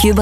Cube. 0.00 0.18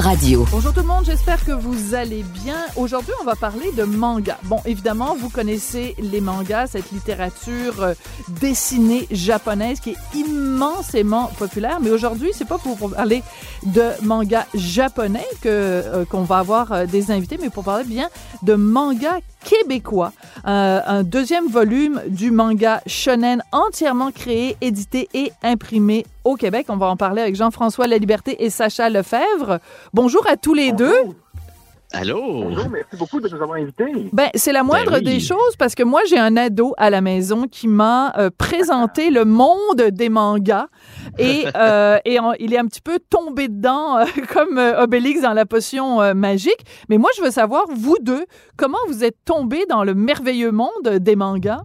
Bonjour 0.51 0.73
tout 0.73 0.81
le 0.81 0.87
monde, 0.87 1.05
j'espère 1.05 1.45
que 1.45 1.53
vous 1.53 1.95
allez 1.95 2.23
bien. 2.23 2.57
Aujourd'hui, 2.75 3.13
on 3.21 3.23
va 3.23 3.35
parler 3.35 3.71
de 3.71 3.83
manga. 3.83 4.37
Bon, 4.43 4.59
évidemment, 4.65 5.15
vous 5.15 5.29
connaissez 5.29 5.95
les 5.99 6.19
mangas, 6.19 6.67
cette 6.67 6.91
littérature 6.91 7.81
euh, 7.81 7.93
dessinée 8.41 9.07
japonaise 9.09 9.79
qui 9.79 9.91
est 9.91 10.17
immensément 10.17 11.27
populaire, 11.37 11.79
mais 11.81 11.91
aujourd'hui, 11.91 12.31
c'est 12.33 12.47
pas 12.47 12.57
pour 12.57 12.77
parler 12.91 13.23
de 13.67 13.91
manga 14.03 14.47
japonais 14.53 15.27
que 15.41 15.47
euh, 15.47 16.03
qu'on 16.03 16.23
va 16.23 16.39
avoir 16.39 16.71
euh, 16.73 16.85
des 16.85 17.11
invités, 17.11 17.37
mais 17.41 17.49
pour 17.49 17.63
parler 17.63 17.85
bien 17.85 18.09
de 18.43 18.55
manga 18.55 19.19
québécois, 19.45 20.11
un 20.43 21.03
deuxième 21.03 21.47
volume 21.47 22.01
du 22.07 22.29
manga 22.29 22.81
shonen 22.85 23.41
entièrement 23.53 24.11
créé, 24.11 24.57
édité 24.59 25.07
et 25.13 25.31
imprimé 25.41 26.05
au 26.25 26.35
Québec. 26.35 26.65
On 26.69 26.75
va 26.75 26.87
en 26.87 26.97
parler 26.97 27.21
avec 27.21 27.35
Jean-François 27.35 27.87
Laliberté 27.87 28.43
et 28.43 28.49
Sacha 28.49 28.89
Lefebvre. 28.89 29.59
Bonjour 29.93 30.25
à 30.27 30.37
tous 30.37 30.53
les 30.53 30.71
deux. 30.71 30.93
Allô? 31.91 32.21
Bonjour, 32.43 32.69
merci 32.69 32.95
beaucoup 32.99 33.19
de 33.19 33.27
nous 33.27 33.41
avoir 33.41 33.57
invités. 33.57 33.85
Ben, 34.13 34.29
c'est 34.35 34.51
la 34.51 34.61
moindre 34.61 34.91
Ben 34.91 34.97
oui. 34.97 35.03
des 35.15 35.19
choses 35.19 35.55
parce 35.57 35.73
que 35.73 35.81
moi, 35.81 36.01
j'ai 36.07 36.19
un 36.19 36.37
ado 36.37 36.75
à 36.77 36.91
la 36.91 37.01
maison 37.01 37.47
qui 37.47 37.67
m'a 37.67 38.13
euh, 38.19 38.29
présenté 38.37 39.09
le 39.09 39.25
monde 39.25 39.81
des 39.89 40.09
mangas 40.09 40.67
et, 41.17 41.45
euh, 41.55 41.97
et 42.05 42.19
en- 42.19 42.33
il 42.33 42.53
est 42.53 42.59
un 42.59 42.67
petit 42.67 42.81
peu 42.81 42.99
tombé 43.09 43.47
dedans 43.47 43.97
euh, 43.97 44.05
comme 44.33 44.59
euh, 44.59 44.83
Obélix 44.83 45.21
dans 45.21 45.33
la 45.33 45.47
potion 45.47 45.99
euh, 45.99 46.13
magique. 46.13 46.63
Mais 46.89 46.99
moi, 46.99 47.09
je 47.17 47.23
veux 47.23 47.31
savoir, 47.31 47.63
vous 47.75 47.97
deux, 47.99 48.25
comment 48.55 48.77
vous 48.87 49.03
êtes 49.03 49.17
tombés 49.25 49.65
dans 49.67 49.83
le 49.83 49.95
merveilleux 49.95 50.51
monde 50.51 50.89
des 50.99 51.15
mangas? 51.15 51.61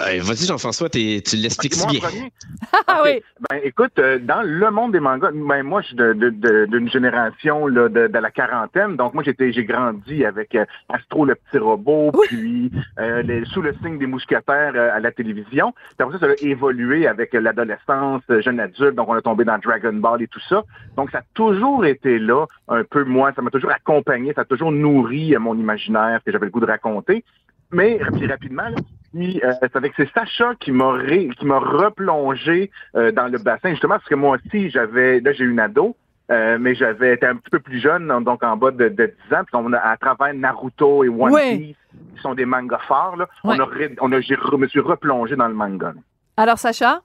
Euh, 0.00 0.20
Vas-y, 0.22 0.46
Jean-François, 0.46 0.88
tu 0.88 0.98
l'expliques 1.36 1.74
si 1.74 1.86
bien. 1.86 2.00
premier? 2.00 2.32
Ah 2.86 3.00
oui, 3.04 3.22
Ben, 3.50 3.60
écoute, 3.62 3.98
euh, 3.98 4.18
dans 4.18 4.42
le 4.42 4.70
monde 4.70 4.92
des 4.92 5.00
mangas, 5.00 5.30
ben, 5.32 5.62
moi, 5.62 5.80
je 5.82 5.88
suis 5.88 5.96
de- 5.96 6.12
de- 6.12 6.30
de- 6.30 6.66
d'une 6.66 6.88
génération 6.90 7.66
là, 7.66 7.88
de, 7.88 8.08
de 8.08 8.18
la 8.18 8.30
quarantaine. 8.30 8.96
Donc, 8.96 9.14
moi, 9.14 9.22
j'ai 9.24 9.64
grandi 9.64 10.24
avec 10.24 10.54
euh, 10.54 10.64
Astro 10.88 11.24
le 11.24 11.34
petit 11.34 11.58
robot, 11.58 12.10
Oui. 12.14 12.26
puis 12.28 12.70
euh, 12.98 13.22
les- 13.22 13.44
sous 13.46 13.62
le 13.62 13.74
signe 13.82 13.98
des 13.98 14.06
mousquetaires 14.06 14.72
euh, 14.74 14.90
à 14.94 15.00
la 15.00 15.12
télévision. 15.12 15.72
Puis 15.72 15.94
après 16.06 16.18
ça, 16.18 16.26
ça 16.26 16.32
a 16.32 16.46
évolué 16.46 17.06
avec 17.06 17.34
euh, 17.34 17.40
l'adolescence, 17.40 18.22
euh, 18.30 18.40
jeune 18.42 18.60
adulte. 18.60 18.94
Donc, 18.96 19.08
on 19.08 19.14
a 19.14 19.22
tombé 19.22 19.44
dans 19.44 19.58
Dragon 19.58 19.92
Ball 19.94 20.22
et 20.22 20.28
tout 20.28 20.40
ça. 20.48 20.62
Donc, 20.96 21.10
ça 21.10 21.18
a 21.18 21.22
toujours 21.34 21.84
été 21.86 22.18
là, 22.18 22.46
un 22.68 22.84
peu 22.84 23.04
moi. 23.04 23.32
Ça 23.34 23.42
m'a 23.42 23.50
toujours 23.50 23.70
accompagné, 23.72 24.32
ça 24.34 24.42
a 24.42 24.44
toujours 24.44 24.72
nourri 24.72 25.34
euh, 25.34 25.38
mon 25.38 25.56
imaginaire 25.56 26.20
que 26.24 26.32
j'avais 26.32 26.46
le 26.46 26.52
goût 26.52 26.60
de 26.60 26.66
raconter. 26.66 27.24
Mais 27.72 27.98
puis 28.12 28.26
rapidement, 28.26 28.68
là, 28.68 28.76
puis, 29.14 29.40
euh, 29.44 29.52
c'est 29.60 29.76
avec 29.76 29.92
c'est 29.96 30.10
Sacha 30.12 30.54
qui 30.60 30.72
m'a 30.72 30.92
ré- 30.92 31.28
qui 31.38 31.46
m'a 31.46 31.58
replongé 31.58 32.70
euh, 32.96 33.12
dans 33.12 33.28
le 33.28 33.38
bassin 33.38 33.70
justement 33.70 33.94
parce 33.96 34.08
que 34.08 34.14
moi 34.14 34.36
aussi 34.36 34.70
j'avais 34.70 35.20
là 35.20 35.32
j'ai 35.32 35.44
une 35.44 35.60
ado 35.60 35.96
euh, 36.30 36.56
mais 36.60 36.74
j'avais 36.74 37.14
été 37.14 37.26
un 37.26 37.36
petit 37.36 37.50
peu 37.50 37.60
plus 37.60 37.78
jeune 37.80 38.08
donc 38.24 38.42
en 38.42 38.56
bas 38.56 38.70
de, 38.70 38.88
de 38.88 39.06
10 39.28 39.34
ans 39.36 39.44
puis 39.44 39.54
on 39.54 39.72
a 39.72 39.78
à 39.78 39.96
travers 39.96 40.32
Naruto 40.34 41.04
et 41.04 41.08
One. 41.08 41.32
Piece 41.58 41.76
qui 42.16 42.22
sont 42.22 42.34
des 42.34 42.44
mangas 42.46 42.80
forts 42.88 43.16
là, 43.16 43.28
on 43.44 43.50
a 43.60 43.64
ré- 43.66 43.94
on 44.00 44.10
a 44.12 44.18
re- 44.18 44.58
me 44.58 44.66
suis 44.66 44.80
replongé 44.80 45.36
dans 45.36 45.48
le 45.48 45.54
manga. 45.54 45.88
là. 45.88 46.00
alors 46.36 46.58
Sacha? 46.58 47.00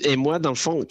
Et 0.00 0.16
moi, 0.16 0.38
dans 0.38 0.50
le 0.50 0.54
fond, 0.56 0.84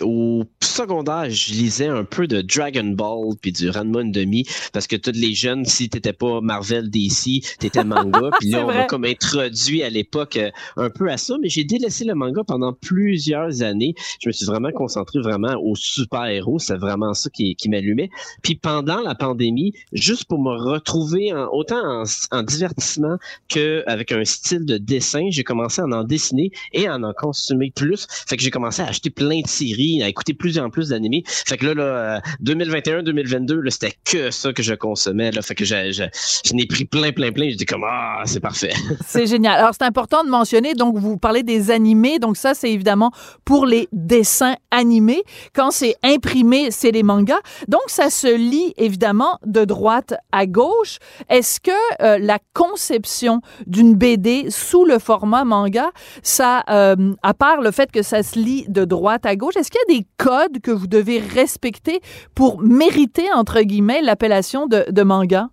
au 0.00 0.44
secondaire, 0.62 1.30
je 1.30 1.52
lisais 1.52 1.86
un 1.88 2.04
peu 2.04 2.26
de 2.26 2.40
Dragon 2.42 2.84
Ball 2.84 3.34
puis 3.40 3.52
du 3.52 3.70
Ranma 3.70 4.02
demi 4.04 4.46
parce 4.72 4.86
que 4.86 4.96
tous 4.96 5.12
les 5.14 5.34
jeunes, 5.34 5.64
si 5.64 5.88
t'étais 5.88 6.12
pas 6.12 6.40
Marvel 6.40 6.90
DC, 6.90 7.42
t'étais 7.58 7.84
manga. 7.84 8.30
Puis 8.40 8.50
là, 8.50 8.64
on 8.64 8.66
m'a 8.68 8.84
comme 8.84 9.04
introduit 9.04 9.82
à 9.82 9.90
l'époque 9.90 10.36
euh, 10.36 10.50
un 10.76 10.90
peu 10.90 11.10
à 11.10 11.16
ça, 11.16 11.36
mais 11.40 11.48
j'ai 11.48 11.64
délaissé 11.64 12.04
le 12.04 12.14
manga 12.14 12.42
pendant 12.46 12.72
plusieurs 12.72 13.62
années. 13.62 13.94
Je 14.20 14.28
me 14.28 14.32
suis 14.32 14.46
vraiment 14.46 14.70
concentré 14.72 15.20
vraiment 15.20 15.54
aux 15.62 15.74
super-héros. 15.76 16.58
C'est 16.58 16.76
vraiment 16.76 17.14
ça 17.14 17.30
qui, 17.30 17.54
qui 17.56 17.68
m'allumait. 17.68 18.10
Puis 18.42 18.54
pendant 18.56 19.00
la 19.00 19.14
pandémie, 19.14 19.72
juste 19.92 20.24
pour 20.24 20.40
me 20.42 20.50
retrouver 20.50 21.32
en- 21.32 21.48
autant 21.52 22.02
en, 22.02 22.04
en 22.32 22.42
divertissement 22.42 23.16
que 23.48 23.82
avec 23.86 24.12
un 24.12 24.24
style 24.24 24.64
de 24.66 24.78
dessin, 24.78 25.26
j'ai 25.30 25.44
commencé 25.44 25.80
à 25.80 25.84
en 25.86 26.04
dessiner 26.04 26.50
et 26.72 26.86
à 26.86 26.96
en 26.96 27.12
consommer 27.12 27.70
plus. 27.74 28.06
Fait 28.26 28.36
que 28.36 28.42
j'ai 28.46 28.50
commencé 28.52 28.80
à 28.80 28.86
acheter 28.86 29.10
plein 29.10 29.40
de 29.40 29.48
séries, 29.48 30.02
à 30.02 30.08
écouter 30.08 30.32
plus 30.32 30.58
en 30.58 30.70
plus 30.70 30.90
d'animés. 30.90 31.24
Fait 31.26 31.56
que 31.56 31.66
là, 31.66 31.74
là 31.74 32.22
2021-2022, 32.44 33.54
là, 33.54 33.70
c'était 33.70 33.94
que 34.04 34.30
ça 34.30 34.52
que 34.52 34.62
je 34.62 34.74
consommais. 34.74 35.32
Là. 35.32 35.42
Fait 35.42 35.56
que 35.56 35.64
je, 35.64 35.90
je, 35.90 36.04
je 36.44 36.54
n'ai 36.54 36.66
pris 36.66 36.84
plein, 36.84 37.10
plein, 37.10 37.32
plein. 37.32 37.50
J'étais 37.50 37.64
comme, 37.64 37.84
ah, 37.84 38.22
c'est 38.24 38.40
parfait. 38.40 38.72
C'est 39.06 39.26
génial. 39.26 39.58
Alors, 39.58 39.70
c'est 39.72 39.84
important 39.84 40.22
de 40.24 40.28
mentionner, 40.28 40.74
donc, 40.74 40.96
vous 40.96 41.16
parlez 41.16 41.42
des 41.42 41.70
animés. 41.70 42.18
Donc, 42.18 42.36
ça, 42.36 42.54
c'est 42.54 42.70
évidemment 42.70 43.10
pour 43.44 43.66
les 43.66 43.88
dessins 43.92 44.54
animés. 44.70 45.22
Quand 45.54 45.70
c'est 45.70 45.96
imprimé, 46.02 46.70
c'est 46.70 46.90
les 46.90 47.02
mangas. 47.02 47.40
Donc, 47.68 47.82
ça 47.86 48.10
se 48.10 48.36
lit, 48.36 48.74
évidemment, 48.76 49.38
de 49.44 49.64
droite 49.64 50.14
à 50.32 50.46
gauche. 50.46 50.98
Est-ce 51.28 51.60
que 51.60 51.70
euh, 52.02 52.18
la 52.18 52.38
conception 52.52 53.40
d'une 53.66 53.94
BD 53.94 54.46
sous 54.50 54.84
le 54.84 54.98
format 54.98 55.44
manga, 55.44 55.90
ça, 56.22 56.62
euh, 56.70 57.14
à 57.22 57.34
part 57.34 57.60
le 57.60 57.70
fait 57.70 57.90
que 57.90 58.02
ça 58.02 58.22
se 58.22 58.35
de 58.36 58.84
droite 58.84 59.26
à 59.26 59.36
gauche, 59.36 59.56
est-ce 59.56 59.70
qu'il 59.70 59.80
y 59.88 59.94
a 59.94 59.98
des 59.98 60.06
codes 60.16 60.60
que 60.60 60.70
vous 60.70 60.86
devez 60.86 61.18
respecter 61.18 62.00
pour 62.34 62.60
mériter, 62.60 63.32
entre 63.32 63.60
guillemets, 63.62 64.02
l'appellation 64.02 64.66
de 64.66 65.02
manga? 65.02 65.48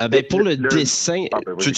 Euh, 0.00 0.08
ben, 0.08 0.24
pour 0.28 0.40
le, 0.40 0.54
Le- 0.56 0.68
dessin, 0.68 1.24
Ah, 1.32 1.38
ben, 1.46 1.54
tu- 1.56 1.70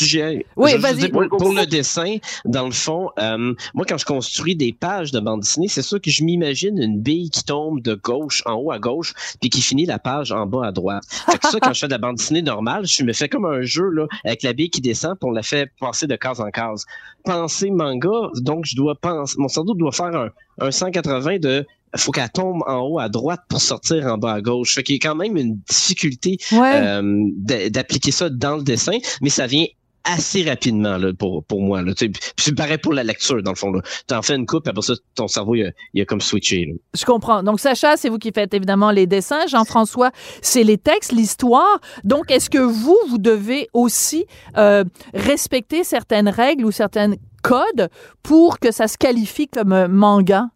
Oui, 0.57 0.77
vas-y. 0.79 1.09
pour, 1.11 1.21
le 1.53 1.67
dessin, 1.67 2.17
dans 2.45 2.65
le 2.67 2.73
fond, 2.73 3.11
euh, 3.19 3.55
moi, 3.75 3.85
quand 3.87 3.99
je 3.99 4.05
construis 4.07 4.57
des 4.57 4.73
pages 4.73 5.11
de 5.13 5.21
bande 5.21 5.41
dessinée, 5.41 5.69
c'est 5.69 5.83
sûr 5.83 6.01
que 6.01 6.11
je 6.11 6.25
m'imagine 6.25 6.79
une 6.81 7.01
bille 7.01 7.31
qui 7.31 7.45
tombe 7.45 7.81
de 7.83 7.95
gauche 7.95 8.43
en 8.47 8.55
haut 8.55 8.71
à 8.73 8.79
gauche, 8.79 9.13
puis 9.41 9.51
qui 9.51 9.61
finit 9.61 9.85
la 9.87 9.99
page 9.99 10.33
en 10.33 10.47
bas 10.47 10.67
à 10.67 10.73
droite. 10.73 11.05
Fait 11.31 11.39
que 11.39 11.49
ça, 11.49 11.59
quand 11.61 11.73
je 11.75 11.81
fais 11.81 11.87
de 11.89 11.93
la 11.93 11.99
bande 11.99 12.17
dessinée 12.17 12.43
normale, 12.43 12.87
je 12.87 13.03
me 13.05 13.13
fais 13.13 13.29
comme 13.29 13.45
un 13.45 13.63
jeu 13.63 13.89
là, 13.91 14.07
avec 14.25 14.43
la 14.43 14.53
bille 14.53 14.71
qui 14.71 14.81
descend, 14.81 15.19
puis 15.19 15.29
on 15.29 15.33
la 15.33 15.43
fait 15.43 15.71
passer 15.81 16.07
de 16.07 16.17
case 16.17 16.41
en 16.41 16.51
case. 16.51 16.85
Penser 17.25 17.71
manga, 17.71 18.31
donc 18.37 18.65
je 18.67 18.77
dois 18.77 18.95
penser, 18.95 19.35
mon 19.39 19.49
cerveau 19.49 19.75
doit 19.75 19.93
faire 19.93 20.07
un, 20.15 20.31
un 20.61 20.71
180 20.71 21.39
de 21.39 21.67
faut 21.97 22.13
qu'elle 22.13 22.29
tombe 22.29 22.63
en 22.67 22.81
haut 22.81 22.99
à 22.99 23.09
droite 23.09 23.41
pour 23.49 23.61
sortir 23.61 24.05
en 24.07 24.19
bas 24.19 24.35
à 24.35 24.41
gauche. 24.43 24.75
Fait 24.75 24.83
qu'il 24.83 24.97
y 24.97 24.99
a 24.99 25.09
quand 25.09 25.15
même 25.15 25.37
une 25.39 25.59
difficulté 25.69 26.37
Ouais. 26.53 26.73
euh, 26.75 27.03
d'a- 27.39 27.71
d'appliquer 28.07 28.13
ça 28.13 28.29
dans 28.31 28.57
le 28.57 28.63
dessin, 28.63 28.99
mais 29.21 29.31
ça 29.31 29.47
vient 29.47 29.67
assez 30.09 30.45
rapidement 30.49 30.99
là, 30.99 31.13
pour, 31.19 31.43
pour 31.45 31.61
moi. 31.63 31.83
Là, 31.83 31.93
c'est 32.37 32.55
pareil 32.55 32.79
pour 32.79 32.93
la 32.93 33.03
lecture, 33.03 33.43
dans 33.43 33.51
le 33.51 33.57
fond. 33.57 33.73
Tu 34.07 34.15
en 34.15 34.23
fais 34.23 34.37
une 34.37 34.47
coupe, 34.47 34.69
après 34.69 34.83
ça, 34.83 34.95
ton 35.17 35.27
cerveau, 35.27 35.57
il 35.57 35.65
a, 35.65 36.03
a 36.03 36.05
comme 36.05 36.21
switché. 36.21 36.77
Je 36.95 37.05
comprends. 37.05 37.43
Donc, 37.43 37.59
Sacha, 37.59 37.97
c'est 37.97 38.09
vous 38.09 38.19
qui 38.19 38.31
faites 38.33 38.55
évidemment 38.55 38.93
les 38.93 39.09
dessins. 39.09 39.49
Jean-François, 39.49 40.13
c'est 40.43 40.63
les 40.63 40.79
textes, 40.79 41.11
l'histoire. 41.11 41.81
Donc, 42.05 42.31
est-ce 42.31 42.49
que 42.49 42.59
vous, 42.59 42.97
vous 43.09 43.19
devez 43.19 43.69
aussi 43.73 44.27
euh, 44.57 44.85
respecter 45.13 45.83
certaines 45.83 46.29
règles 46.29 46.65
ou 46.65 46.71
certains 46.71 47.15
codes 47.43 47.89
pour 48.23 48.61
que 48.61 48.71
ça 48.71 48.87
se 48.87 48.97
qualifie 48.97 49.49
comme 49.49 49.73
euh, 49.73 49.89
manga? 49.89 50.51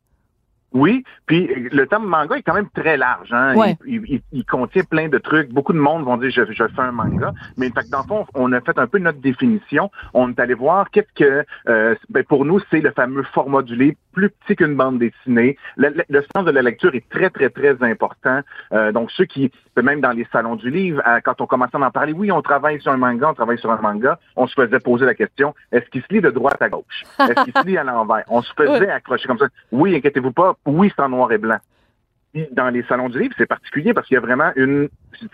Oui, 0.73 1.03
puis 1.27 1.49
le 1.73 1.87
terme 1.87 2.07
manga 2.07 2.37
est 2.37 2.43
quand 2.43 2.55
même 2.55 2.69
très 2.75 2.97
large. 2.97 3.33
Hein? 3.33 3.57
Ouais. 3.57 3.77
Il, 3.87 3.95
il- 3.95 4.03
il- 4.15 4.23
il 4.33 4.45
contient 4.45 4.85
plein 4.85 5.09
de 5.09 5.19
trucs. 5.19 5.51
Beaucoup 5.53 5.73
de 5.73 5.79
monde 5.79 6.05
vont 6.05 6.17
dire 6.17 6.31
je, 6.31 6.45
je 6.53 6.65
fais 6.69 6.81
un 6.83 6.93
manga, 6.93 7.33
mais 7.57 7.71
fait 7.71 7.83
que 7.83 7.91
dans 7.91 8.03
le 8.03 8.07
fond, 8.07 8.27
on 8.35 8.53
a 8.53 8.61
fait 8.61 8.79
un 8.79 8.87
peu 8.87 8.99
notre 8.99 9.19
définition. 9.21 9.91
On 10.15 10.31
est 10.31 10.39
allé 10.39 10.55
voir 10.55 10.91
qu'est-ce 10.91 11.13
que 11.15 11.45
euh, 11.69 11.95
ben, 12.09 12.23
pour 12.25 12.45
nous 12.45 12.61
c'est 12.71 12.81
le 12.81 12.93
fameux 12.93 13.25
format 13.25 13.63
du 13.63 13.75
livre, 13.75 13.97
plus 14.13 14.31
petit 14.31 14.55
qu'une 14.57 14.77
bande 14.77 14.99
dessinée. 15.01 15.57
Le, 15.77 15.89
le- 15.89 16.05
le 16.09 16.25
sens 16.35 16.45
de 16.45 16.51
la 16.53 16.63
lecture 16.63 16.95
est 16.95 17.09
très 17.09 17.31
très 17.31 17.51
très 17.51 17.77
important. 17.83 18.41
Euh, 18.73 18.93
donc 18.93 19.11
ceux 19.11 19.25
qui 19.25 19.51
même 19.83 20.01
dans 20.01 20.13
les 20.13 20.27
salons 20.33 20.57
du 20.57 20.71
livre, 20.71 21.03
euh, 21.07 21.21
quand 21.25 21.41
on 21.41 21.47
commençait 21.47 21.77
à 21.77 21.81
en 21.81 21.91
parler, 21.91 22.13
oui, 22.13 22.31
on 22.33 22.43
travaille 22.43 22.81
sur 22.81 22.93
un 22.93 22.97
manga, 22.97 23.31
on 23.31 23.35
travaille 23.35 23.59
sur 23.59 23.71
un 23.71 23.81
manga, 23.81 24.19
on 24.37 24.47
se 24.47 24.55
faisait 24.55 24.81
poser 24.81 25.07
la 25.07 25.15
question 25.15 25.55
est-ce 25.73 25.89
qu'il 25.91 26.03
se 26.03 26.13
lit 26.13 26.21
de 26.21 26.31
droite 26.31 26.61
à 26.61 26.69
gauche? 26.69 27.05
Est-ce 27.19 27.45
qu'il 27.45 27.53
se 27.53 27.67
lit 27.67 27.79
à 27.79 27.85
l'envers? 27.85 28.25
On 28.29 28.43
se 28.43 28.53
faisait 28.57 28.91
accrocher 28.91 29.27
comme 29.27 29.39
ça. 29.39 29.47
Oui, 29.73 29.95
inquiétez-vous 29.95 30.33
pas. 30.33 30.57
Oui, 30.67 30.93
c'est 30.95 31.03
en 31.03 31.09
noir 31.09 31.33
et 31.33 31.39
blanc. 31.39 31.59
Dans 32.53 32.71
les 32.71 32.83
salons 32.85 33.09
du 33.09 33.19
livre, 33.19 33.35
c'est 33.37 33.47
particulier 33.47 33.93
parce 33.93 34.07
qu'il 34.07 34.15
y 34.15 34.19
a 34.19 34.21
vraiment 34.21 34.53
une 34.57 34.89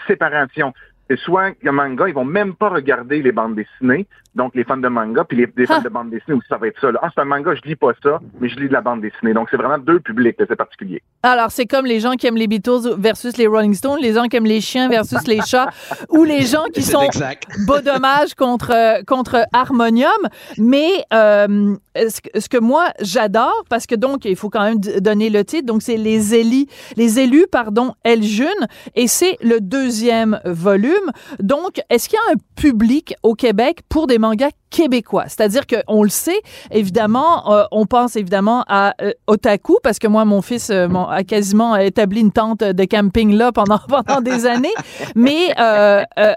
séparation. 0.07 0.73
Soit 1.17 1.53
un 1.65 1.73
manga, 1.73 2.09
ils 2.09 2.15
vont 2.15 2.25
même 2.25 2.55
pas 2.55 2.69
regarder 2.69 3.23
les 3.23 3.33
bandes 3.33 3.55
dessinées, 3.55 4.07
donc 4.37 4.55
les 4.55 4.63
fans 4.65 4.77
de 4.77 4.89
manga, 4.89 5.25
puis 5.25 5.37
les, 5.39 5.49
les 5.57 5.67
fans 5.67 5.77
Ah. 5.79 5.83
de 5.83 5.89
bande 5.89 6.11
dessinée 6.11 6.37
aussi, 6.37 6.47
ça 6.49 6.57
va 6.59 6.69
être 6.69 6.81
ça. 6.81 6.93
là. 6.93 7.01
Ah, 7.03 7.09
c'est 7.15 7.21
un 7.21 7.25
manga, 7.25 7.53
je 7.55 7.69
lis 7.69 7.75
pas 7.77 7.93
ça, 8.03 8.21
mais 8.41 8.49
je 8.49 8.57
lis 8.61 8.69
de 8.69 8.73
la 8.73 8.81
bande 8.83 9.01
dessinée. 9.01 9.33
Donc, 9.35 9.49
c'est 9.51 9.57
vraiment 9.57 9.79
deux 9.79 9.99
publics, 10.01 10.37
c'est 10.39 10.55
particulier. 10.57 11.03
Alors, 11.23 11.51
c'est 11.51 11.67
comme 11.67 11.87
les 11.87 11.99
gens 12.01 12.13
qui 12.13 12.27
aiment 12.27 12.37
les 12.37 12.47
Beatles 12.47 12.95
versus 12.99 13.37
les 13.37 13.47
Rolling 13.47 13.75
Stones, 13.75 13.99
les 14.01 14.13
gens 14.13 14.25
qui 14.27 14.37
aiment 14.37 14.47
les 14.47 14.61
chiens 14.61 14.89
versus 14.89 15.27
les 15.27 15.41
chats, 15.41 15.69
ou 16.11 16.23
les 16.25 16.43
gens 16.43 16.65
qui 16.73 16.83
sont 16.83 17.01
exact. 17.03 17.47
beau 17.67 17.81
dommage 17.81 18.35
contre 18.35 18.71
euh, 18.73 19.03
contre 19.07 19.47
Harmonium, 19.53 20.11
mais 20.59 20.91
euh, 21.13 21.75
ce, 21.97 22.49
que- 22.49 22.59
moi 22.59 22.89
j'adore 23.01 23.65
parce 23.71 23.87
que 23.87 23.95
donc 23.95 24.25
il 24.25 24.37
faut 24.37 24.51
quand 24.51 24.63
même 24.65 24.79
donner 25.01 25.31
le 25.31 25.45
titre 25.45 25.67
donc 25.67 25.83
c'est 25.83 25.97
les 25.97 26.35
élus 26.35 26.67
les 26.97 27.19
élus 27.21 27.47
pardon 27.51 27.95
El 28.05 28.23
June 28.23 28.47
et 28.95 29.07
c'est 29.09 29.37
le 29.43 29.61
deuxième 29.61 30.41
volume. 30.45 31.11
Donc 31.41 31.81
est-ce 31.91 32.09
qu'il 32.09 32.19
y 32.27 32.31
a 32.31 32.35
un 32.35 32.39
public 32.61 33.15
au 33.23 33.35
Québec 33.35 33.81
pour 33.89 34.07
des 34.07 34.19
mangas 34.27 34.51
québécois. 34.71 35.25
C'est-à-dire 35.29 35.63
qu'on 35.67 36.03
le 36.03 36.09
sait, 36.09 36.41
évidemment, 36.71 37.53
euh, 37.53 37.65
on 37.71 37.87
pense 37.87 38.17
évidemment 38.17 38.65
à 38.69 38.95
euh, 39.01 39.13
Otaku, 39.27 39.79
parce 39.83 39.99
que 39.99 40.07
moi, 40.07 40.25
mon 40.25 40.43
fils 40.43 40.71
euh, 40.71 40.89
a 41.09 41.23
quasiment 41.25 41.77
établi 41.77 42.21
une 42.21 42.33
tente 42.33 42.61
de 42.61 42.85
camping 42.85 43.33
là 43.33 43.53
pendant, 43.53 43.79
pendant 43.89 44.21
des 44.21 44.47
années. 44.47 44.75
Mais 45.15 45.55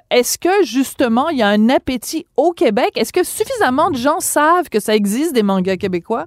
est-ce 0.10 0.38
que, 0.38 0.64
justement, 0.64 1.30
il 1.30 1.40
y 1.40 1.42
a 1.42 1.48
un 1.48 1.70
appétit 1.70 2.26
au 2.38 2.52
Québec? 2.52 2.92
Est-ce 2.96 3.14
que 3.14 3.24
suffisamment 3.24 3.90
de 3.92 3.98
gens 3.98 4.20
savent 4.20 4.70
que 4.70 4.80
ça 4.80 4.96
existe 4.96 5.34
des 5.34 5.44
mangas 5.44 5.78
québécois? 5.78 6.26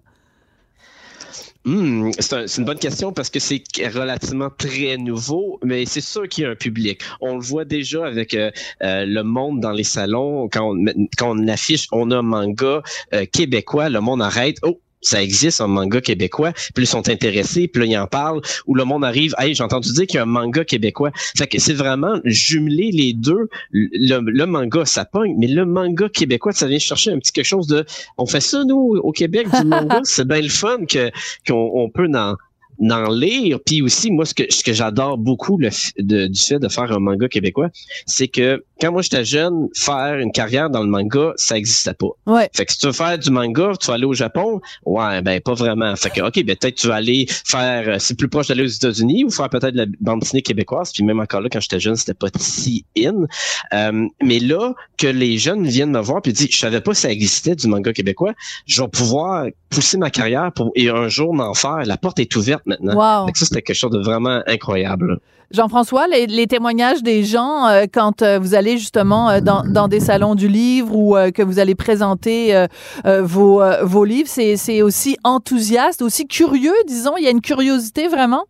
Hmm, 1.64 2.11
c'est 2.19 2.59
une 2.59 2.64
bonne 2.64 2.79
question 2.79 3.12
parce 3.12 3.31
que 3.31 3.38
c'est 3.38 3.62
relativement 3.87 4.50
très 4.50 4.97
nouveau, 4.97 5.61
mais 5.62 5.87
c'est 5.87 6.00
sûr 6.00 6.29
qu'il 6.29 6.43
y 6.43 6.47
a 6.47 6.50
un 6.50 6.56
public. 6.56 7.00
On 7.20 7.37
le 7.37 7.41
voit 7.41 7.64
déjà 7.64 8.05
avec 8.05 8.35
euh, 8.35 8.50
euh, 8.82 9.05
le 9.06 9.23
monde 9.23 9.61
dans 9.61 9.70
les 9.70 9.85
salons 9.85 10.49
quand 10.49 10.75
on, 10.75 10.85
quand 11.17 11.38
on 11.38 11.47
affiche, 11.47 11.87
on 11.93 12.11
a 12.11 12.17
un 12.17 12.23
manga 12.23 12.82
euh, 13.14 13.26
québécois, 13.26 13.91
le 13.91 14.00
monde 14.00 14.23
arrête. 14.23 14.56
Oh, 14.62 14.81
ça 15.02 15.22
existe 15.22 15.60
un 15.60 15.66
manga 15.66 16.00
québécois, 16.00 16.52
puis 16.75 16.84
ils 16.84 16.87
sont 16.87 17.08
intéressés, 17.08 17.69
puis 17.69 17.82
là 17.82 17.87
ils 17.87 17.99
en 17.99 18.06
parlent, 18.06 18.40
ou 18.66 18.75
le 18.75 18.84
monde 18.84 19.04
arrive, 19.04 19.34
hey, 19.38 19.54
j'ai 19.54 19.62
entendu 19.62 19.93
dire 19.93 20.06
qu'il 20.06 20.16
y 20.16 20.19
a 20.19 20.22
un 20.22 20.26
manga 20.26 20.64
québécois. 20.64 21.10
Fait 21.37 21.46
que 21.46 21.58
c'est 21.58 21.75
vraiment 21.75 22.20
jumeler 22.25 22.90
les 22.93 23.12
deux. 23.12 23.49
Le, 23.72 24.44
manga, 24.44 24.84
ça 24.84 25.04
pogne, 25.04 25.34
mais 25.38 25.49
le 25.49 25.66
manga 25.66 26.08
québécois, 26.08 26.52
ça 26.52 26.66
vient 26.66 26.78
chercher 26.78 27.12
un 27.12 27.19
petit 27.19 27.32
quelque 27.32 27.44
chose 27.46 27.66
de, 27.66 27.84
on 28.19 28.26
fait 28.26 28.40
ça 28.40 28.64
nous 28.64 28.96
au 29.02 29.12
Québec 29.12 29.49
du 29.60 29.64
manga, 29.66 30.00
c'est 30.04 30.26
bien 30.26 30.40
le 30.40 30.49
fun 30.49 30.87
que 30.87 31.10
qu'on 31.46 31.90
peut 31.93 32.08
en 32.14 32.37
d'en 32.79 33.11
lire. 33.11 33.59
Puis 33.65 33.83
aussi, 33.83 34.11
moi, 34.11 34.25
ce 34.25 34.35
que, 34.35 34.45
ce 34.51 34.63
que 34.63 34.73
j'adore 34.73 35.19
beaucoup 35.19 35.59
le 35.59 35.71
de, 35.99 36.27
du 36.27 36.41
fait 36.41 36.59
de 36.59 36.69
faire 36.69 36.91
un 36.93 36.99
manga 36.99 37.29
québécois, 37.29 37.71
c'est 38.07 38.29
que 38.29 38.65
quand 38.81 38.93
moi 38.93 39.03
j'étais 39.03 39.25
jeune, 39.25 39.69
faire 39.75 40.19
une 40.19 40.33
carrière 40.33 40.71
dans 40.71 40.83
le 40.83 40.89
manga, 40.89 41.33
ça 41.37 41.55
n'existait 41.55 41.95
pas. 41.95 42.09
Ouais. 42.27 42.51
Fait 42.53 42.67
que 42.67 42.73
si 42.73 42.79
tu 42.79 42.87
veux 42.87 42.93
faire 42.93 43.19
du 43.19 43.31
manga, 43.31 43.73
tu 43.81 43.87
vas 43.87 43.95
aller 43.95 44.05
au 44.05 44.15
Japon, 44.15 44.61
ouais, 44.85 45.23
ben 45.23 45.41
pas 45.41 45.55
vraiment. 45.55 45.95
Fait 45.97 46.11
que 46.11 46.21
ok, 46.21 46.45
ben 46.45 46.57
peut-être 46.57 46.75
tu 46.75 46.89
vas 46.89 46.97
aller 46.97 47.27
faire, 47.47 47.89
euh, 47.89 47.97
c'est 47.99 48.17
plus 48.17 48.29
proche 48.29 48.49
d'aller 48.49 48.65
aux 48.65 48.67
États-Unis 48.67 49.25
ou 49.25 49.31
faire 49.31 49.49
peut-être 49.49 49.75
la 49.75 49.87
bande 50.01 50.21
dessinée 50.21 50.43
québécoise. 50.43 50.93
Puis 50.93 51.05
même 51.05 51.21
encore 51.21 51.41
là, 51.41 51.49
quand 51.51 51.61
j'étais 51.61 51.81
jeune, 51.81 51.97
c'était 51.97 52.15
pas 52.15 52.29
si 52.37 52.85
in. 52.99 53.27
Euh, 53.73 54.07
mais 54.23 54.39
là 54.41 54.75
que 54.99 55.07
les 55.07 55.39
jeunes 55.39 55.67
viennent 55.67 55.93
me 55.93 56.01
voir 56.01 56.23
puis 56.23 56.33
disent, 56.33 56.49
je 56.51 56.59
savais 56.59 56.81
pas 56.81 56.95
si 56.95 57.03
ça 57.03 57.11
existait 57.11 57.55
du 57.55 57.69
manga 57.69 57.93
québécois, 57.93 58.33
je 58.67 58.83
vais 58.83 58.89
pouvoir 58.89 59.47
pousser 59.71 59.97
ma 59.97 60.11
carrière 60.11 60.51
pour 60.53 60.71
et 60.75 60.89
un 60.89 61.09
jour 61.09 61.35
m'en 61.35 61.55
faire. 61.55 61.85
La 61.85 61.97
porte 61.97 62.19
est 62.19 62.35
ouverte 62.37 62.62
maintenant. 62.67 63.26
ça, 63.35 63.47
c'était 63.47 63.62
quelque 63.62 63.76
chose 63.76 63.91
de 63.91 64.00
vraiment 64.00 64.43
incroyable. 64.47 65.19
Jean-François, 65.53 66.06
les, 66.09 66.47
témoignages 66.47 67.03
des 67.03 67.25
gens 67.25 67.67
euh, 67.67 67.85
quand 67.93 68.23
euh, 68.23 68.38
vous 68.38 68.55
allez 68.55 68.79
justement 68.79 69.29
euh, 69.29 69.41
dans, 69.41 69.88
des 69.88 70.00
salons 70.00 70.35
du 70.35 70.49
livre 70.49 70.97
ou 70.97 71.14
que 71.35 71.43
vous 71.43 71.59
allez 71.59 71.75
présenter 71.75 72.67
vos, 73.05 73.62
vos 73.82 74.05
livres, 74.05 74.29
c'est 74.29 74.82
aussi 74.82 75.17
enthousiaste, 75.25 76.00
aussi 76.03 76.26
curieux, 76.26 76.73
disons? 76.87 77.17
Il 77.19 77.25
y 77.25 77.26
a 77.26 77.31
une 77.31 77.41
curiosité 77.41 78.09
vraiment? 78.09 78.44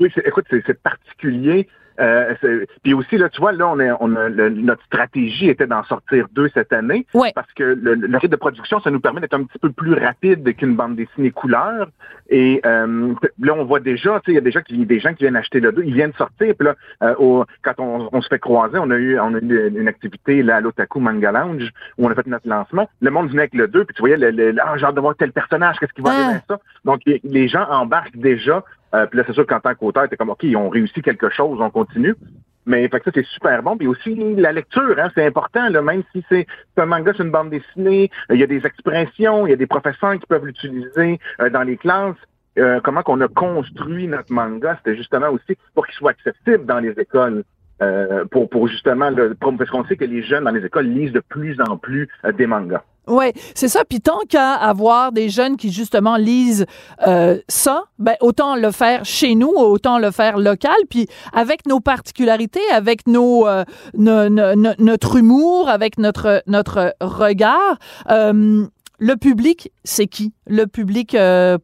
Oui, 0.00 0.08
écoute, 0.24 0.46
c'est 0.50 0.82
particulier. 0.82 1.68
Euh, 2.00 2.34
puis 2.82 2.94
aussi, 2.94 3.18
là, 3.18 3.28
tu 3.28 3.40
vois, 3.40 3.52
là, 3.52 3.68
on, 3.68 3.80
est, 3.80 3.90
on 4.00 4.14
a, 4.14 4.28
notre 4.28 4.84
stratégie 4.84 5.48
était 5.48 5.66
d'en 5.66 5.82
sortir 5.84 6.26
deux 6.32 6.48
cette 6.54 6.72
année. 6.72 7.06
Parce 7.34 7.52
que 7.54 7.64
le, 7.64 8.16
rythme 8.16 8.28
de 8.28 8.36
production, 8.36 8.80
ça 8.80 8.90
nous 8.90 9.00
permet 9.00 9.20
d'être 9.20 9.34
un 9.34 9.44
petit 9.44 9.58
peu 9.58 9.70
plus 9.70 9.94
rapide 9.94 10.54
qu'une 10.56 10.76
bande 10.76 10.96
dessinée 10.96 11.30
couleur. 11.30 11.88
Et 12.30 12.60
euh, 12.66 13.14
là, 13.40 13.54
on 13.54 13.64
voit 13.64 13.80
déjà, 13.80 14.20
tu 14.20 14.26
sais, 14.26 14.32
il 14.32 14.34
y 14.34 14.38
a 14.38 14.42
déjà 14.42 14.60
qui, 14.62 14.84
des 14.84 15.00
gens 15.00 15.14
qui 15.14 15.24
viennent 15.24 15.36
acheter 15.36 15.60
le 15.60 15.72
deux, 15.72 15.82
ils 15.84 15.94
viennent 15.94 16.12
sortir. 16.14 16.54
Puis 16.54 16.66
là, 16.66 16.74
euh, 17.02 17.44
quand 17.62 17.74
on, 17.78 18.20
se 18.20 18.28
fait 18.28 18.38
croiser, 18.38 18.78
on 18.78 18.90
a 18.90 18.96
eu, 18.96 19.18
on 19.18 19.34
a 19.34 19.38
eu 19.38 19.68
une, 19.68 19.88
activité 19.88 20.42
là, 20.42 20.56
à 20.56 20.60
l'Otaku 20.60 21.00
Manga 21.00 21.32
Lounge 21.32 21.70
où 21.96 22.06
on 22.06 22.10
a 22.10 22.14
fait 22.14 22.26
notre 22.26 22.48
lancement. 22.48 22.88
Le 23.00 23.10
monde 23.10 23.30
venait 23.30 23.42
avec 23.42 23.54
le 23.54 23.68
2, 23.68 23.84
puis 23.84 23.94
tu 23.94 24.02
voyais 24.02 24.16
le, 24.16 24.30
le, 24.30 24.54
ah, 24.62 24.76
genre 24.76 24.92
de 24.92 25.00
voir 25.00 25.14
tel 25.16 25.32
personnage, 25.32 25.76
qu'est-ce 25.78 25.92
qui 25.92 26.02
va 26.02 26.10
arriver 26.10 26.34
à 26.34 26.42
ça? 26.48 26.60
Donc, 26.84 27.00
les 27.06 27.48
gens 27.48 27.66
embarquent 27.70 28.16
déjà 28.16 28.62
euh, 28.94 29.06
puis 29.06 29.18
là, 29.18 29.24
c'est 29.26 29.32
sûr 29.32 29.46
qu'en 29.46 29.60
tant 29.60 29.74
qu'auteur, 29.74 30.08
t'es 30.08 30.16
comme, 30.16 30.30
OK, 30.30 30.42
ils 30.42 30.56
ont 30.56 30.68
réussi 30.68 31.02
quelque 31.02 31.30
chose, 31.30 31.60
on 31.60 31.70
continue. 31.70 32.14
Mais 32.66 32.86
fait 32.88 33.00
que 33.00 33.06
ça, 33.06 33.10
c'est 33.14 33.26
super 33.26 33.62
bon. 33.62 33.76
Puis 33.76 33.86
aussi, 33.86 34.14
la 34.36 34.52
lecture, 34.52 34.96
hein, 34.98 35.10
c'est 35.14 35.26
important, 35.26 35.68
là, 35.70 35.80
même 35.80 36.02
si 36.12 36.24
c'est 36.28 36.46
un 36.76 36.86
manga, 36.86 37.12
c'est 37.16 37.22
une 37.22 37.30
bande 37.30 37.50
dessinée, 37.50 38.10
euh, 38.30 38.34
il 38.34 38.40
y 38.40 38.44
a 38.44 38.46
des 38.46 38.64
expressions, 38.66 39.46
il 39.46 39.50
y 39.50 39.54
a 39.54 39.56
des 39.56 39.66
professeurs 39.66 40.14
qui 40.14 40.26
peuvent 40.26 40.44
l'utiliser 40.44 41.18
euh, 41.40 41.50
dans 41.50 41.62
les 41.62 41.76
classes. 41.76 42.16
comment 42.82 43.02
qu'on 43.02 43.20
a 43.20 43.28
construit 43.28 44.08
notre 44.08 44.32
manga, 44.32 44.76
c'était 44.78 44.96
justement 44.96 45.28
aussi 45.28 45.56
pour 45.74 45.86
qu'il 45.86 45.94
soit 45.94 46.10
accessible 46.10 46.66
dans 46.66 46.80
les 46.80 46.90
écoles. 46.98 47.44
Pour, 48.30 48.48
pour 48.48 48.68
justement, 48.68 49.10
le, 49.10 49.34
parce 49.34 49.70
qu'on 49.70 49.84
sait 49.84 49.96
que 49.96 50.04
les 50.04 50.22
jeunes 50.22 50.44
dans 50.44 50.50
les 50.50 50.64
écoles 50.64 50.86
lisent 50.86 51.12
de 51.12 51.20
plus 51.20 51.56
en 51.60 51.76
plus 51.76 52.08
des 52.36 52.46
mangas. 52.46 52.82
Oui, 53.08 53.32
c'est 53.54 53.68
ça. 53.68 53.84
Puis 53.88 54.00
tant 54.00 54.20
qu'à 54.28 54.52
avoir 54.52 55.12
des 55.12 55.30
jeunes 55.30 55.56
qui 55.56 55.72
justement 55.72 56.16
lisent 56.16 56.66
euh, 57.06 57.38
ça, 57.48 57.84
ben 57.98 58.14
autant 58.20 58.54
le 58.54 58.70
faire 58.70 59.04
chez 59.04 59.34
nous, 59.34 59.48
autant 59.48 59.98
le 59.98 60.10
faire 60.10 60.38
local. 60.38 60.76
Puis 60.90 61.08
avec 61.32 61.66
nos 61.66 61.80
particularités, 61.80 62.60
avec 62.72 63.06
nos, 63.06 63.46
euh, 63.46 63.64
notre 63.94 65.16
humour, 65.16 65.68
avec 65.68 65.98
notre 65.98 66.42
notre 66.46 66.94
regard. 67.00 67.78
Euh, 68.10 68.66
le 69.00 69.14
public, 69.14 69.72
c'est 69.84 70.08
qui? 70.08 70.34
Le 70.46 70.66
public 70.66 71.16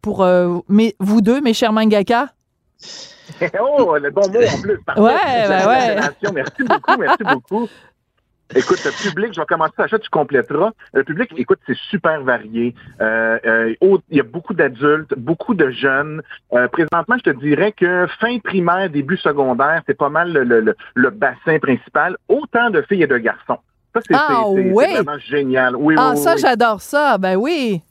pour 0.03 0.25
mes, 0.69 0.95
vous 1.01 1.21
deux, 1.21 1.41
mes 1.41 1.53
chers 1.53 1.73
mangaka 1.73 2.29
oh, 3.61 3.97
le 3.97 4.11
bon 4.11 4.29
mot 4.29 4.41
en 4.41 4.61
plus. 4.61 4.79
Ouais, 4.97 5.49
ben 5.49 5.69
ouais. 5.69 5.97
Merci 6.33 6.63
beaucoup, 6.65 6.97
merci 6.99 7.25
beaucoup. 7.25 7.69
Écoute, 8.55 8.85
le 8.85 8.91
public, 8.91 9.33
je 9.33 9.41
vais 9.41 9.47
commencer 9.47 9.75
à 9.79 9.89
ça, 9.89 9.99
tu 9.99 10.11
compléteras. 10.11 10.71
Le 10.93 11.03
public, 11.03 11.33
écoute, 11.37 11.59
c'est 11.67 11.77
super 11.91 12.23
varié. 12.23 12.75
Euh, 13.01 13.39
euh, 13.47 13.75
il 13.83 14.17
y 14.17 14.21
a 14.21 14.23
beaucoup 14.23 14.53
d'adultes, 14.53 15.15
beaucoup 15.17 15.55
de 15.55 15.71
jeunes. 15.71 16.23
Euh, 16.53 16.69
présentement, 16.69 17.17
je 17.17 17.31
te 17.31 17.37
dirais 17.39 17.73
que 17.73 18.07
fin 18.21 18.39
primaire, 18.39 18.91
début 18.91 19.17
secondaire, 19.17 19.83
c'est 19.87 19.97
pas 19.97 20.11
mal 20.11 20.33
le, 20.33 20.75
le, 20.95 21.11
bassin 21.11 21.59
principal. 21.59 22.17
Autant 22.29 22.71
de 22.71 22.83
filles 22.83 23.05
et 23.05 23.09
de 23.09 23.19
garçons. 23.19 23.59
Ça, 23.95 24.01
c'est 24.07 24.15
ah, 24.15 24.45
vraiment 24.47 25.19
génial. 25.19 25.75
Oui, 25.77 25.95
ah, 25.99 26.15
ça, 26.15 26.37
j'adore 26.37 26.81
ça. 26.81 27.17
Ben 27.17 27.37
oui. 27.37 27.83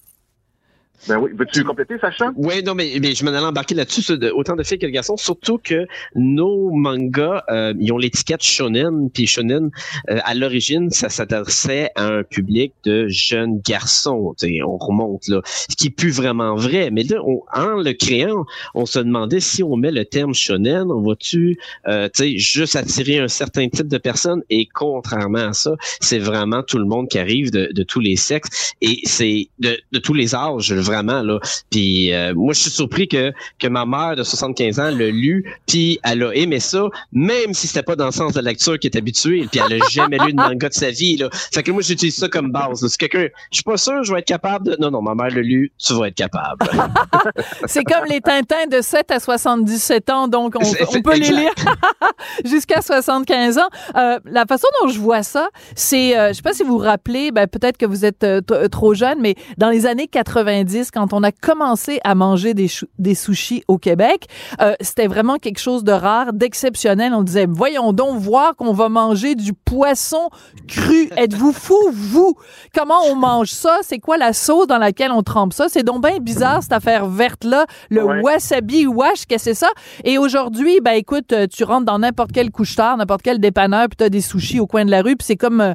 Ben 1.07 1.17
oui. 1.17 1.31
Veux-tu 1.37 1.63
compléter, 1.63 1.95
Sacha? 1.99 2.31
Oui, 2.35 2.63
non, 2.63 2.75
mais, 2.75 2.93
mais 3.01 3.13
je 3.13 3.25
m'en 3.25 3.31
allais 3.31 3.45
embarquer 3.45 3.75
là-dessus, 3.75 4.13
autant 4.33 4.55
de 4.55 4.63
filles 4.63 4.79
que 4.79 4.85
de 4.85 4.91
garçons, 4.91 5.17
surtout 5.17 5.57
que 5.57 5.85
nos 6.15 6.71
mangas, 6.71 7.43
euh, 7.49 7.73
ils 7.77 7.91
ont 7.91 7.97
l'étiquette 7.97 8.41
shonen, 8.41 9.09
puis 9.13 9.27
shonen, 9.27 9.69
euh, 10.09 10.19
à 10.23 10.33
l'origine, 10.33 10.89
ça 10.91 11.09
s'adressait 11.09 11.89
à 11.95 12.07
un 12.07 12.23
public 12.23 12.73
de 12.85 13.07
jeunes 13.09 13.59
garçons, 13.59 14.33
on 14.65 14.77
remonte 14.77 15.27
là, 15.27 15.41
ce 15.45 15.75
qui 15.75 15.87
est 15.87 15.95
plus 15.95 16.11
vraiment 16.11 16.55
vrai, 16.55 16.89
mais 16.89 17.03
là, 17.03 17.19
en 17.53 17.75
le 17.75 17.91
créant, 17.91 18.45
on 18.73 18.85
se 18.85 18.99
demandait 18.99 19.41
si 19.41 19.61
on 19.61 19.75
met 19.75 19.91
le 19.91 20.05
terme 20.05 20.33
shonen, 20.33 20.89
on 20.89 21.01
va-tu, 21.01 21.57
euh, 21.87 22.07
juste 22.37 22.77
attirer 22.77 23.19
un 23.19 23.27
certain 23.27 23.67
type 23.67 23.87
de 23.89 23.97
personnes, 23.97 24.41
et 24.49 24.67
contrairement 24.73 25.49
à 25.49 25.53
ça, 25.53 25.75
c'est 25.99 26.19
vraiment 26.19 26.63
tout 26.63 26.77
le 26.77 26.85
monde 26.85 27.09
qui 27.09 27.19
arrive 27.19 27.51
de, 27.51 27.69
de 27.73 27.83
tous 27.83 27.99
les 27.99 28.15
sexes, 28.15 28.73
et 28.79 29.01
c'est 29.03 29.47
de, 29.59 29.77
de 29.91 29.99
tous 29.99 30.13
les 30.13 30.33
âges, 30.33 30.73
vraiment 30.83 31.21
là. 31.21 31.39
Puis 31.69 32.13
euh, 32.13 32.33
moi 32.35 32.53
je 32.53 32.61
suis 32.61 32.71
surpris 32.71 33.07
que 33.07 33.31
que 33.59 33.67
ma 33.67 33.85
mère 33.85 34.15
de 34.15 34.23
75 34.23 34.79
ans 34.79 34.89
l'a 34.89 35.09
lu, 35.09 35.45
puis 35.67 35.99
elle 36.03 36.23
a 36.23 36.31
aimé 36.33 36.59
ça, 36.59 36.83
même 37.11 37.53
si 37.53 37.67
c'était 37.67 37.83
pas 37.83 37.95
dans 37.95 38.05
le 38.05 38.11
sens 38.11 38.33
de 38.33 38.39
la 38.39 38.51
lecture 38.51 38.77
qu'elle 38.79 38.91
est 38.93 38.97
habituée, 38.97 39.47
puis 39.51 39.61
elle 39.65 39.81
a 39.81 39.85
jamais 39.89 40.17
lu 40.19 40.33
de 40.33 40.37
manga 40.37 40.69
de 40.69 40.73
sa 40.73 40.91
vie 40.91 41.17
là. 41.17 41.29
Fait 41.31 41.63
que 41.63 41.71
moi 41.71 41.81
j'utilise 41.81 42.15
ça 42.15 42.27
comme 42.27 42.51
base. 42.51 42.85
Si 42.85 42.97
quelqu'un, 42.97 43.27
je 43.51 43.55
suis 43.57 43.63
pas 43.63 43.77
sûr, 43.77 44.03
je 44.03 44.13
vais 44.13 44.19
être 44.19 44.27
capable 44.27 44.65
de. 44.65 44.77
Non 44.79 44.91
non, 44.91 45.01
ma 45.01 45.15
mère 45.15 45.33
l'a 45.33 45.41
lu, 45.41 45.71
tu 45.77 45.93
vas 45.93 46.07
être 46.07 46.15
capable. 46.15 46.65
C'est 47.65 47.83
comme 47.83 48.05
les 48.09 48.21
Tintins 48.21 48.67
de 48.69 48.81
7 48.81 49.11
à 49.11 49.19
77 49.19 50.09
ans, 50.09 50.27
donc 50.27 50.55
on, 50.55 51.01
peut 51.01 51.15
les 51.15 51.29
lire 51.29 51.53
jusqu'à 52.45 52.81
75 52.81 53.57
ans. 53.57 53.61
Euh, 53.95 54.19
la 54.25 54.45
façon 54.45 54.67
dont 54.81 54.89
je 54.89 54.99
vois 54.99 55.23
ça, 55.23 55.49
c'est, 55.75 56.17
euh, 56.17 56.29
je 56.29 56.33
sais 56.33 56.41
pas 56.41 56.53
si 56.53 56.63
vous 56.63 56.73
vous 56.73 56.77
rappelez, 56.77 57.31
ben, 57.31 57.47
peut-être 57.47 57.77
que 57.77 57.85
vous 57.85 58.05
êtes 58.05 58.25
trop 58.71 58.93
jeune, 58.93 59.19
mais 59.19 59.35
dans 59.57 59.69
les 59.69 59.85
années 59.85 60.07
90 60.07 60.72
quand 60.93 61.13
on 61.13 61.23
a 61.23 61.31
commencé 61.31 61.99
à 62.03 62.15
manger 62.15 62.53
des, 62.53 62.67
des 62.99 63.15
sushis 63.15 63.63
au 63.67 63.77
Québec, 63.77 64.27
euh, 64.61 64.73
c'était 64.81 65.07
vraiment 65.07 65.37
quelque 65.37 65.59
chose 65.59 65.83
de 65.83 65.91
rare, 65.91 66.33
d'exceptionnel. 66.33 67.13
On 67.13 67.23
disait, 67.23 67.47
voyons 67.49 67.93
donc 67.93 68.19
voir 68.19 68.55
qu'on 68.55 68.73
va 68.73 68.89
manger 68.89 69.35
du 69.35 69.53
poisson 69.53 70.29
cru. 70.67 71.09
Êtes-vous 71.17 71.53
fou, 71.53 71.77
vous? 71.91 72.35
Comment 72.75 72.99
on 73.09 73.15
mange 73.15 73.49
ça? 73.49 73.79
C'est 73.83 73.99
quoi 73.99 74.17
la 74.17 74.33
sauce 74.33 74.67
dans 74.67 74.77
laquelle 74.77 75.11
on 75.11 75.23
trempe 75.23 75.53
ça? 75.53 75.67
C'est 75.69 75.83
donc 75.83 76.01
bien 76.03 76.17
bizarre, 76.19 76.63
cette 76.63 76.73
affaire 76.73 77.07
verte-là. 77.07 77.65
Le 77.89 78.21
wasabi 78.21 78.87
wash, 78.87 79.25
qu'est-ce 79.25 79.45
que 79.45 79.53
c'est 79.53 79.53
ça? 79.53 79.69
Et 80.03 80.17
aujourd'hui, 80.17 80.79
ben 80.81 80.93
écoute, 80.93 81.33
euh, 81.33 81.47
tu 81.47 81.63
rentres 81.63 81.85
dans 81.85 81.99
n'importe 81.99 82.31
quel 82.31 82.51
couche-tard, 82.51 82.97
n'importe 82.97 83.21
quel 83.21 83.39
dépanneur, 83.39 83.87
puis 83.89 83.97
tu 83.97 84.03
as 84.03 84.09
des 84.09 84.21
sushis 84.21 84.59
au 84.59 84.67
coin 84.67 84.85
de 84.85 84.91
la 84.91 85.01
rue, 85.01 85.15
puis 85.15 85.25
c'est 85.25 85.35
comme, 85.35 85.61
euh, 85.61 85.73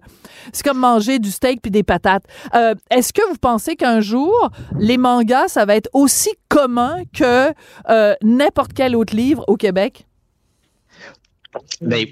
c'est 0.52 0.64
comme 0.64 0.78
manger 0.78 1.18
du 1.18 1.30
steak 1.30 1.60
puis 1.62 1.70
des 1.70 1.82
patates. 1.82 2.24
Est-ce 2.90 3.12
que 3.12 3.22
vous 3.28 3.36
pensez 3.40 3.76
qu'un 3.76 4.00
jour, 4.00 4.50
les 4.88 4.98
mangas, 4.98 5.48
ça 5.48 5.64
va 5.64 5.76
être 5.76 5.90
aussi 5.92 6.30
commun 6.48 7.02
que 7.14 7.52
euh, 7.88 8.14
n'importe 8.22 8.72
quel 8.72 8.96
autre 8.96 9.14
livre 9.14 9.44
au 9.46 9.56
Québec? 9.56 10.06
Ben, 11.80 12.06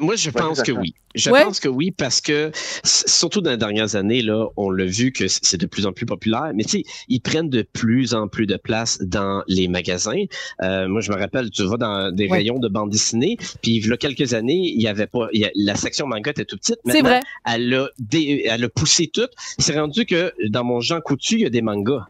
moi, 0.00 0.16
je 0.16 0.30
pense 0.30 0.62
que 0.62 0.72
oui. 0.72 0.94
Je 1.14 1.30
pense 1.30 1.60
que 1.60 1.68
oui 1.68 1.92
parce 1.92 2.20
que 2.20 2.50
surtout 2.82 3.40
dans 3.40 3.52
les 3.52 3.56
dernières 3.56 3.94
années 3.94 4.20
là, 4.20 4.48
on 4.56 4.68
l'a 4.70 4.84
vu 4.84 5.12
que 5.12 5.28
c'est 5.28 5.56
de 5.56 5.66
plus 5.66 5.86
en 5.86 5.92
plus 5.92 6.06
populaire. 6.06 6.50
Mais 6.54 6.64
tu 6.64 6.78
sais, 6.78 6.84
ils 7.08 7.20
prennent 7.20 7.50
de 7.50 7.62
plus 7.62 8.14
en 8.14 8.26
plus 8.26 8.46
de 8.46 8.56
place 8.56 9.00
dans 9.00 9.44
les 9.46 9.68
magasins. 9.68 10.24
Euh, 10.62 10.88
moi, 10.88 11.00
je 11.00 11.12
me 11.12 11.16
rappelle, 11.16 11.50
tu 11.50 11.62
vas 11.64 11.76
dans 11.76 12.10
des 12.10 12.26
rayons 12.26 12.58
de 12.58 12.68
bande 12.68 12.90
dessinée, 12.90 13.36
puis 13.62 13.76
il 13.76 13.86
y 13.86 13.92
a 13.92 13.96
quelques 13.96 14.34
années, 14.34 14.72
il 14.74 14.82
y 14.82 14.88
avait 14.88 15.06
pas, 15.06 15.28
la 15.54 15.76
section 15.76 16.06
manga 16.06 16.30
était 16.30 16.44
tout 16.44 16.56
petite. 16.56 16.78
C'est 16.86 17.02
vrai. 17.02 17.20
Elle 17.46 17.74
a, 17.74 17.88
elle 18.12 18.64
a 18.64 18.68
poussé 18.68 19.06
tout. 19.06 19.28
C'est 19.58 19.78
rendu 19.78 20.06
que 20.06 20.32
dans 20.48 20.64
mon 20.64 20.80
Jean 20.80 21.00
Coutu, 21.00 21.34
il 21.34 21.40
y 21.40 21.46
a 21.46 21.50
des 21.50 21.62
mangas. 21.62 22.06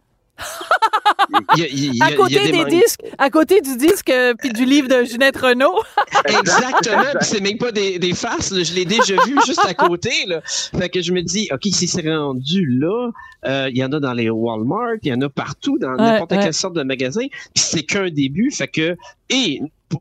À 2.00 2.12
côté 2.12 2.50
des, 2.50 2.64
disques, 2.64 3.00
à 3.18 3.30
côté 3.30 3.60
du 3.60 3.76
disque 3.76 4.10
euh, 4.10 4.34
puis 4.38 4.50
du 4.50 4.64
livre 4.64 4.88
de 4.88 5.04
Ginette 5.04 5.36
Renault. 5.36 5.82
Exactement. 6.26 7.20
c'est 7.20 7.40
même 7.40 7.58
pas 7.58 7.72
des, 7.72 7.98
des 7.98 8.14
farces. 8.14 8.54
Je 8.54 8.74
l'ai 8.74 8.84
déjà 8.84 9.14
vu 9.26 9.36
juste 9.46 9.64
à 9.64 9.74
côté. 9.74 10.10
Là. 10.26 10.40
Fait 10.44 10.88
que 10.88 11.02
je 11.02 11.12
me 11.12 11.22
dis, 11.22 11.48
ok, 11.52 11.62
si 11.64 11.86
c'est 11.86 12.08
rendu 12.08 12.66
là, 12.66 13.10
euh, 13.46 13.68
il 13.70 13.76
y 13.76 13.84
en 13.84 13.92
a 13.92 14.00
dans 14.00 14.12
les 14.12 14.30
Walmart, 14.30 14.96
il 15.02 15.08
y 15.08 15.12
en 15.12 15.20
a 15.20 15.28
partout 15.28 15.78
dans 15.78 15.94
n'importe 15.96 16.30
quelle 16.30 16.54
sorte 16.54 16.74
de 16.74 16.82
magasin. 16.82 17.26
Puis 17.54 17.64
c'est 17.64 17.82
qu'un 17.82 18.10
début. 18.10 18.50
Fait 18.50 18.68
que 18.68 18.96
et 19.30 19.60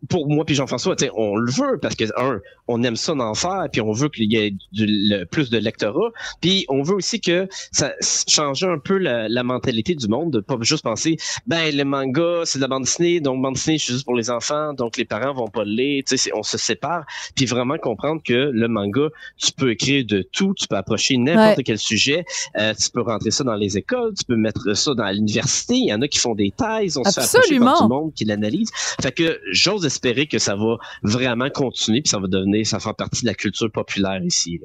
pour 0.10 0.28
moi 0.30 0.46
puis 0.46 0.56
Jean-François, 0.56 0.96
on 1.16 1.36
le 1.36 1.52
veut 1.52 1.78
parce 1.82 1.96
que 1.96 2.06
un, 2.18 2.40
on 2.68 2.84
aime 2.84 2.96
ça 2.96 3.14
d'en 3.14 3.34
faire, 3.34 3.68
puis 3.72 3.82
on 3.82 3.92
veut 3.92 4.10
qu'il 4.10 4.32
y 4.32 4.38
ait 4.38 4.54
du, 4.72 5.14
plus 5.30 5.50
de 5.50 5.58
lectorat, 5.58 6.12
puis 6.42 6.66
on 6.70 6.82
veut 6.82 6.96
aussi 6.96 7.20
que 7.20 7.48
ça 7.72 7.94
change 8.28 8.64
un 8.64 8.80
peu 8.80 8.98
la, 8.98 9.44
mentalité 9.44 9.94
du 9.94 10.08
monde, 10.08 10.32
de 10.32 10.40
pas 10.40 10.56
juste 10.62 10.84
penser, 10.84 11.18
ben 11.48 11.76
le 11.76 11.84
manga 11.84 12.44
c'est 12.46 12.60
de 12.60 12.62
la 12.62 12.70
bande 12.70 12.84
dessinée, 12.84 13.20
donc 13.20 13.42
bande 13.42 13.56
dessinée 13.56 13.78
c'est 13.78 13.92
juste 13.92 14.06
pour 14.06 14.16
les 14.16 14.30
enfants, 14.30 14.74
donc 14.74 14.96
les 14.96 15.04
parents 15.04 15.34
vont 15.34 15.50
pas 15.50 15.66
le 15.66 15.72
lire, 15.72 16.04
on 16.34 16.44
se 16.44 16.58
sépare, 16.58 17.06
puis 17.36 17.46
vraiment 17.46 17.78
comprendre 17.78 18.22
que 18.24 18.34
le 18.34 18.68
manga, 18.70 19.10
tu 19.38 19.52
peux 19.52 19.72
écrire 19.72 20.06
de 20.06 20.22
tout, 20.32 20.54
tu 20.58 20.68
peux 20.68 20.78
approcher 20.78 21.18
n'importe 21.18 21.64
quel 21.66 21.78
sujet, 21.78 22.24
euh, 22.58 22.74
tu 22.74 22.90
peux 22.90 23.02
rentrer 23.02 23.32
ça 23.32 23.44
dans 23.44 23.56
les 23.56 23.78
écoles, 23.78 24.14
tu 24.18 24.24
peux 24.24 24.38
mettre 24.38 24.74
ça 24.76 24.94
dans 24.94 25.10
l'université, 25.10 25.76
il 25.76 25.88
y 25.88 25.94
en 25.94 26.02
a 26.02 26.08
qui 26.08 26.20
font 26.20 26.36
des 26.36 26.52
thèses, 26.52 26.98
on 26.98 27.04
se 27.04 27.20
fait 27.20 27.26
approcher 27.26 27.60
par 27.60 27.82
du 27.82 27.90
monde 27.90 28.14
qui 28.14 28.24
l'analyse, 28.24 28.70
fait 29.02 29.12
que 29.12 29.42
j'ose 29.74 29.86
espérer 29.86 30.28
que 30.28 30.40
ça 30.40 30.56
va 30.56 30.78
vraiment 31.02 31.50
continuer, 31.50 32.02
puis 32.02 32.10
ça 32.10 32.20
va 32.20 32.28
devenir, 32.28 32.66
ça 32.66 32.80
fera 32.80 32.94
partie 32.94 33.22
de 33.24 33.28
la 33.28 33.34
culture 33.34 33.72
populaire 33.72 34.22
ici. 34.24 34.60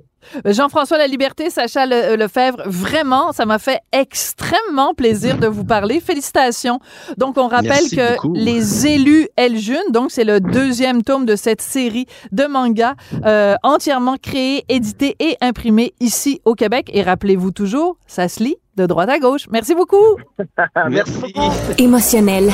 Euh, 0.44 0.52
Jean-François 0.52 0.98
La 0.98 1.06
Liberté, 1.06 1.50
Sacha 1.50 1.86
euh, 1.86 2.16
Lefebvre, 2.16 2.62
vraiment, 2.66 3.32
ça 3.32 3.46
m'a 3.46 3.58
fait 3.58 3.80
extrêmement 3.92 4.94
plaisir 4.94 5.38
de 5.38 5.46
vous 5.46 5.64
parler. 5.64 6.00
Félicitations. 6.00 6.80
Donc, 7.16 7.38
on 7.38 7.48
rappelle 7.48 7.88
que 7.90 8.38
Les 8.38 8.86
élus 8.86 9.28
Eljune, 9.36 9.92
donc 9.92 10.10
c'est 10.10 10.24
le 10.24 10.40
deuxième 10.40 11.02
tome 11.02 11.26
de 11.26 11.36
cette 11.36 11.62
série 11.62 12.06
de 12.32 12.44
mangas 12.44 12.94
euh, 13.24 13.54
entièrement 13.62 14.16
créé, 14.16 14.64
édité 14.68 15.16
et 15.20 15.36
imprimé 15.40 15.94
ici 16.00 16.40
au 16.44 16.54
Québec. 16.54 16.90
Et 16.92 17.02
rappelez-vous 17.02 17.52
toujours, 17.52 17.96
ça 18.06 18.28
se 18.28 18.42
lit 18.42 18.56
de 18.76 18.86
droite 18.86 19.08
à 19.08 19.18
gauche. 19.18 19.46
Merci 19.50 19.74
beaucoup. 19.74 20.16
Merci. 20.90 21.34
Émotionnel 21.78 22.50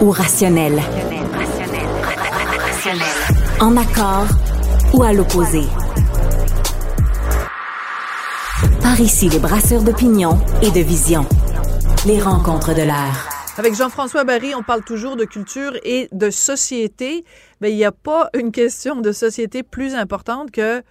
ou 0.00 0.10
rationnel? 0.10 0.80
En 3.60 3.76
accord 3.76 4.28
ou 4.94 5.02
à 5.02 5.12
l'opposé. 5.12 5.60
Par 8.80 8.98
ici, 8.98 9.28
les 9.28 9.38
brasseurs 9.38 9.82
d'opinion 9.82 10.38
et 10.62 10.70
de 10.70 10.80
vision. 10.80 11.26
Les 12.06 12.18
rencontres 12.18 12.74
de 12.74 12.80
l'air. 12.80 13.28
Avec 13.58 13.74
Jean-François 13.74 14.24
Barry, 14.24 14.54
on 14.54 14.62
parle 14.62 14.84
toujours 14.84 15.16
de 15.16 15.26
culture 15.26 15.72
et 15.82 16.08
de 16.12 16.30
société, 16.30 17.26
mais 17.60 17.72
il 17.72 17.76
n'y 17.76 17.84
a 17.84 17.92
pas 17.92 18.30
une 18.32 18.52
question 18.52 19.02
de 19.02 19.12
société 19.12 19.62
plus 19.62 19.94
importante 19.94 20.50
que 20.50 20.82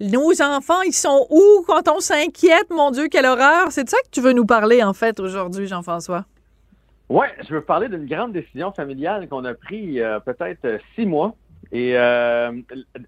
nos 0.00 0.42
enfants, 0.42 0.82
ils 0.82 0.92
sont 0.92 1.26
où 1.30 1.64
quand 1.66 1.88
on 1.88 2.00
s'inquiète? 2.00 2.68
Mon 2.68 2.90
Dieu, 2.90 3.08
quelle 3.10 3.24
horreur! 3.24 3.68
C'est 3.70 3.84
de 3.84 3.88
ça 3.88 3.96
que 4.04 4.10
tu 4.10 4.20
veux 4.20 4.34
nous 4.34 4.44
parler, 4.44 4.82
en 4.82 4.92
fait, 4.92 5.18
aujourd'hui, 5.18 5.66
Jean-François? 5.66 6.26
Oui, 7.08 7.26
je 7.48 7.54
veux 7.54 7.60
parler 7.60 7.88
d'une 7.88 8.06
grande 8.06 8.32
décision 8.32 8.72
familiale 8.72 9.28
qu'on 9.28 9.44
a 9.44 9.54
prise 9.54 10.00
a 10.00 10.20
peut-être 10.20 10.80
six 10.94 11.06
mois. 11.06 11.34
Et 11.72 11.96
euh, 11.96 12.52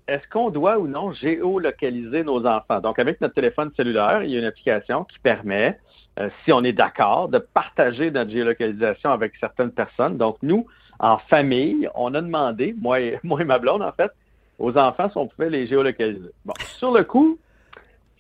est-ce 0.08 0.26
qu'on 0.30 0.50
doit 0.50 0.78
ou 0.78 0.88
non 0.88 1.12
géolocaliser 1.12 2.24
nos 2.24 2.44
enfants? 2.44 2.80
Donc, 2.80 2.98
avec 2.98 3.20
notre 3.20 3.34
téléphone 3.34 3.70
cellulaire, 3.76 4.22
il 4.24 4.30
y 4.30 4.36
a 4.36 4.40
une 4.40 4.44
application 4.44 5.04
qui 5.04 5.18
permet, 5.20 5.78
euh, 6.18 6.28
si 6.44 6.52
on 6.52 6.64
est 6.64 6.72
d'accord, 6.72 7.28
de 7.28 7.38
partager 7.38 8.10
notre 8.10 8.30
géolocalisation 8.30 9.10
avec 9.10 9.32
certaines 9.38 9.70
personnes. 9.70 10.16
Donc, 10.16 10.38
nous, 10.42 10.66
en 10.98 11.18
famille, 11.18 11.88
on 11.94 12.14
a 12.14 12.20
demandé, 12.20 12.74
moi 12.80 13.00
et, 13.00 13.18
moi 13.24 13.40
et 13.40 13.44
ma 13.44 13.58
blonde, 13.58 13.82
en 13.82 13.92
fait, 13.92 14.10
aux 14.58 14.76
enfants 14.76 15.08
si 15.08 15.16
on 15.16 15.28
pouvait 15.28 15.50
les 15.50 15.66
géolocaliser. 15.66 16.30
Bon, 16.44 16.54
sur 16.78 16.92
le 16.92 17.04
coup, 17.04 17.38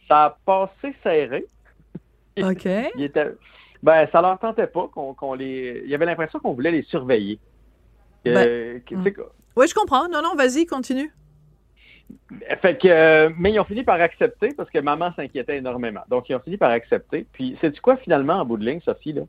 ça 0.06 0.24
a 0.24 0.38
passé 0.44 0.94
serré. 1.02 1.44
OK. 2.40 2.68
il 2.94 3.02
était, 3.02 3.32
ben, 3.82 4.08
ça 4.10 4.20
leur 4.20 4.38
tentait 4.38 4.66
pas 4.66 4.88
qu'on 4.88 5.34
les. 5.34 5.82
Il 5.84 5.90
y 5.90 5.94
avait 5.94 6.06
l'impression 6.06 6.38
qu'on 6.40 6.52
voulait 6.52 6.70
les 6.70 6.82
surveiller. 6.82 7.38
Ben, 8.24 8.82
hmm. 8.90 9.04
Oui, 9.56 9.66
je 9.68 9.74
comprends. 9.74 10.08
Non, 10.08 10.22
non, 10.22 10.34
vas-y, 10.34 10.66
continue. 10.66 11.12
Fait 12.62 12.78
que, 12.78 12.88
euh, 12.88 13.30
mais 13.38 13.52
ils 13.52 13.60
ont 13.60 13.64
fini 13.64 13.84
par 13.84 14.00
accepter 14.00 14.48
parce 14.56 14.70
que 14.70 14.78
maman 14.78 15.12
s'inquiétait 15.14 15.58
énormément. 15.58 16.00
Donc, 16.08 16.28
ils 16.28 16.34
ont 16.34 16.40
fini 16.40 16.56
par 16.56 16.70
accepter. 16.70 17.26
Puis, 17.32 17.56
c'est 17.60 17.78
quoi 17.80 17.96
finalement 17.96 18.34
en 18.34 18.44
bout 18.44 18.56
de 18.56 18.64
ligne, 18.64 18.80
Sophie? 18.80 19.12
Là? 19.12 19.22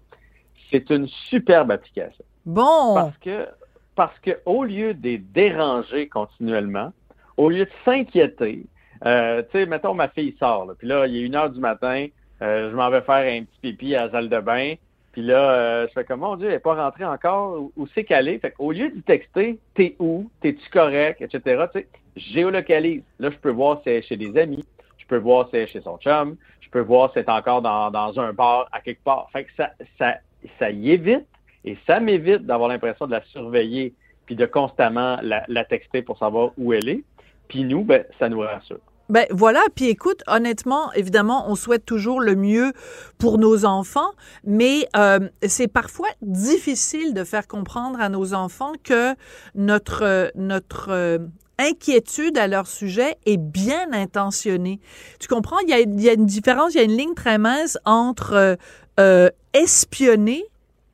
C'est 0.71 0.89
une 0.89 1.07
superbe 1.07 1.71
application. 1.71 2.23
Bon. 2.45 2.93
Parce 2.95 3.17
que, 3.17 3.47
parce 3.95 4.17
que 4.19 4.39
au 4.45 4.63
lieu 4.63 4.93
de 4.93 5.03
les 5.03 5.17
déranger 5.17 6.07
continuellement, 6.07 6.93
au 7.37 7.49
lieu 7.49 7.65
de 7.65 7.71
s'inquiéter, 7.83 8.65
euh, 9.05 9.41
tu 9.43 9.59
sais, 9.59 9.65
mettons, 9.65 9.93
ma 9.93 10.09
fille 10.09 10.35
sort, 10.39 10.73
puis 10.77 10.87
là, 10.87 11.07
il 11.07 11.17
est 11.17 11.21
une 11.21 11.35
heure 11.35 11.49
du 11.49 11.59
matin, 11.59 12.05
euh, 12.05 12.07
je 12.41 12.75
m'en 12.75 12.89
vais 12.89 13.01
faire 13.01 13.15
un 13.15 13.43
petit 13.43 13.59
pipi 13.61 13.95
à 13.95 14.05
la 14.05 14.11
salle 14.11 14.29
de 14.29 14.39
bain, 14.39 14.75
puis 15.11 15.23
là, 15.23 15.51
euh, 15.51 15.87
je 15.87 15.93
fais 15.93 16.03
comme, 16.03 16.19
mon 16.19 16.35
Dieu, 16.35 16.47
elle 16.47 16.53
n'est 16.53 16.59
pas 16.59 16.75
rentrée 16.75 17.05
encore, 17.05 17.69
où, 17.75 17.87
c'est 17.93 18.03
qu'elle 18.03 18.27
est? 18.27 18.39
Fait 18.39 18.51
qu'au 18.51 18.71
lieu 18.71 18.89
de 18.89 19.01
texter, 19.01 19.59
t'es 19.73 19.95
où, 19.99 20.29
t'es-tu 20.41 20.69
correct, 20.69 21.21
etc., 21.21 21.65
tu 21.73 21.87
géolocalise. 22.15 23.03
Là, 23.19 23.29
je 23.31 23.37
peux 23.37 23.49
voir 23.49 23.81
si 23.81 23.89
elle 23.89 24.03
chez 24.03 24.17
des 24.17 24.37
amis, 24.37 24.65
je 24.97 25.05
peux 25.07 25.17
voir 25.17 25.49
si 25.49 25.57
elle 25.57 25.67
chez 25.67 25.81
son 25.81 25.97
chum, 25.97 26.37
je 26.61 26.69
peux 26.69 26.81
voir 26.81 27.11
si 27.11 27.19
elle 27.19 27.25
est 27.25 27.29
encore 27.29 27.61
dans, 27.61 27.89
dans 27.91 28.19
un 28.19 28.33
bar 28.33 28.67
à 28.71 28.81
quelque 28.81 29.03
part. 29.03 29.29
Fait 29.31 29.45
que 29.45 29.51
ça, 29.57 29.71
ça, 29.97 30.15
ça 30.59 30.69
y 30.69 30.91
évite 30.91 31.25
et 31.65 31.77
ça 31.87 31.99
m'évite 31.99 32.45
d'avoir 32.45 32.69
l'impression 32.69 33.07
de 33.07 33.11
la 33.11 33.21
surveiller 33.23 33.93
puis 34.25 34.35
de 34.35 34.45
constamment 34.45 35.17
la, 35.21 35.43
la 35.47 35.65
texter 35.65 36.01
pour 36.01 36.17
savoir 36.17 36.51
où 36.57 36.73
elle 36.73 36.87
est. 36.89 37.03
Puis 37.47 37.63
nous, 37.63 37.83
ben, 37.83 38.03
ça 38.19 38.29
nous 38.29 38.39
rassure. 38.39 38.79
Ben 39.09 39.25
voilà, 39.31 39.61
puis 39.75 39.85
écoute, 39.85 40.21
honnêtement, 40.27 40.93
évidemment, 40.93 41.49
on 41.49 41.55
souhaite 41.55 41.83
toujours 41.83 42.21
le 42.21 42.35
mieux 42.35 42.73
pour 43.17 43.39
nos 43.39 43.65
enfants, 43.65 44.11
mais 44.43 44.87
euh, 44.95 45.19
c'est 45.47 45.67
parfois 45.67 46.09
difficile 46.21 47.15
de 47.15 47.23
faire 47.23 47.47
comprendre 47.47 47.99
à 47.99 48.09
nos 48.09 48.35
enfants 48.35 48.73
que 48.83 49.15
notre 49.55 50.31
notre 50.35 50.89
euh, 50.91 51.17
inquiétude 51.57 52.37
à 52.37 52.47
leur 52.47 52.67
sujet 52.67 53.17
est 53.25 53.37
bien 53.37 53.91
intentionnée. 53.93 54.79
Tu 55.19 55.27
comprends? 55.27 55.57
Il 55.63 55.69
y 55.69 55.73
a, 55.73 55.79
y 55.79 56.09
a 56.09 56.13
une 56.13 56.27
différence, 56.27 56.75
il 56.75 56.77
y 56.77 56.81
a 56.81 56.83
une 56.83 56.95
ligne 56.95 57.15
très 57.15 57.39
mince 57.39 57.79
entre 57.85 58.57
euh, 58.99 59.29
espionner 59.53 60.45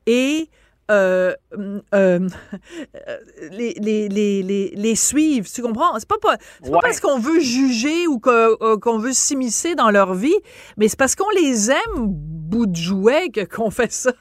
et 0.06 0.48
euh, 0.90 1.34
euh, 1.94 2.28
les, 3.50 3.74
les, 3.74 4.08
les, 4.08 4.72
les, 4.74 4.94
suivre. 4.94 5.46
Tu 5.52 5.62
comprends? 5.62 5.98
C'est 5.98 6.08
pas, 6.08 6.18
pas, 6.20 6.36
pas 6.36 6.78
parce 6.80 7.00
qu'on 7.00 7.18
veut 7.18 7.40
juger 7.40 8.06
ou 8.06 8.20
euh, 8.26 8.78
qu'on 8.78 8.98
veut 8.98 9.12
s'immiscer 9.12 9.74
dans 9.74 9.90
leur 9.90 10.14
vie, 10.14 10.36
mais 10.76 10.88
c'est 10.88 10.98
parce 10.98 11.14
qu'on 11.14 11.30
les 11.30 11.70
aime, 11.70 12.06
bout 12.06 12.66
de 12.66 12.76
jouet, 12.76 13.30
qu'on 13.52 13.70
fait 13.70 13.92
ça. 13.92 14.12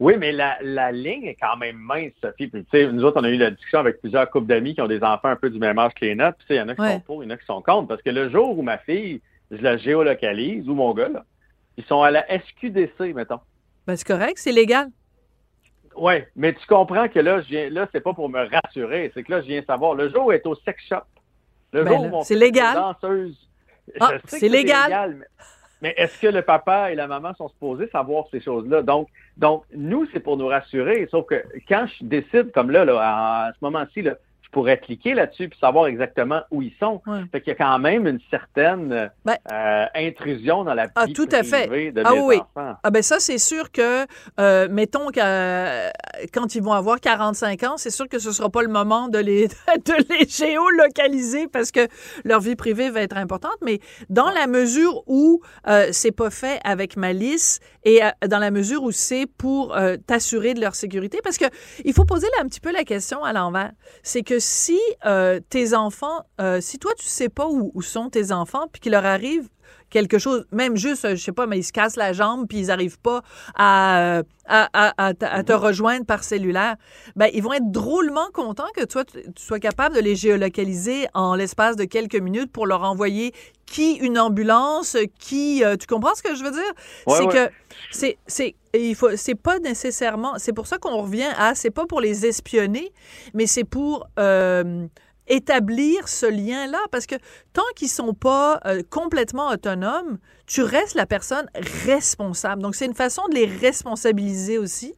Oui, 0.00 0.14
mais 0.18 0.32
la, 0.32 0.58
la 0.60 0.90
ligne 0.90 1.24
est 1.24 1.36
quand 1.40 1.56
même 1.56 1.76
mince, 1.76 2.12
Sophie. 2.20 2.48
Puis, 2.48 2.86
nous 2.92 3.04
autres, 3.04 3.20
on 3.20 3.24
a 3.24 3.30
eu 3.30 3.36
la 3.36 3.52
discussion 3.52 3.78
avec 3.78 4.00
plusieurs 4.00 4.28
couples 4.28 4.48
d'amis 4.48 4.74
qui 4.74 4.80
ont 4.80 4.88
des 4.88 5.02
enfants 5.02 5.28
un 5.28 5.36
peu 5.36 5.50
du 5.50 5.58
même 5.58 5.78
âge 5.78 5.92
que 5.94 6.04
les 6.04 6.16
nôtres. 6.16 6.38
Il 6.50 6.56
y 6.56 6.60
en 6.60 6.68
a 6.68 6.74
qui 6.74 6.82
sont 6.82 7.00
pour, 7.00 7.22
il 7.22 7.28
y 7.28 7.32
en 7.32 7.34
a 7.34 7.38
qui 7.38 7.46
sont 7.46 7.62
contre. 7.62 7.88
Parce 7.88 8.02
que 8.02 8.10
le 8.10 8.28
jour 8.28 8.58
où 8.58 8.62
ma 8.62 8.78
fille, 8.78 9.22
je 9.52 9.62
la 9.62 9.76
géolocalise, 9.76 10.68
ou 10.68 10.74
mon 10.74 10.92
gars, 10.94 11.08
là, 11.08 11.24
ils 11.76 11.84
sont 11.84 12.02
à 12.02 12.10
la 12.10 12.24
SQDC, 12.28 13.14
mettons. 13.14 13.40
Ben, 13.86 13.96
c'est 13.96 14.06
correct, 14.06 14.34
c'est 14.36 14.52
légal. 14.52 14.88
Oui, 15.96 16.14
mais 16.36 16.52
tu 16.54 16.66
comprends 16.66 17.08
que 17.08 17.18
là, 17.18 17.40
je 17.42 17.48
viens, 17.48 17.70
là, 17.70 17.88
c'est 17.92 18.00
pas 18.00 18.14
pour 18.14 18.28
me 18.28 18.48
rassurer, 18.48 19.10
c'est 19.14 19.22
que 19.22 19.32
là, 19.32 19.40
je 19.40 19.46
viens 19.46 19.62
savoir. 19.62 19.94
Le 19.94 20.10
jour 20.10 20.26
où 20.26 20.32
est 20.32 20.46
au 20.46 20.54
sex 20.54 20.82
shop, 20.88 20.96
le 21.72 21.84
ben 21.84 21.90
jour 21.90 22.20
où 22.20 22.24
c'est 22.24 22.34
légal. 22.34 22.74
danseuse, 22.74 23.36
ah, 24.00 24.12
c'est 24.26 24.48
légal. 24.48 25.26
mais, 25.80 25.94
est-ce 25.96 26.20
que 26.20 26.28
le 26.28 26.42
papa 26.42 26.90
et 26.90 26.94
la 26.94 27.06
maman 27.06 27.34
sont 27.34 27.48
supposés 27.48 27.88
savoir 27.88 28.24
ces 28.30 28.40
choses-là? 28.40 28.82
Donc, 28.82 29.08
donc, 29.36 29.64
nous, 29.74 30.06
c'est 30.12 30.20
pour 30.20 30.36
nous 30.36 30.46
rassurer. 30.46 31.06
Sauf 31.10 31.26
que 31.26 31.42
quand 31.68 31.86
je 31.86 32.04
décide, 32.04 32.52
comme 32.52 32.70
là, 32.70 32.84
là 32.84 33.00
à 33.00 33.52
ce 33.52 33.58
moment-ci, 33.62 34.02
pourrais 34.54 34.78
cliquer 34.78 35.14
là-dessus 35.14 35.48
puis 35.48 35.58
savoir 35.58 35.88
exactement 35.88 36.42
où 36.52 36.62
ils 36.62 36.72
sont. 36.78 37.02
Fait 37.32 37.40
qu'il 37.40 37.52
y 37.52 37.56
a 37.56 37.56
quand 37.56 37.78
même 37.80 38.06
une 38.06 38.20
certaine 38.30 39.10
ben 39.24 39.36
euh, 39.50 39.86
intrusion 39.96 40.62
dans 40.62 40.74
la 40.74 40.86
ah, 40.94 41.06
vie 41.06 41.12
tout 41.12 41.28
à 41.32 41.42
fait. 41.42 41.90
de 41.90 42.02
ah, 42.04 42.14
oui. 42.14 42.36
enfants. 42.36 42.76
Ah 42.82 42.90
ben 42.90 43.02
ça, 43.02 43.18
c'est 43.18 43.38
sûr 43.38 43.72
que, 43.72 44.06
euh, 44.38 44.68
mettons 44.70 45.08
que 45.08 45.20
euh, 45.20 45.90
quand 46.32 46.54
ils 46.54 46.62
vont 46.62 46.72
avoir 46.72 47.00
45 47.00 47.64
ans, 47.64 47.76
c'est 47.76 47.90
sûr 47.90 48.08
que 48.08 48.20
ce 48.20 48.30
sera 48.30 48.48
pas 48.48 48.62
le 48.62 48.68
moment 48.68 49.08
de 49.08 49.18
les, 49.18 49.48
de 49.68 50.14
les 50.14 50.28
géolocaliser 50.28 51.48
parce 51.48 51.72
que 51.72 51.88
leur 52.24 52.38
vie 52.38 52.54
privée 52.54 52.90
va 52.90 53.00
être 53.00 53.16
importante, 53.16 53.58
mais 53.60 53.80
dans 54.08 54.30
la 54.30 54.46
mesure 54.46 55.02
où 55.08 55.42
c'est 55.90 56.12
pas 56.12 56.30
fait 56.30 56.60
avec 56.62 56.96
malice 56.96 57.58
et 57.84 58.00
dans 58.28 58.38
la 58.38 58.52
mesure 58.52 58.84
où 58.84 58.92
c'est 58.92 59.26
pour 59.26 59.76
t'assurer 60.06 60.54
de 60.54 60.60
leur 60.60 60.76
sécurité, 60.76 61.18
parce 61.24 61.38
que 61.38 61.46
il 61.84 61.92
faut 61.92 62.04
poser 62.04 62.28
là 62.36 62.44
un 62.44 62.46
petit 62.46 62.60
peu 62.60 62.72
la 62.72 62.84
question 62.84 63.24
à 63.24 63.32
l'envers. 63.32 63.72
C'est 64.04 64.22
que 64.22 64.38
si 64.44 64.78
tes 65.48 65.74
enfants, 65.74 66.24
si 66.60 66.78
toi 66.78 66.92
tu 66.98 67.06
sais 67.06 67.28
pas 67.28 67.48
où, 67.48 67.72
où 67.74 67.82
sont 67.82 68.10
tes 68.10 68.30
enfants, 68.32 68.66
puis 68.70 68.80
qu'il 68.80 68.92
leur 68.92 69.04
arrive 69.04 69.48
quelque 69.90 70.18
chose, 70.18 70.44
même 70.50 70.76
juste, 70.76 71.08
je 71.10 71.22
sais 71.22 71.32
pas, 71.32 71.46
mais 71.46 71.58
ils 71.58 71.62
se 71.62 71.72
cassent 71.72 71.96
la 71.96 72.12
jambe 72.12 72.46
puis 72.48 72.58
ils 72.58 72.66
n'arrivent 72.66 72.98
pas 72.98 73.22
à, 73.54 74.22
à, 74.46 74.92
à, 74.96 75.14
te 75.14 75.52
rejoindre 75.52 76.04
par 76.04 76.24
cellulaire, 76.24 76.76
ben, 77.16 77.30
ils 77.32 77.42
vont 77.42 77.52
être 77.52 77.70
drôlement 77.70 78.26
contents 78.32 78.68
que 78.76 78.84
toi, 78.84 79.04
tu 79.04 79.22
sois 79.36 79.60
capable 79.60 79.94
de 79.94 80.00
les 80.00 80.16
géolocaliser 80.16 81.06
en 81.14 81.34
l'espace 81.34 81.76
de 81.76 81.84
quelques 81.84 82.16
minutes 82.16 82.50
pour 82.50 82.66
leur 82.66 82.82
envoyer 82.82 83.32
qui 83.66 83.94
une 83.94 84.18
ambulance, 84.18 84.96
qui... 85.18 85.64
Euh, 85.64 85.76
tu 85.76 85.86
comprends 85.86 86.14
ce 86.14 86.22
que 86.22 86.34
je 86.34 86.44
veux 86.44 86.50
dire? 86.50 86.72
c'est 87.08 87.26
que 87.28 87.50
c'est... 87.90 88.18
c'est 88.26 88.54
il 88.76 88.96
faut 88.96 89.16
c'est 89.16 89.36
pas 89.36 89.60
nécessairement 89.60 90.34
c'est 90.38 90.52
pour 90.52 90.66
ça 90.66 90.78
qu'on 90.78 90.96
revient 91.00 91.30
à 91.38 91.54
c'est 91.54 91.70
pas 91.70 91.86
pour 91.86 92.00
les 92.00 92.26
espionner 92.26 92.92
mais 93.32 93.46
c'est 93.46 93.62
pour 93.62 94.08
euh, 94.18 94.88
établir 95.26 96.08
ce 96.08 96.26
lien-là 96.26 96.78
parce 96.90 97.06
que 97.06 97.16
tant 97.52 97.62
qu'ils 97.76 97.88
sont 97.88 98.14
pas 98.14 98.60
euh, 98.66 98.82
complètement 98.90 99.48
autonomes, 99.48 100.18
tu 100.46 100.62
restes 100.62 100.94
la 100.94 101.06
personne 101.06 101.46
responsable. 101.86 102.62
Donc 102.62 102.74
c'est 102.74 102.86
une 102.86 102.94
façon 102.94 103.22
de 103.28 103.34
les 103.34 103.46
responsabiliser 103.46 104.58
aussi. 104.58 104.94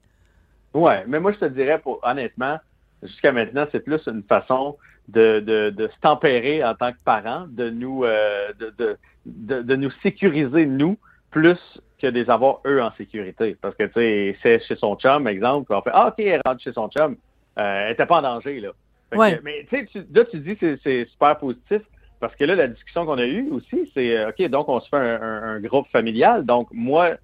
Ouais, 0.75 1.05
mais 1.07 1.21
moi 1.21 1.33
je 1.33 1.39
te 1.39 1.45
dirais 1.47 1.81
honnêtement, 2.03 2.59
jusqu'à 3.03 3.33
maintenant, 3.33 3.67
c'est 3.73 3.81
plus 3.81 4.01
une 4.07 4.23
façon 4.23 4.77
de, 5.09 5.41
de, 5.41 5.71
de, 5.71 5.87
se 5.87 6.01
tempérer 6.01 6.65
en 6.65 6.75
tant 6.75 6.93
que 6.93 6.99
parents, 7.05 7.47
de 7.49 7.71
nous 7.71 8.05
euh, 8.05 8.53
de, 8.59 8.99
de, 9.25 9.63
de, 9.63 9.77
nous 9.77 9.91
sécuriser 10.03 10.67
nous 10.67 10.99
plus 11.31 11.59
que 12.01 12.09
de 12.09 12.21
les 12.21 12.29
avoir 12.29 12.61
eux 12.67 12.83
en 12.83 12.91
sécurité. 12.97 13.57
Parce 13.61 13.77
que 13.77 13.85
tu 13.85 13.93
sais, 13.95 14.37
c'est 14.43 14.61
chez 14.67 14.77
son 14.77 14.97
chum, 14.97 15.29
exemple, 15.29 15.73
on 15.73 15.81
fait 15.81 15.91
Ah, 15.93 16.09
ok, 16.09 16.15
elle 16.19 16.43
rentre 16.45 16.61
chez 16.61 16.73
son 16.73 16.89
chum, 16.89 17.17
euh, 17.59 17.83
elle 17.85 17.91
n'était 17.91 18.07
pas 18.07 18.19
en 18.19 18.23
danger 18.23 18.61
là 18.61 18.71
mais 19.13 19.67
tu 19.71 19.89
sais, 19.93 20.07
là, 20.13 20.25
tu 20.25 20.39
dis 20.41 20.57
que 20.57 20.79
c'est 20.83 21.07
super 21.07 21.39
positif. 21.39 21.83
Parce 22.21 22.35
que 22.35 22.45
là, 22.45 22.55
la 22.55 22.69
discussion 22.69 23.05
qu'on 23.05 23.19
a 23.19 23.27
eue 23.27 23.51
aussi, 23.51 23.91
c'est 23.93 24.17
euh, 24.17 24.31
OK, 24.31 24.49
donc 24.49 24.69
on 24.69 24.81
se 24.81 24.89
fait 24.89 24.97
un, 24.97 25.61
groupe 25.61 25.87
familial. 25.89 26.47
Donc, 26.47 26.69
moi, 26.73 27.17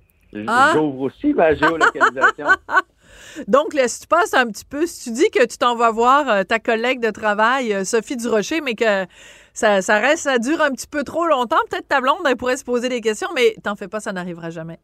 ah! 0.47 0.73
j'ouvre 0.75 1.01
aussi 1.01 1.33
ma 1.33 1.55
géolocalisation. 1.55 2.47
Donc, 3.47 3.73
si 3.87 4.01
tu 4.01 4.07
passes 4.07 4.35
un 4.35 4.47
petit 4.47 4.65
peu, 4.65 4.87
si 4.87 5.05
tu 5.05 5.15
dis 5.15 5.31
que 5.31 5.47
tu 5.47 5.57
t'en 5.57 5.75
vas 5.75 5.91
voir 5.91 6.29
euh, 6.29 6.45
ta 6.45 6.59
collègue 6.59 7.01
de 7.01 7.11
travail, 7.11 7.73
euh, 7.73 7.85
Sophie 7.85 8.17
Durocher, 8.17 8.61
mais 8.61 8.75
que 8.75 9.07
ça, 9.55 9.81
ça, 9.81 9.99
reste, 9.99 10.25
ça 10.25 10.39
dure 10.39 10.61
un 10.61 10.71
petit 10.71 10.87
peu 10.87 11.03
trop 11.03 11.27
longtemps, 11.27 11.59
peut-être 11.71 11.89
ta 11.89 12.01
blonde, 12.01 12.19
elle 12.27 12.37
pourrait 12.37 12.57
se 12.57 12.65
poser 12.65 12.89
des 12.89 13.01
questions, 13.01 13.29
mais 13.35 13.55
t'en 13.63 13.77
fais 13.77 13.89
pas, 13.89 14.01
ça 14.01 14.13
n'arrivera 14.13 14.51
jamais. 14.51 14.79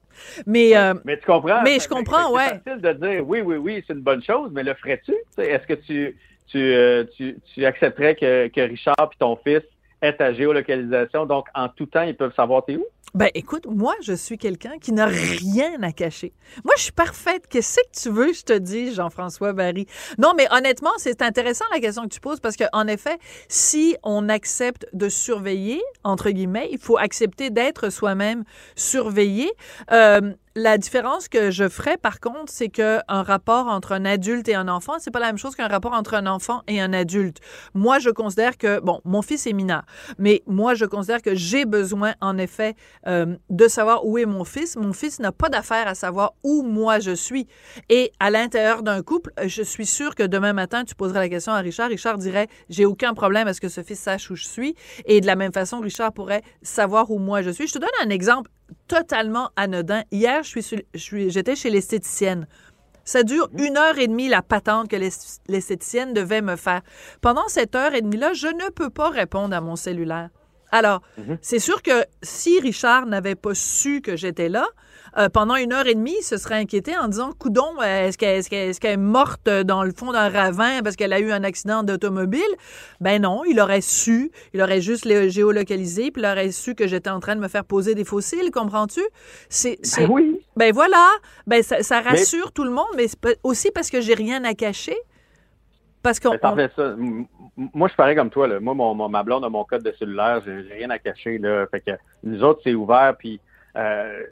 Mais, 0.47 0.73
mais 1.05 1.19
tu 1.19 1.26
comprends? 1.26 1.62
Mais 1.62 1.78
je 1.78 1.88
comprends, 1.88 2.33
ouais. 2.33 2.61
C'est 2.64 2.71
facile 2.71 2.83
de 2.83 2.93
dire 2.93 3.28
oui, 3.28 3.40
oui, 3.40 3.57
oui, 3.57 3.85
c'est 3.87 3.95
une 3.95 4.00
bonne 4.00 4.23
chose, 4.23 4.50
mais 4.52 4.62
le 4.62 4.75
ferais-tu? 4.75 5.14
Est-ce 5.38 5.67
que 5.67 5.75
tu 5.75 6.17
tu, 6.49 6.59
euh, 6.59 7.05
tu, 7.17 7.38
tu, 7.55 7.64
accepterais 7.64 8.14
que, 8.14 8.49
que 8.49 8.61
Richard 8.61 8.97
et 9.00 9.17
ton 9.19 9.37
fils 9.37 9.62
aient 10.00 10.17
ta 10.17 10.33
géolocalisation, 10.33 11.26
donc 11.26 11.47
en 11.55 11.69
tout 11.69 11.87
temps, 11.87 12.02
ils 12.02 12.17
peuvent 12.17 12.35
savoir 12.35 12.64
t'es 12.64 12.76
où? 12.76 12.87
Ben 13.15 13.31
écoute, 13.35 13.67
moi, 13.67 13.95
je 14.03 14.12
suis 14.12 14.37
quelqu'un 14.37 14.79
qui 14.81 14.93
n'a 14.93 15.07
rien 15.07 15.83
à 15.83 15.93
cacher. 15.93 16.35
Moi, 16.65 16.75
je 16.77 16.85
suis 16.85 16.93
parfaite. 16.93 17.47
Qu'est-ce 17.49 17.77
que 17.77 18.03
tu 18.03 18.11
veux, 18.11 18.33
je 18.33 18.43
te 18.43 18.53
dis, 18.53 18.95
Jean-François 18.95 19.53
Barry? 19.53 19.87
Non, 20.19 20.35
mais 20.37 20.47
honnêtement, 20.50 20.91
c'est 20.99 21.23
intéressant 21.23 21.65
la 21.73 21.81
question 21.81 22.03
que 22.03 22.09
tu 22.09 22.21
poses 22.21 22.41
parce 22.41 22.57
qu'en 22.57 22.87
effet, 22.87 23.19
si 23.49 23.97
on 24.03 24.29
accepte 24.29 24.87
de 24.93 25.09
surveiller, 25.09 25.81
entre 26.05 26.31
guillemets, 26.31 26.69
il 26.71 26.79
faut 26.79 26.99
accepter 26.99 27.50
d'être 27.50 27.91
soi-même 27.91 28.45
surveillé. 28.77 29.50
Euh, 29.91 30.35
la 30.59 30.77
différence 30.77 31.29
que 31.29 31.53
je 31.53 31.69
ferais, 31.69 31.97
par 31.97 32.19
contre, 32.19 32.53
c'est 32.53 32.69
qu'un 32.69 33.03
rapport 33.07 33.69
entre 33.69 33.93
un 33.93 34.05
adulte 34.05 34.49
et 34.49 34.57
un 34.57 34.67
enfant, 34.67 34.95
c'est 34.99 35.12
pas 35.12 35.21
la 35.21 35.27
même 35.27 35.38
chose 35.38 35.55
qu'un 35.55 35.69
rapport 35.69 35.93
entre 35.93 36.15
un 36.15 36.27
enfant 36.27 36.62
et 36.67 36.81
un 36.81 36.93
adulte. 36.93 37.38
Moi, 37.75 38.00
je 38.00 38.11
considère 38.11 38.59
que, 38.59 38.81
bon, 38.81 39.01
mon 39.05 39.23
fils 39.23 39.47
est 39.47 39.53
mineur, 39.53 39.83
mais 40.18 40.42
moi, 40.47 40.75
je 40.75 40.85
considère 40.85 41.23
que 41.23 41.35
j'ai 41.35 41.64
besoin, 41.64 42.14
en 42.21 42.38
effet, 42.38 42.75
euh, 43.06 43.37
de 43.50 43.68
savoir 43.68 44.06
où 44.06 44.18
est 44.18 44.26
mon 44.26 44.44
fils. 44.44 44.76
Mon 44.76 44.92
fils 44.92 45.20
n'a 45.20 45.32
pas 45.32 45.48
d'affaire 45.48 45.87
à 45.87 45.94
savoir 45.94 46.34
où 46.42 46.62
moi 46.62 46.98
je 46.98 47.12
suis. 47.12 47.46
Et 47.88 48.12
à 48.20 48.30
l'intérieur 48.30 48.82
d'un 48.82 49.02
couple, 49.02 49.32
je 49.44 49.62
suis 49.62 49.87
sûre 49.87 50.14
que 50.14 50.22
demain 50.22 50.52
matin, 50.52 50.84
tu 50.84 50.94
poserais 50.94 51.20
la 51.20 51.28
question 51.28 51.52
à 51.52 51.58
Richard. 51.58 51.88
Richard 51.88 52.18
dirait, 52.18 52.48
j'ai 52.68 52.84
aucun 52.84 53.14
problème 53.14 53.48
à 53.48 53.54
ce 53.54 53.61
que 53.61 53.68
ce 53.68 53.82
fils 53.82 54.00
sache 54.00 54.30
où 54.30 54.37
je 54.37 54.46
suis. 54.46 54.74
Et 55.04 55.20
de 55.20 55.26
la 55.26 55.37
même 55.37 55.52
façon, 55.52 55.80
Richard 55.80 56.12
pourrait 56.12 56.42
savoir 56.62 57.11
où 57.11 57.18
moi 57.18 57.42
je 57.42 57.50
suis. 57.50 57.66
Je 57.66 57.74
te 57.74 57.78
donne 57.78 57.88
un 58.04 58.11
exemple 58.11 58.50
totalement 58.87 59.50
anodin. 59.56 60.02
Hier, 60.11 60.42
je 60.42 60.61
suis, 60.94 61.30
j'étais 61.30 61.56
chez 61.56 61.70
l'esthéticienne. 61.70 62.46
Ça 63.04 63.22
dure 63.22 63.48
mmh. 63.52 63.62
une 63.62 63.76
heure 63.78 63.98
et 63.98 64.06
demie 64.06 64.28
la 64.28 64.42
patente 64.42 64.88
que 64.88 64.96
l'esthéticienne 65.48 66.12
devait 66.12 66.42
me 66.42 66.56
faire. 66.56 66.82
Pendant 67.22 67.48
cette 67.48 67.74
heure 67.74 67.94
et 67.94 68.02
demie-là, 68.02 68.34
je 68.34 68.48
ne 68.48 68.70
peux 68.70 68.90
pas 68.90 69.08
répondre 69.08 69.56
à 69.56 69.62
mon 69.62 69.76
cellulaire. 69.76 70.28
Alors, 70.70 71.02
mmh 71.16 71.35
c'est 71.40 71.59
sûr 71.59 71.83
que 71.83 72.04
si 72.22 72.61
Richard 72.61 73.07
n'avait 73.07 73.35
pas 73.35 73.54
su 73.54 74.00
que 74.00 74.16
j'étais 74.16 74.48
là, 74.48 74.66
euh, 75.16 75.28
pendant 75.28 75.57
une 75.57 75.72
heure 75.72 75.87
et 75.87 75.94
demie, 75.94 76.14
il 76.18 76.22
se 76.22 76.37
serait 76.37 76.57
inquiété 76.57 76.96
en 76.96 77.09
disant 77.09 77.33
Coudon, 77.38 77.72
euh, 77.81 78.07
est-ce 78.09 78.18
qu'elle 78.18 78.38
est, 78.38 78.85
est, 78.85 78.96
morte 78.96 79.48
dans 79.48 79.83
le 79.83 79.92
fond 79.92 80.12
d'un 80.12 80.28
ravin 80.28 80.83
parce 80.83 80.96
qu'elle 80.96 81.12
a 81.12 81.20
eu 81.20 81.33
un 81.33 81.44
accident 81.44 81.83
d'automobile? 81.83 82.42
Ben 83.00 83.22
non, 83.22 83.42
il 83.44 83.59
aurait 83.61 83.81
su, 83.81 84.31
il 84.52 84.61
aurait 84.61 84.81
juste 84.81 85.04
les 85.04 85.31
géolocalisé, 85.31 86.11
puis 86.11 86.22
il 86.22 86.26
aurait 86.26 86.50
su 86.50 86.74
que 86.74 86.87
j'étais 86.87 87.11
en 87.11 87.20
train 87.20 87.37
de 87.37 87.40
me 87.40 87.48
faire 87.48 87.64
poser 87.64 87.94
des 87.94 88.04
fossiles, 88.04 88.50
comprends-tu? 88.50 89.00
C'est 89.48 89.78
ben 89.98 90.11
oui. 90.11 90.40
Ben 90.57 90.72
voilà, 90.72 91.09
ben 91.46 91.62
ça, 91.62 92.00
rassure 92.00 92.52
tout 92.52 92.64
le 92.64 92.70
monde, 92.70 92.87
mais 92.96 93.07
aussi 93.42 93.70
parce 93.70 93.90
que 93.90 94.00
j'ai 94.00 94.14
rien 94.14 94.44
à 94.44 94.54
cacher. 94.54 94.96
Parce 96.02 96.20
qu'on. 96.20 96.38
Moi, 97.75 97.88
je 97.88 97.94
pareil 97.94 98.16
comme 98.16 98.31
toi. 98.31 98.47
Là. 98.47 98.61
Moi, 98.61 98.75
mon, 98.75 99.09
ma 99.09 99.23
blonde 99.23 99.44
a 99.44 99.49
mon 99.49 99.64
code 99.64 99.83
de 99.83 99.92
cellulaire, 99.99 100.42
j'ai 100.47 100.75
rien 100.75 100.90
à 100.90 100.99
cacher. 100.99 101.38
Là. 101.38 101.66
Fait 101.66 101.81
que 101.81 101.90
nous 102.23 102.42
autres, 102.44 102.61
c'est 102.62 102.75
ouvert, 102.75 103.14
puis 103.18 103.40
euh, 103.77 104.23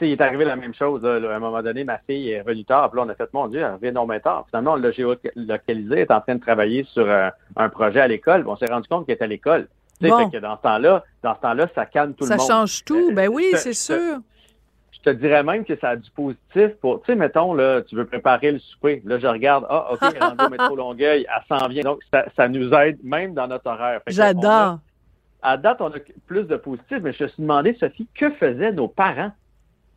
il 0.00 0.12
est 0.12 0.20
arrivé 0.20 0.44
la 0.44 0.56
même 0.56 0.74
chose. 0.74 1.04
À 1.04 1.14
un 1.14 1.38
moment 1.38 1.62
donné, 1.62 1.84
ma 1.84 1.98
fille 1.98 2.30
est 2.30 2.40
revenue 2.40 2.64
tard. 2.64 2.90
Puis 2.90 2.98
là, 2.98 3.04
on 3.06 3.08
a 3.08 3.14
fait, 3.14 3.32
mon 3.32 3.48
Dieu, 3.48 3.60
elle 3.60 3.72
revient 3.72 3.92
non 3.92 4.06
tard. 4.20 4.46
Finalement, 4.48 4.72
on 4.72 4.76
l'a 4.76 4.90
géolocalisé, 4.90 5.94
elle 5.94 5.98
est 5.98 6.10
en 6.10 6.20
train 6.20 6.36
de 6.36 6.40
travailler 6.40 6.84
sur 6.92 7.08
euh, 7.08 7.28
un 7.56 7.68
projet 7.68 8.00
à 8.00 8.08
l'école. 8.08 8.44
on 8.46 8.56
s'est 8.56 8.66
rendu 8.66 8.88
compte 8.88 9.06
qu'elle 9.06 9.16
est 9.16 9.22
à 9.22 9.26
l'école. 9.26 9.68
Bon. 10.00 10.28
que 10.28 10.36
dans 10.36 10.56
ce 10.56 10.62
temps-là, 10.62 11.04
dans 11.22 11.34
ce 11.34 11.40
temps-là, 11.40 11.68
ça 11.74 11.86
calme 11.86 12.14
tout 12.14 12.24
le 12.24 12.30
monde. 12.30 12.40
Ça 12.40 12.46
change 12.46 12.84
tout. 12.84 13.12
ben 13.12 13.28
oui, 13.28 13.46
c'est 13.54 13.72
sûr. 13.72 14.18
Je 14.96 15.10
te 15.10 15.16
dirais 15.16 15.42
même 15.42 15.64
que 15.64 15.76
ça 15.76 15.90
a 15.90 15.96
du 15.96 16.10
positif 16.10 16.74
pour, 16.80 17.00
tu 17.02 17.06
sais, 17.06 17.16
mettons, 17.16 17.54
là, 17.54 17.82
tu 17.82 17.94
veux 17.94 18.06
préparer 18.06 18.52
le 18.52 18.58
souper. 18.58 19.02
Là, 19.04 19.18
je 19.18 19.26
regarde, 19.26 19.66
ah, 19.68 19.92
OK, 19.92 20.02
est 20.14 20.42
au 20.42 20.48
métro 20.48 20.76
Longueuil, 20.76 21.26
elle 21.28 21.58
s'en 21.58 21.68
vient. 21.68 21.82
Donc, 21.82 22.00
ça, 22.12 22.24
ça, 22.36 22.48
nous 22.48 22.72
aide 22.72 22.98
même 23.04 23.34
dans 23.34 23.46
notre 23.46 23.66
horaire. 23.68 24.00
J'adore. 24.06 24.78
À 25.42 25.56
date, 25.56 25.80
on 25.80 25.90
a 25.90 25.98
plus 26.26 26.44
de 26.44 26.56
positif, 26.56 26.98
mais 27.02 27.12
je 27.12 27.24
me 27.24 27.28
suis 27.28 27.42
demandé, 27.42 27.76
Sophie, 27.78 28.08
que 28.14 28.30
faisaient 28.30 28.72
nos 28.72 28.88
parents? 28.88 29.30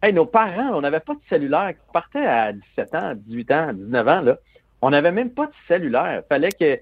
Hey, 0.01 0.13
nos 0.13 0.25
parents, 0.25 0.71
on 0.73 0.81
n'avait 0.81 0.99
pas 0.99 1.13
de 1.13 1.19
cellulaire. 1.27 1.73
On 1.89 1.91
partait 1.91 2.25
à 2.25 2.53
17 2.53 2.95
ans, 2.95 3.13
18 3.15 3.51
ans, 3.51 3.73
19 3.73 4.07
ans, 4.07 4.21
là. 4.21 4.37
On 4.81 4.91
n'avait 4.91 5.11
même 5.11 5.31
pas 5.31 5.47
de 5.47 5.53
cellulaire. 5.67 6.23
Fallait 6.29 6.51
que. 6.51 6.79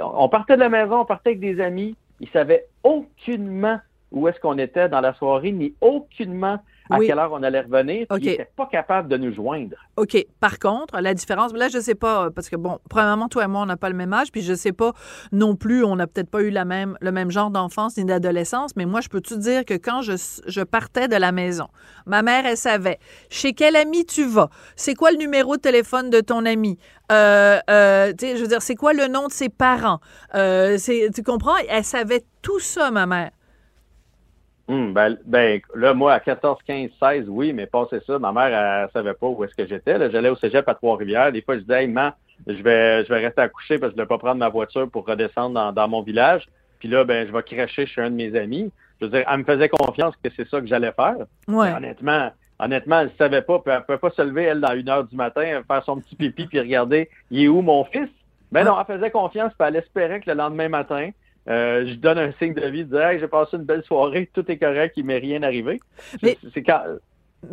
On 0.00 0.28
partait 0.30 0.54
de 0.54 0.60
la 0.60 0.70
maison, 0.70 1.00
on 1.00 1.04
partait 1.04 1.30
avec 1.30 1.40
des 1.40 1.60
amis. 1.60 1.94
Ils 2.20 2.28
savaient 2.30 2.66
aucunement 2.82 3.78
où 4.10 4.26
est-ce 4.28 4.40
qu'on 4.40 4.56
était 4.56 4.88
dans 4.88 5.02
la 5.02 5.12
soirée, 5.14 5.52
ni 5.52 5.74
aucunement 5.82 6.58
à 6.90 6.98
quelle 6.98 7.18
heure 7.18 7.32
on 7.32 7.42
allait 7.42 7.60
revenir, 7.60 8.06
puis 8.08 8.30
okay. 8.30 8.46
pas 8.56 8.66
capable 8.66 9.08
de 9.08 9.16
nous 9.16 9.32
joindre. 9.32 9.76
OK. 9.96 10.16
Par 10.40 10.58
contre, 10.58 11.00
la 11.00 11.14
différence, 11.14 11.52
là, 11.52 11.68
je 11.68 11.78
sais 11.78 11.94
pas, 11.94 12.30
parce 12.30 12.48
que, 12.48 12.56
bon, 12.56 12.78
premièrement, 12.88 13.28
toi 13.28 13.44
et 13.44 13.46
moi, 13.46 13.62
on 13.62 13.66
n'a 13.66 13.76
pas 13.76 13.88
le 13.88 13.96
même 13.96 14.12
âge, 14.12 14.30
puis 14.32 14.42
je 14.42 14.54
sais 14.54 14.72
pas 14.72 14.92
non 15.32 15.56
plus, 15.56 15.84
on 15.84 15.96
n'a 15.96 16.06
peut-être 16.06 16.30
pas 16.30 16.42
eu 16.42 16.50
la 16.50 16.64
même, 16.64 16.96
le 17.00 17.12
même 17.12 17.30
genre 17.30 17.50
d'enfance 17.50 17.96
ni 17.96 18.04
d'adolescence, 18.04 18.76
mais 18.76 18.86
moi, 18.86 19.00
je 19.00 19.08
peux 19.08 19.20
te 19.20 19.34
dire 19.34 19.64
que 19.64 19.74
quand 19.74 20.02
je, 20.02 20.12
je 20.46 20.60
partais 20.60 21.08
de 21.08 21.16
la 21.16 21.32
maison, 21.32 21.68
ma 22.06 22.22
mère, 22.22 22.46
elle 22.46 22.56
savait 22.56 22.98
chez 23.30 23.52
quel 23.52 23.76
ami 23.76 24.04
tu 24.04 24.24
vas, 24.24 24.48
c'est 24.76 24.94
quoi 24.94 25.10
le 25.10 25.18
numéro 25.18 25.56
de 25.56 25.60
téléphone 25.60 26.10
de 26.10 26.20
ton 26.20 26.44
ami, 26.44 26.78
euh, 27.10 27.58
euh, 27.70 28.12
je 28.20 28.40
veux 28.40 28.48
dire, 28.48 28.62
c'est 28.62 28.74
quoi 28.74 28.92
le 28.92 29.08
nom 29.08 29.26
de 29.26 29.32
ses 29.32 29.48
parents, 29.48 30.00
euh, 30.34 30.78
tu 30.78 31.22
comprends? 31.22 31.56
Elle 31.68 31.84
savait 31.84 32.24
tout 32.42 32.60
ça, 32.60 32.90
ma 32.90 33.06
mère. 33.06 33.30
Hum, 34.68 34.92
ben, 34.92 35.16
ben, 35.24 35.60
là, 35.74 35.94
moi, 35.94 36.12
à 36.12 36.20
14, 36.20 36.58
15, 36.66 36.90
16, 37.00 37.24
oui, 37.28 37.54
mais 37.54 37.66
passé 37.66 38.00
ça, 38.06 38.18
ma 38.18 38.32
mère, 38.32 38.54
elle, 38.54 38.90
savait 38.92 39.14
pas 39.14 39.26
où 39.26 39.42
est-ce 39.42 39.54
que 39.54 39.66
j'étais. 39.66 40.10
J'allais 40.10 40.28
au 40.28 40.36
cégep 40.36 40.68
à 40.68 40.74
Trois-Rivières. 40.74 41.32
Des 41.32 41.40
fois, 41.40 41.54
je 41.54 41.60
disais, 41.60 41.84
hey, 41.84 41.88
maman, 41.88 42.12
je 42.46 42.62
vais, 42.62 43.02
je 43.04 43.08
vais 43.08 43.20
rester 43.20 43.40
à 43.40 43.48
coucher 43.48 43.78
parce 43.78 43.92
que 43.92 43.96
je 43.96 44.02
ne 44.02 44.04
vais 44.04 44.08
pas 44.08 44.18
prendre 44.18 44.36
ma 44.36 44.50
voiture 44.50 44.88
pour 44.90 45.06
redescendre 45.06 45.72
dans, 45.72 45.88
mon 45.88 46.02
village. 46.02 46.46
Puis 46.80 46.88
là, 46.88 47.04
ben, 47.04 47.26
je 47.26 47.32
vais 47.32 47.42
cracher 47.42 47.86
chez 47.86 48.02
un 48.02 48.10
de 48.10 48.16
mes 48.16 48.38
amis. 48.38 48.70
Je 49.00 49.06
veux 49.06 49.10
dire, 49.10 49.24
elle 49.26 49.38
me 49.38 49.44
faisait 49.44 49.70
confiance 49.70 50.14
que 50.22 50.28
c'est 50.36 50.46
ça 50.48 50.60
que 50.60 50.66
j'allais 50.66 50.92
faire. 50.92 51.16
Ouais. 51.48 51.72
honnêtement, 51.72 52.30
honnêtement, 52.58 53.00
elle 53.00 53.06
ne 53.06 53.16
savait 53.16 53.42
pas, 53.42 53.62
elle 53.64 53.74
ne 53.74 53.80
pouvait 53.80 53.98
pas 53.98 54.10
se 54.10 54.22
lever, 54.22 54.44
elle, 54.44 54.60
dans 54.60 54.74
une 54.74 54.88
heure 54.88 55.04
du 55.04 55.16
matin, 55.16 55.62
faire 55.66 55.84
son 55.84 56.00
petit 56.00 56.14
pipi, 56.14 56.46
puis 56.46 56.60
regarder, 56.60 57.08
il 57.30 57.44
est 57.44 57.48
où 57.48 57.62
mon 57.62 57.84
fils? 57.84 58.08
Ben 58.52 58.64
non, 58.64 58.76
elle 58.78 58.96
faisait 58.96 59.10
confiance, 59.10 59.52
puis 59.58 59.68
elle 59.68 59.76
espérait 59.76 60.20
que 60.20 60.30
le 60.30 60.36
lendemain 60.36 60.68
matin, 60.68 61.10
euh, 61.48 61.86
je 61.86 61.94
donne 61.94 62.18
un 62.18 62.32
signe 62.32 62.54
de 62.54 62.66
vie, 62.66 62.84
de 62.84 62.90
dire 62.96 63.06
hey, 63.06 63.20
j'ai 63.20 63.28
passé 63.28 63.56
une 63.56 63.64
belle 63.64 63.82
soirée, 63.84 64.30
tout 64.32 64.50
est 64.50 64.58
correct, 64.58 64.94
il 64.96 65.04
m'est 65.04 65.18
rien 65.18 65.42
arrivé. 65.42 65.80
C'est 66.54 66.62
quand 66.62 66.82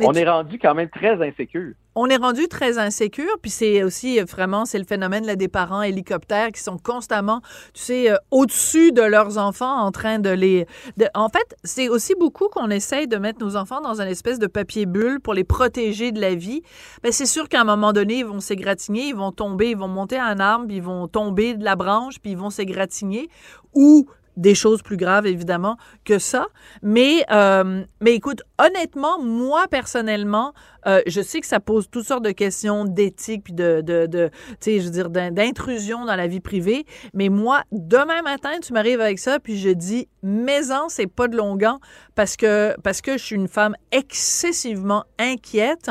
on 0.01 0.13
est 0.13 0.27
rendu 0.27 0.59
quand 0.59 0.73
même 0.73 0.89
très 0.89 1.21
insécure. 1.25 1.73
On 1.97 2.07
est 2.07 2.17
rendu 2.17 2.47
très 2.49 2.77
insécure, 2.77 3.37
puis 3.41 3.51
c'est 3.51 3.83
aussi 3.83 4.19
euh, 4.19 4.25
vraiment 4.25 4.65
c'est 4.65 4.79
le 4.79 4.83
phénomène 4.83 5.25
là, 5.25 5.37
des 5.37 5.47
parents 5.47 5.81
hélicoptères 5.81 6.51
qui 6.51 6.61
sont 6.61 6.77
constamment, 6.77 7.41
tu 7.73 7.83
sais, 7.83 8.11
euh, 8.11 8.17
au-dessus 8.31 8.91
de 8.91 9.01
leurs 9.01 9.37
enfants 9.37 9.77
en 9.79 9.91
train 9.91 10.19
de 10.19 10.29
les. 10.29 10.65
En 11.13 11.29
fait, 11.29 11.55
c'est 11.63 11.87
aussi 11.87 12.13
beaucoup 12.19 12.49
qu'on 12.49 12.69
essaye 12.69 13.07
de 13.07 13.15
mettre 13.17 13.39
nos 13.39 13.55
enfants 13.55 13.79
dans 13.79 14.01
une 14.01 14.09
espèce 14.09 14.39
de 14.39 14.47
papier 14.47 14.85
bulle 14.85 15.21
pour 15.21 15.33
les 15.33 15.45
protéger 15.45 16.11
de 16.11 16.19
la 16.19 16.35
vie. 16.35 16.63
Ben, 17.01 17.13
c'est 17.13 17.25
sûr 17.25 17.47
qu'à 17.47 17.61
un 17.61 17.65
moment 17.65 17.93
donné, 17.93 18.19
ils 18.19 18.25
vont 18.25 18.41
s'égratigner, 18.41 19.07
ils 19.07 19.15
vont 19.15 19.31
tomber, 19.31 19.69
ils 19.69 19.77
vont 19.77 19.87
monter 19.87 20.17
à 20.17 20.25
un 20.25 20.39
arbre, 20.39 20.67
puis 20.67 20.77
ils 20.77 20.83
vont 20.83 21.07
tomber 21.07 21.53
de 21.53 21.63
la 21.63 21.77
branche, 21.77 22.19
puis 22.19 22.31
ils 22.31 22.37
vont 22.37 22.49
s'égratigner, 22.49 23.29
ou 23.73 24.07
des 24.37 24.55
choses 24.55 24.81
plus 24.81 24.97
graves, 24.97 25.25
évidemment, 25.25 25.77
que 26.03 26.19
ça. 26.19 26.47
Mais, 26.81 27.25
euh, 27.31 27.83
mais 28.01 28.15
écoute, 28.15 28.41
honnêtement, 28.57 29.19
moi, 29.21 29.67
personnellement, 29.69 30.53
euh, 30.87 31.01
je 31.07 31.21
sais 31.21 31.41
que 31.41 31.47
ça 31.47 31.59
pose 31.59 31.89
toutes 31.89 32.05
sortes 32.05 32.23
de 32.23 32.31
questions 32.31 32.85
d'éthique, 32.85 33.45
puis 33.45 33.53
de, 33.53 33.81
de, 33.81 34.05
de 34.05 34.29
tu 34.49 34.55
sais, 34.59 34.79
je 34.79 34.85
veux 34.85 34.91
dire, 34.91 35.09
d'intrusion 35.09 36.05
dans 36.05 36.15
la 36.15 36.27
vie 36.27 36.39
privée. 36.39 36.85
Mais 37.13 37.29
moi, 37.29 37.63
demain 37.71 38.21
matin, 38.21 38.51
tu 38.61 38.73
m'arrives 38.73 39.01
avec 39.01 39.19
ça, 39.19 39.39
puis 39.39 39.57
je 39.57 39.69
dis, 39.69 40.07
maison, 40.21 40.89
c'est 40.89 41.07
pas 41.07 41.27
de 41.27 41.35
longan, 41.35 41.79
parce 42.13 42.35
que, 42.35 42.75
parce 42.81 43.01
que 43.01 43.17
je 43.17 43.23
suis 43.23 43.35
une 43.35 43.47
femme 43.47 43.75
excessivement 43.91 45.05
inquiète, 45.19 45.89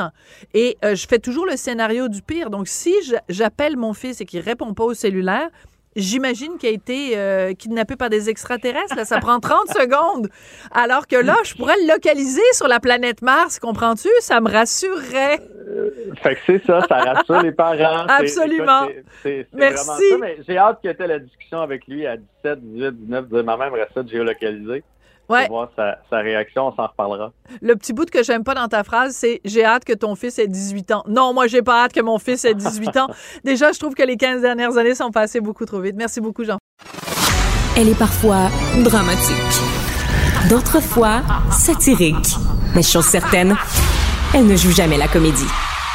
et 0.53 0.77
euh, 0.85 0.95
je 0.95 1.07
fais 1.07 1.19
toujours 1.19 1.45
le 1.45 1.57
scénario 1.57 2.07
du 2.07 2.21
pire. 2.21 2.49
Donc, 2.49 2.67
si 2.67 2.93
j'appelle 3.27 3.75
mon 3.75 3.93
fils 3.93 4.21
et 4.21 4.25
qu'il 4.25 4.39
répond 4.39 4.73
pas 4.73 4.85
au 4.85 4.93
cellulaire, 4.93 5.49
j'imagine 5.95 6.57
qu'il 6.57 6.69
a 6.69 6.71
été 6.71 7.17
euh, 7.17 7.53
kidnappé 7.53 7.95
par 7.95 8.09
des 8.09 8.29
extraterrestres. 8.29 9.05
ça 9.05 9.19
prend 9.19 9.39
30 9.39 9.67
secondes. 9.69 10.29
Alors 10.71 11.07
que 11.07 11.15
là, 11.15 11.35
je 11.43 11.55
pourrais 11.55 11.75
le 11.81 11.93
localiser 11.93 12.41
sur 12.53 12.67
la 12.67 12.79
planète 12.79 13.21
Mars, 13.21 13.59
comprends-tu? 13.59 14.09
Ça 14.19 14.41
me 14.41 14.49
rassurerait. 14.51 15.39
Euh, 15.67 15.91
fait 16.21 16.35
que 16.35 16.41
c'est 16.45 16.65
ça, 16.65 16.81
ça 16.87 16.97
rassure 16.97 17.41
les 17.41 17.51
parents. 17.51 18.05
Absolument. 18.07 18.87
C'est 19.23 19.47
Merci. 19.53 20.09
Ça, 20.09 20.17
mais 20.19 20.37
j'ai 20.47 20.57
hâte 20.57 20.79
que 20.83 20.91
tu 20.91 21.07
la 21.07 21.19
discussion 21.19 21.61
avec 21.61 21.87
lui 21.87 22.05
à 22.05 22.17
17, 22.17 22.59
18, 22.61 22.91
19, 23.05 23.29
de 23.29 23.41
ma 23.41 23.57
mère 23.57 23.71
reste 23.71 23.93
ça 23.93 24.03
de 24.03 24.09
géolocaliser. 24.09 24.83
Ouais. 25.29 25.47
voir 25.47 25.69
sa, 25.75 26.17
réaction, 26.17 26.67
on 26.67 26.75
s'en 26.75 26.87
reparlera. 26.87 27.31
Le 27.61 27.75
petit 27.75 27.93
bout 27.93 28.09
que 28.09 28.23
j'aime 28.23 28.43
pas 28.43 28.53
dans 28.53 28.67
ta 28.67 28.83
phrase, 28.83 29.15
c'est 29.15 29.41
j'ai 29.43 29.65
hâte 29.65 29.85
que 29.85 29.93
ton 29.93 30.15
fils 30.15 30.37
ait 30.39 30.47
18 30.47 30.91
ans. 30.91 31.03
Non, 31.07 31.33
moi, 31.33 31.47
j'ai 31.47 31.61
pas 31.61 31.83
hâte 31.83 31.93
que 31.93 32.01
mon 32.01 32.19
fils 32.19 32.45
ait 32.45 32.53
18 32.53 32.97
ans. 32.97 33.07
Déjà, 33.43 33.71
je 33.71 33.79
trouve 33.79 33.95
que 33.95 34.03
les 34.03 34.17
15 34.17 34.41
dernières 34.41 34.77
années 34.77 34.95
sont 34.95 35.11
passées 35.11 35.41
beaucoup 35.41 35.65
trop 35.65 35.79
vite. 35.79 35.95
Merci 35.97 36.21
beaucoup, 36.21 36.43
Jean. 36.43 36.57
Elle 37.77 37.89
est 37.89 37.97
parfois 37.97 38.49
dramatique, 38.83 39.61
d'autres 40.49 40.81
fois 40.81 41.21
satirique. 41.51 42.35
Mais 42.75 42.83
chose 42.83 43.05
certaine, 43.05 43.55
elle 44.33 44.47
ne 44.47 44.55
joue 44.55 44.71
jamais 44.71 44.97
la 44.97 45.07
comédie. 45.07 45.47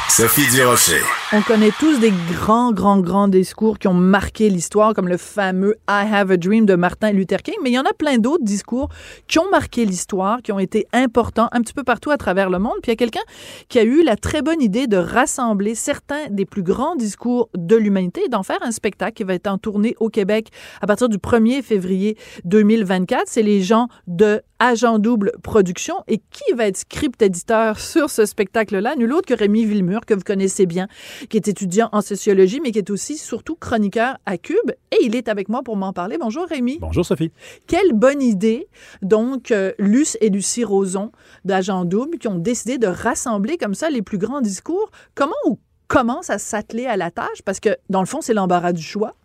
Sophie 0.09 0.47
Durocher. 0.51 1.01
On 1.33 1.41
connaît 1.41 1.71
tous 1.79 1.97
des 2.01 2.11
grands, 2.29 2.73
grands, 2.73 2.99
grands 2.99 3.29
discours 3.29 3.79
qui 3.79 3.87
ont 3.87 3.93
marqué 3.93 4.49
l'histoire, 4.49 4.93
comme 4.93 5.07
le 5.07 5.15
fameux 5.15 5.77
I 5.89 6.03
Have 6.11 6.29
a 6.29 6.35
Dream 6.35 6.65
de 6.65 6.75
Martin 6.75 7.13
Luther 7.13 7.41
King, 7.41 7.55
mais 7.63 7.69
il 7.69 7.73
y 7.73 7.79
en 7.79 7.85
a 7.85 7.93
plein 7.93 8.17
d'autres 8.17 8.43
discours 8.43 8.89
qui 9.27 9.39
ont 9.39 9.49
marqué 9.49 9.85
l'histoire, 9.85 10.41
qui 10.41 10.51
ont 10.51 10.59
été 10.59 10.87
importants 10.91 11.47
un 11.53 11.61
petit 11.61 11.73
peu 11.73 11.83
partout 11.83 12.11
à 12.11 12.17
travers 12.17 12.49
le 12.49 12.59
monde. 12.59 12.73
Puis 12.83 12.89
il 12.89 12.89
y 12.89 12.91
a 12.91 12.95
quelqu'un 12.97 13.21
qui 13.69 13.79
a 13.79 13.83
eu 13.83 14.03
la 14.03 14.17
très 14.17 14.41
bonne 14.41 14.61
idée 14.61 14.87
de 14.87 14.97
rassembler 14.97 15.73
certains 15.73 16.27
des 16.29 16.43
plus 16.43 16.63
grands 16.63 16.97
discours 16.97 17.47
de 17.55 17.77
l'humanité 17.77 18.23
et 18.25 18.29
d'en 18.29 18.43
faire 18.43 18.59
un 18.61 18.71
spectacle 18.71 19.13
qui 19.13 19.23
va 19.23 19.33
être 19.33 19.47
en 19.47 19.57
tournée 19.57 19.95
au 20.01 20.09
Québec 20.09 20.49
à 20.81 20.87
partir 20.87 21.07
du 21.07 21.17
1er 21.17 21.61
février 21.61 22.17
2024. 22.43 23.23
C'est 23.27 23.41
les 23.41 23.61
gens 23.61 23.87
de 24.05 24.41
Agent 24.61 24.99
Double 24.99 25.31
Production. 25.41 25.95
Et 26.07 26.17
qui 26.17 26.53
va 26.55 26.67
être 26.67 26.77
script-éditeur 26.77 27.79
sur 27.79 28.09
ce 28.09 28.25
spectacle-là? 28.25 28.95
Nul 28.95 29.11
autre 29.11 29.27
que 29.27 29.33
Rémi 29.33 29.65
Villemur, 29.65 30.05
que 30.05 30.13
vous 30.13 30.21
connaissez 30.21 30.67
bien, 30.67 30.87
qui 31.29 31.37
est 31.37 31.47
étudiant 31.47 31.89
en 31.91 32.01
sociologie, 32.01 32.59
mais 32.61 32.71
qui 32.71 32.79
est 32.79 32.89
aussi 32.89 33.17
surtout 33.17 33.55
chroniqueur 33.55 34.17
à 34.25 34.37
Cube. 34.37 34.71
Et 34.91 34.97
il 35.03 35.15
est 35.15 35.27
avec 35.27 35.49
moi 35.49 35.61
pour 35.63 35.75
m'en 35.77 35.93
parler. 35.93 36.17
Bonjour 36.19 36.45
Rémi. 36.47 36.79
Bonjour 36.79 37.05
Sophie. 37.05 37.31
Quelle 37.67 37.93
bonne 37.93 38.21
idée. 38.21 38.67
Donc, 39.01 39.51
euh, 39.51 39.73
Luce 39.79 40.17
et 40.21 40.29
Lucie 40.29 40.63
Roson 40.63 41.11
d'Agent 41.45 41.85
Double 41.85 42.17
qui 42.17 42.27
ont 42.27 42.37
décidé 42.37 42.77
de 42.77 42.87
rassembler 42.87 43.57
comme 43.57 43.75
ça 43.75 43.89
les 43.89 44.01
plus 44.01 44.17
grands 44.17 44.41
discours. 44.41 44.91
Comment 45.15 45.35
on 45.45 45.57
commence 45.87 46.29
à 46.29 46.37
s'atteler 46.37 46.85
à 46.85 46.97
la 46.97 47.11
tâche? 47.11 47.41
Parce 47.45 47.59
que, 47.59 47.75
dans 47.89 48.01
le 48.01 48.07
fond, 48.07 48.21
c'est 48.21 48.33
l'embarras 48.33 48.73
du 48.73 48.83
choix. 48.83 49.15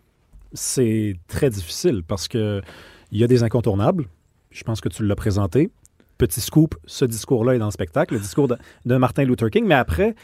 C'est 0.53 1.15
très 1.27 1.49
difficile 1.49 2.03
parce 2.07 2.27
que 2.27 2.61
il 3.11 3.19
y 3.19 3.23
a 3.23 3.27
des 3.27 3.43
incontournables. 3.43 4.07
Je 4.51 4.63
pense 4.63 4.81
que 4.81 4.89
tu 4.89 5.05
l'as 5.05 5.15
présenté. 5.15 5.69
Petit 6.17 6.41
scoop, 6.41 6.75
ce 6.85 7.05
discours-là 7.05 7.55
est 7.55 7.59
dans 7.59 7.65
le 7.65 7.71
spectacle, 7.71 8.15
le 8.15 8.19
discours 8.19 8.47
de, 8.47 8.57
de 8.85 8.97
Martin 8.97 9.23
Luther 9.23 9.51
King. 9.51 9.65
Mais 9.65 9.75
après, 9.75 10.15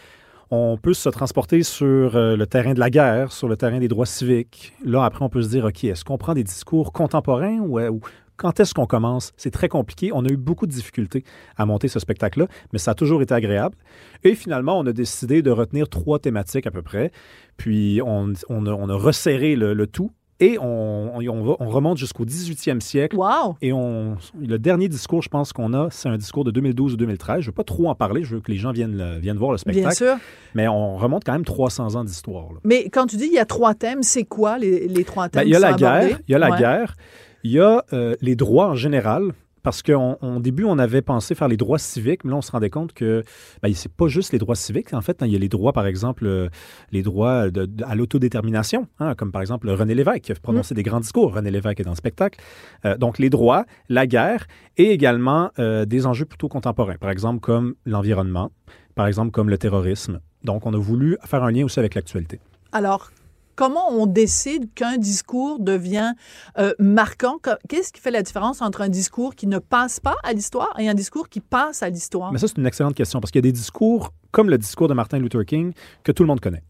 on 0.56 0.78
peut 0.78 0.94
se 0.94 1.10
transporter 1.10 1.64
sur 1.64 2.16
euh, 2.16 2.36
le 2.36 2.46
terrain 2.46 2.76
de 2.76 2.80
la 2.80 2.92
guerre, 2.92 3.32
sur 3.32 3.48
le 3.48 3.58
terrain 3.58 3.80
des 3.80 3.88
droits 3.88 4.06
civiques. 4.06 4.74
Là, 4.86 5.04
après, 5.04 5.26
on 5.26 5.30
peut 5.30 5.42
se 5.42 5.50
dire, 5.50 5.66
OK, 5.66 5.84
est-ce 5.84 6.06
qu'on 6.06 6.20
prend 6.20 6.36
des 6.36 6.44
discours 6.44 6.94
contemporains 6.94 7.58
ou, 7.58 7.80
euh, 7.80 7.92
quand 8.38 8.60
est-ce 8.60 8.76
qu'on 8.76 8.86
commence? 8.86 9.34
C'est 9.36 9.50
très 9.50 9.68
compliqué. 9.68 10.12
On 10.14 10.24
a 10.24 10.30
eu 10.30 10.38
beaucoup 10.38 10.68
de 10.68 10.72
difficultés 10.72 11.24
à 11.58 11.66
monter 11.66 11.88
ce 11.88 12.00
spectacle-là, 12.00 12.46
mais 12.72 12.78
ça 12.78 12.92
a 12.92 12.94
toujours 12.94 13.24
été 13.24 13.34
agréable. 13.34 13.76
Et 14.24 14.36
finalement, 14.36 14.78
on 14.78 14.86
a 14.86 14.94
décidé 14.94 15.42
de 15.42 15.50
retenir 15.50 15.90
trois 15.90 16.20
thématiques 16.20 16.68
à 16.68 16.72
peu 16.72 16.84
près. 16.84 17.12
Puis, 17.58 18.00
on, 18.06 18.28
a, 18.30 18.96
resserré 18.96 19.56
le 19.56 19.88
tout 19.88 20.12
et 20.40 20.58
on, 20.60 21.18
on, 21.18 21.70
remonte 21.70 21.98
jusqu'au 21.98 22.26
18e 22.26 22.80
siècle. 22.80 23.16
Wow! 23.16 23.56
Et 23.62 23.72
on, 23.72 24.18
le 24.40 24.58
dernier 24.58 24.88
discours, 24.90 25.22
je 25.22 25.30
pense 25.30 25.54
qu'on 25.54 25.74
a, 25.74 25.90
c'est 25.92 26.10
un 26.10 26.18
discours 26.18 26.44
de 26.44 26.52
2012 26.52 26.94
ou 26.94 26.98
2013. 26.98 27.42
Je 27.42 27.42
ne 27.42 27.46
veux 27.48 27.52
pas 27.52 27.64
trop 27.64 27.88
en 27.88 27.96
parler, 27.96 28.24
je 28.24 28.36
veux 28.36 28.42
que 28.42 28.52
les 28.52 28.58
gens 28.58 28.72
viennent, 28.72 29.20
viennent 29.20 29.38
voir 29.38 29.52
le 29.52 29.58
spectacle. 29.58 29.88
Bien 29.88 29.96
sûr. 29.96 30.16
Mais 30.56 30.68
on 30.68 30.98
remonte 30.98 31.24
quand 31.24 31.34
même 31.34 31.46
300 31.46 31.96
ans 31.96 32.04
d'histoire. 32.04 32.48
Mais 32.64 32.90
quand 32.90 33.08
tu 33.08 33.18
dis 33.18 33.26
il 33.26 33.34
y 33.34 33.40
a 33.40 33.46
trois 33.46 33.74
thèmes, 33.74 34.04
c'est 34.04 34.24
quoi 34.24 34.58
les, 34.58 34.88
les 34.88 35.04
trois 35.04 35.26
ben, 35.26 35.42
thèmes? 35.42 35.48
il 35.48 35.52
y 35.52 35.56
a 35.56 35.60
la 35.60 35.74
guerre, 35.74 36.20
il 36.28 36.32
y 36.32 36.36
a 36.36 36.40
la 36.40 36.58
guerre, 36.58 36.96
il 37.44 37.52
y 37.52 37.60
a 37.60 37.84
euh, 37.94 38.16
les 38.22 38.36
droits 38.36 38.70
en 38.70 38.76
général, 38.76 39.34
parce 39.64 39.82
qu'au 39.82 40.40
début, 40.40 40.66
on 40.66 40.78
avait 40.78 41.02
pensé 41.02 41.36
faire 41.36 41.48
les 41.48 41.58
droits 41.58 41.80
civiques, 41.80 42.26
mais 42.26 42.32
là, 42.32 42.38
on 42.38 42.42
se 42.42 42.52
rendait 42.52 42.70
compte 42.70 42.94
que 42.94 43.24
ben, 43.62 43.74
c'est 43.74 43.92
pas 43.92 44.08
juste 44.08 44.34
les 44.34 44.38
droits 44.38 44.56
civiques. 44.56 44.94
En 44.94 45.02
fait, 45.02 45.24
hein, 45.24 45.26
il 45.26 45.32
y 45.32 45.36
a 45.36 45.40
les 45.40 45.50
droits, 45.50 45.72
par 45.72 45.88
exemple, 45.88 46.26
euh, 46.26 46.50
les 46.92 47.02
droits 47.02 47.48
à 47.84 47.96
l'autodétermination, 47.96 48.88
hein, 49.00 49.16
comme 49.16 49.32
par 49.32 49.42
exemple 49.42 49.70
René 49.70 49.96
Lévesque 49.96 50.22
qui 50.22 50.32
a 50.34 50.36
prononcé 50.36 50.74
mm. 50.74 50.76
des 50.76 50.84
grands 50.84 51.00
discours. 51.00 51.34
René 51.34 51.50
Lévesque 51.50 51.80
est 51.80 51.84
dans 51.84 51.92
le 51.92 51.96
spectacle. 51.96 52.40
Euh, 52.86 52.98
donc, 52.98 53.20
les 53.20 53.30
droits, 53.30 53.66
la 53.88 54.06
guerre 54.06 54.48
et 54.76 54.92
également 54.92 55.52
euh, 55.60 55.86
des 55.86 56.06
enjeux 56.06 56.26
plutôt 56.26 56.50
contemporains, 56.50 56.98
par 57.00 57.10
exemple 57.10 57.40
comme 57.40 57.76
l'environnement, 57.86 58.52
par 58.96 59.08
exemple 59.08 59.32
comme 59.32 59.50
le 59.50 59.58
terrorisme. 59.58 60.20
Donc, 60.44 60.66
on 60.66 60.74
a 60.74 60.78
voulu 60.78 61.18
faire 61.24 61.44
un 61.44 61.52
lien 61.52 61.64
aussi 61.64 61.80
avec 61.80 61.96
l'actualité. 61.96 62.42
Alors, 62.74 63.12
comment 63.56 63.92
on 63.92 64.06
décide 64.06 64.74
qu'un 64.74 64.98
discours 64.98 65.60
devient 65.60 66.14
euh, 66.58 66.74
marquant? 66.80 67.38
Qu'est-ce 67.68 67.92
qui 67.92 68.02
fait 68.02 68.12
la 68.12 68.22
différence 68.22 68.62
entre 68.62 68.82
un 68.82 68.90
discours 68.90 69.36
qui 69.36 69.48
ne 69.48 69.60
passe 69.60 70.00
pas 70.00 70.16
à 70.24 70.34
l'histoire 70.34 70.74
et 70.80 70.90
un 70.90 70.94
discours 70.94 71.30
qui 71.30 71.40
passe 71.40 71.84
à 71.84 71.90
l'histoire? 71.90 72.32
Mais 72.32 72.40
ça, 72.40 72.48
c'est 72.48 72.58
une 72.58 72.66
excellente 72.66 72.96
question 72.96 73.20
parce 73.20 73.32
qu'il 73.32 73.40
y 73.40 73.48
a 73.48 73.50
des 73.50 73.52
discours, 73.52 74.14
comme 74.32 74.50
le 74.50 74.58
discours 74.58 74.88
de 74.88 74.94
Martin 74.94 75.20
Luther 75.20 75.46
King, 75.46 75.74
que 76.04 76.12
tout 76.12 76.24
le 76.24 76.28
monde 76.28 76.40
connaît. 76.40 76.64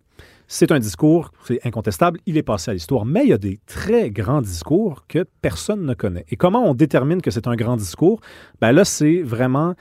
C'est 0.48 0.72
un 0.72 0.80
discours, 0.80 1.32
c'est 1.46 1.66
incontestable, 1.66 2.20
il 2.26 2.38
est 2.38 2.44
passé 2.44 2.72
à 2.72 2.74
l'histoire, 2.74 3.06
mais 3.06 3.24
il 3.24 3.30
y 3.30 3.34
a 3.34 3.38
des 3.38 3.60
très 3.66 4.12
grands 4.12 4.42
discours 4.42 5.06
que 5.08 5.26
personne 5.42 5.86
ne 5.86 5.94
connaît. 5.94 6.26
Et 6.30 6.36
comment 6.36 6.64
on 6.64 6.74
détermine 6.74 7.22
que 7.22 7.32
c'est 7.32 7.48
un 7.48 7.56
grand 7.56 7.78
discours? 7.78 8.20
Ben 8.60 8.72
là, 8.72 8.84
c'est 8.84 9.22
vraiment 9.22 9.74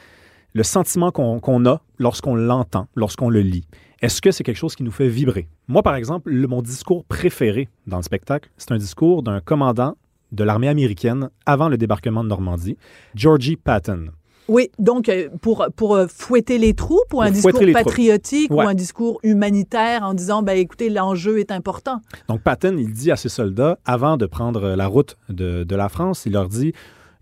le 0.55 0.62
sentiment 0.62 1.11
qu'on 1.11 1.67
a 1.67 1.83
lorsqu'on 1.99 2.35
l'entend, 2.35 2.87
lorsqu'on 2.95 3.29
le 3.29 3.41
lit. 3.41 3.67
Est-ce 4.03 4.21
que 4.21 4.33
c'est 4.33 4.43
quelque 4.43 4.57
chose 4.57 4.75
qui 4.75 4.83
nous 4.83 4.91
fait 4.91 5.07
vibrer? 5.07 5.47
Moi, 5.69 5.81
par 5.85 5.95
exemple, 5.95 6.33
mon 6.33 6.61
discours 6.61 7.05
préféré 7.05 7.69
dans 7.87 7.99
le 7.99 8.03
spectacle, 8.03 8.51
c'est 8.57 8.73
un 8.73 8.77
discours 8.77 9.23
d'un 9.23 9.41
commandant 9.41 9.95
de 10.33 10.43
l'armée 10.43 10.67
américaine 10.67 11.31
avant 11.47 11.69
le 11.69 11.77
débarquement 11.77 12.25
de 12.25 12.29
Normandie, 12.29 12.77
Georgie 13.15 13.55
Patton. 13.55 14.07
Oui, 14.49 14.71
donc 14.81 15.09
euh, 15.09 15.29
pour, 15.41 15.65
pour 15.77 15.95
euh, 15.95 16.09
fouetter 16.09 16.59
les 16.59 16.75
troupes 16.75 17.15
ou 17.15 17.23
un 17.23 17.31
discours 17.31 17.61
patriotique 17.73 18.51
ou 18.51 18.61
un 18.61 18.75
discours 18.75 19.21
humanitaire 19.23 20.03
en 20.03 20.15
disant, 20.15 20.43
ben, 20.43 20.59
écoutez, 20.59 20.91
l'enjeu 20.91 21.38
est 21.38 21.53
important? 21.53 22.01
Donc 22.27 22.43
Patton, 22.43 22.75
il 22.77 22.93
dit 22.93 23.12
à 23.12 23.17
ses 23.17 23.29
soldats, 23.29 23.79
avant 23.85 24.17
de 24.17 24.27
prendre 24.27 24.71
la 24.75 24.88
route 24.88 25.17
de, 25.29 25.62
de 25.62 25.77
la 25.77 25.88
France, 25.88 26.27
il 26.27 26.33
leur 26.33 26.49
dit, 26.49 26.73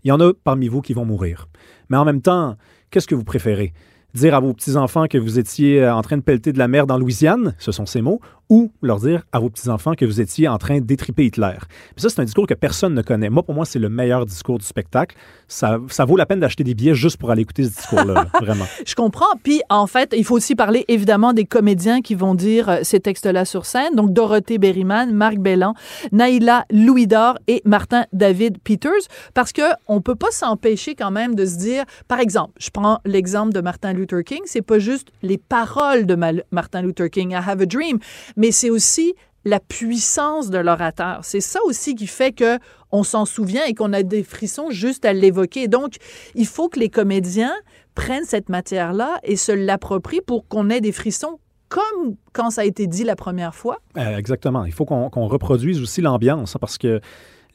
il 0.03 0.07
y 0.07 0.11
en 0.11 0.19
a 0.19 0.33
parmi 0.33 0.67
vous 0.67 0.81
qui 0.81 0.95
vont 0.95 1.05
mourir. 1.05 1.47
Mais 1.89 1.97
en 1.97 2.05
même 2.05 2.23
temps, 2.23 2.55
qu'est-ce 2.89 3.07
que 3.07 3.13
vous 3.13 3.23
préférez? 3.23 3.71
Dire 4.13 4.35
à 4.35 4.39
vos 4.39 4.53
petits-enfants 4.53 5.07
que 5.07 5.17
vous 5.17 5.39
étiez 5.39 5.83
euh, 5.83 5.95
en 5.95 6.01
train 6.01 6.17
de 6.17 6.21
pelleter 6.21 6.53
de 6.53 6.57
la 6.57 6.67
mer 6.67 6.87
dans 6.87 6.97
Louisiane, 6.97 7.55
ce 7.57 7.71
sont 7.71 7.85
ces 7.85 8.01
mots, 8.01 8.19
ou 8.51 8.69
leur 8.81 8.99
dire 8.99 9.23
à 9.31 9.39
vos 9.39 9.49
petits-enfants 9.49 9.93
que 9.93 10.03
vous 10.03 10.19
étiez 10.19 10.49
en 10.49 10.57
train 10.57 10.81
d'étriper 10.81 11.25
Hitler. 11.25 11.55
Puis 11.95 12.01
ça, 12.01 12.09
c'est 12.09 12.19
un 12.19 12.25
discours 12.25 12.45
que 12.45 12.53
personne 12.53 12.93
ne 12.93 13.01
connaît. 13.01 13.29
Moi, 13.29 13.43
pour 13.43 13.55
moi, 13.55 13.63
c'est 13.63 13.79
le 13.79 13.87
meilleur 13.87 14.25
discours 14.25 14.57
du 14.59 14.65
spectacle. 14.65 15.15
Ça, 15.47 15.79
ça 15.87 16.03
vaut 16.03 16.17
la 16.17 16.25
peine 16.25 16.41
d'acheter 16.41 16.65
des 16.65 16.75
billets 16.75 16.93
juste 16.93 17.15
pour 17.15 17.31
aller 17.31 17.43
écouter 17.43 17.63
ce 17.63 17.69
discours-là, 17.69 18.27
vraiment. 18.41 18.65
Je 18.85 18.93
comprends. 18.93 19.37
Puis, 19.41 19.61
en 19.69 19.87
fait, 19.87 20.13
il 20.17 20.25
faut 20.25 20.35
aussi 20.35 20.55
parler 20.55 20.83
évidemment 20.89 21.31
des 21.31 21.45
comédiens 21.45 22.01
qui 22.01 22.13
vont 22.13 22.35
dire 22.35 22.67
euh, 22.67 22.79
ces 22.83 22.99
textes-là 22.99 23.45
sur 23.45 23.65
scène. 23.65 23.95
Donc, 23.95 24.11
Dorothée 24.11 24.57
Berryman, 24.57 25.13
Marc 25.13 25.37
Bellan, 25.37 25.73
Naïla 26.11 26.65
Louis-Dor 26.71 27.37
et 27.47 27.61
Martin 27.63 28.03
David 28.11 28.57
Peters. 28.61 29.07
Parce 29.33 29.53
que 29.53 29.61
on 29.87 30.01
peut 30.01 30.15
pas 30.15 30.31
s'empêcher 30.31 30.93
quand 30.95 31.11
même 31.11 31.35
de 31.35 31.45
se 31.45 31.55
dire, 31.57 31.85
par 32.09 32.19
exemple, 32.19 32.51
je 32.59 32.69
prends 32.69 32.99
l'exemple 33.05 33.53
de 33.53 33.61
Martin 33.61 33.93
Luther 33.93 34.25
King, 34.25 34.41
c'est 34.43 34.61
pas 34.61 34.79
juste 34.79 35.07
les 35.21 35.37
paroles 35.37 36.05
de 36.05 36.17
Martin 36.51 36.81
Luther 36.81 37.09
King, 37.09 37.31
I 37.31 37.35
have 37.35 37.61
a 37.61 37.65
dream, 37.65 37.99
mais 38.41 38.49
c'est 38.49 38.71
aussi 38.71 39.13
la 39.45 39.59
puissance 39.59 40.49
de 40.49 40.57
l'orateur. 40.57 41.19
C'est 41.21 41.41
ça 41.41 41.59
aussi 41.65 41.93
qui 41.93 42.07
fait 42.07 42.31
que 42.31 42.57
on 42.91 43.03
s'en 43.03 43.25
souvient 43.25 43.63
et 43.65 43.75
qu'on 43.75 43.93
a 43.93 44.01
des 44.01 44.23
frissons 44.23 44.71
juste 44.71 45.05
à 45.05 45.13
l'évoquer. 45.13 45.67
Donc, 45.67 45.97
il 46.33 46.47
faut 46.47 46.67
que 46.67 46.79
les 46.79 46.89
comédiens 46.89 47.53
prennent 47.93 48.25
cette 48.25 48.49
matière-là 48.49 49.19
et 49.23 49.35
se 49.35 49.51
l'approprient 49.51 50.21
pour 50.21 50.47
qu'on 50.47 50.71
ait 50.71 50.81
des 50.81 50.91
frissons 50.91 51.39
comme 51.69 52.15
quand 52.33 52.49
ça 52.49 52.61
a 52.61 52.65
été 52.65 52.87
dit 52.87 53.03
la 53.03 53.15
première 53.15 53.53
fois. 53.53 53.77
Euh, 53.95 54.17
exactement. 54.17 54.65
Il 54.65 54.73
faut 54.73 54.85
qu'on 54.85 55.27
reproduise 55.27 55.79
aussi 55.79 56.01
l'ambiance 56.01 56.55
hein, 56.55 56.59
parce 56.59 56.79
que 56.79 56.99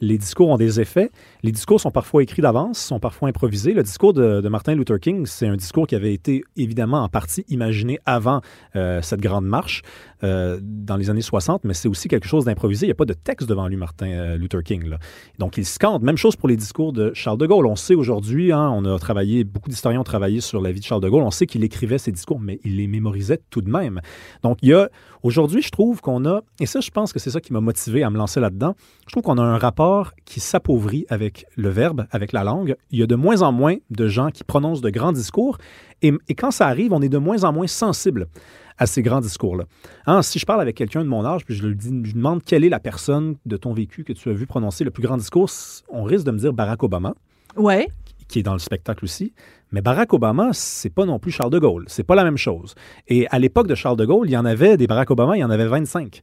les 0.01 0.18
discours 0.18 0.49
ont 0.49 0.57
des 0.57 0.81
effets. 0.81 1.11
Les 1.47 1.53
discours 1.53 1.81
sont 1.81 1.93
parfois 1.93 2.25
écrits 2.25 2.43
d'avance, 2.43 2.77
sont 2.77 2.99
parfois 2.99 3.29
improvisés. 3.29 3.73
Le 3.73 3.85
discours 3.85 4.13
de, 4.13 4.49
Martin 4.49 4.75
Luther 4.75 4.99
King, 4.99 5.27
c'est 5.27 5.47
un 5.47 5.55
discours 5.55 5.87
qui 5.87 5.95
avait 5.95 6.13
été 6.13 6.43
évidemment 6.57 7.05
en 7.05 7.09
partie 7.09 7.45
imaginé 7.47 8.01
avant 8.05 8.41
euh, 8.75 9.01
cette 9.01 9.21
grande 9.21 9.47
marche 9.47 9.83
euh, 10.25 10.59
dans 10.61 10.97
les 10.97 11.09
années 11.09 11.21
60, 11.21 11.63
mais 11.63 11.73
c'est 11.73 11.87
aussi 11.87 12.09
quelque 12.09 12.27
chose 12.27 12.47
d'improvisé. 12.47 12.87
Il 12.87 12.89
n'y 12.89 12.95
a 12.95 12.97
pas 12.97 13.05
de 13.05 13.13
texte 13.13 13.49
devant 13.49 13.69
lui, 13.69 13.77
Martin 13.77 14.09
euh, 14.09 14.37
Luther 14.37 14.65
King. 14.65 14.97
Donc, 15.39 15.57
il 15.57 15.65
scande. 15.65 16.03
Même 16.03 16.17
chose 16.17 16.35
pour 16.35 16.49
les 16.49 16.57
discours 16.57 16.93
de 16.93 17.13
Charles 17.15 17.39
de 17.39 17.47
Gaulle. 17.47 17.67
On 17.67 17.77
sait 17.77 17.95
aujourd'hui, 17.95 18.51
hein, 18.51 18.69
on 18.75 18.85
a 18.85 18.99
travaillé, 18.99 19.45
beaucoup 19.45 19.71
d'historiens 19.71 20.01
ont 20.01 20.05
travaillé 20.05 20.41
sur 20.41 20.61
la 20.61 20.73
vie 20.73 20.81
de 20.81 20.85
Charles 20.85 21.03
de 21.03 21.09
Gaulle. 21.09 21.23
On 21.23 21.31
sait 21.31 21.47
qu'il 21.47 21.63
écrivait 21.63 21.99
ses 21.99 22.11
discours, 22.11 22.41
mais 22.41 22.59
il 22.65 22.79
les 22.79 22.89
mémorisait 22.89 23.39
tout 23.51 23.61
de 23.61 23.71
même. 23.71 24.01
Donc, 24.43 24.59
il 24.63 24.71
y 24.71 24.75
a, 24.75 24.89
aujourd'hui, 25.23 25.63
je 25.63 25.71
trouve 25.71 26.01
qu'on 26.01 26.25
a, 26.25 26.41
et 26.59 26.67
ça, 26.67 26.81
je 26.81 26.91
pense 26.91 27.13
que 27.13 27.21
c'est 27.21 27.31
ça 27.31 27.41
qui 27.41 27.53
m'a 27.53 27.61
motivé 27.61 28.03
à 28.03 28.11
me 28.11 28.19
lancer 28.19 28.41
là-dedans, 28.41 28.75
je 29.07 29.13
trouve 29.13 29.23
qu'on 29.23 29.39
a 29.39 29.43
un 29.43 29.59
rapport 29.59 30.13
qui 30.25 30.41
s'appauvrit 30.41 31.07
avec 31.09 31.36
le 31.57 31.68
verbe, 31.68 32.07
avec 32.11 32.33
la 32.33 32.44
langue. 32.44 32.77
Il 32.90 32.99
y 32.99 33.03
a 33.03 33.07
de 33.07 33.14
moins 33.14 33.42
en 33.42 33.53
moins 33.53 33.77
de 33.90 34.09
gens 34.09 34.31
qui 34.31 34.44
prononcent 34.44 34.81
de 34.81 34.90
grands 34.90 35.12
discours, 35.12 35.59
et, 36.03 36.12
et 36.29 36.35
quand 36.35 36.51
ça 36.51 36.66
arrive, 36.66 36.92
on 36.92 37.03
est 37.03 37.09
de 37.09 37.18
moins 37.18 37.44
en 37.44 37.53
moins 37.53 37.66
sensible 37.66 38.29
à 38.79 38.87
ces 38.87 39.03
grands 39.03 39.20
discours-là. 39.20 39.64
Hein, 40.07 40.22
si 40.22 40.38
je 40.38 40.46
parle 40.46 40.61
avec 40.61 40.77
quelqu'un 40.77 41.03
de 41.03 41.09
mon 41.09 41.25
âge, 41.25 41.44
puis 41.44 41.55
je 41.55 41.66
lui, 41.66 41.77
demande 41.77 42.42
quelle 42.42 42.64
est 42.64 42.68
la 42.68 42.81
personne 42.81 43.37
de 43.46 43.57
ton 43.57 43.72
vécu 43.72 44.05
que 44.05 44.12
tu 44.12 44.29
as 44.29 44.33
vu 44.33 44.46
prononcer 44.46 44.85
le 44.85 44.90
plus 44.90 45.03
grand 45.03 45.16
discours, 45.16 45.51
on 45.88 46.03
risque 46.03 46.27
de 46.27 46.31
me 46.31 46.38
dire 46.38 46.53
Barack 46.53 46.83
Obama. 46.83 47.14
Ouais. 47.57 47.88
Qui 48.29 48.40
est 48.40 48.42
dans 48.42 48.53
le 48.53 48.59
spectacle 48.59 49.05
aussi. 49.05 49.33
Mais 49.77 49.83
Barack 49.83 50.15
Obama, 50.15 50.55
c'est 50.55 50.89
pas 50.89 51.05
non 51.05 51.19
plus 51.19 51.31
Charles 51.31 51.51
de 51.51 51.59
Gaulle. 51.59 51.85
C'est 51.87 52.03
pas 52.03 52.15
la 52.15 52.25
même 52.25 52.39
chose. 52.39 52.75
Et 53.09 53.27
à 53.29 53.39
l'époque 53.39 53.67
de 53.67 53.75
Charles 53.75 53.99
de 53.99 54.07
Gaulle, 54.07 54.27
il 54.27 54.33
y 54.33 54.37
en 54.39 54.47
avait 54.47 54.79
des 54.79 54.87
Barack 54.87 55.11
Obama, 55.11 55.37
il 55.37 55.41
y 55.41 55.45
en 55.45 55.51
avait 55.51 55.67
25. 55.67 56.23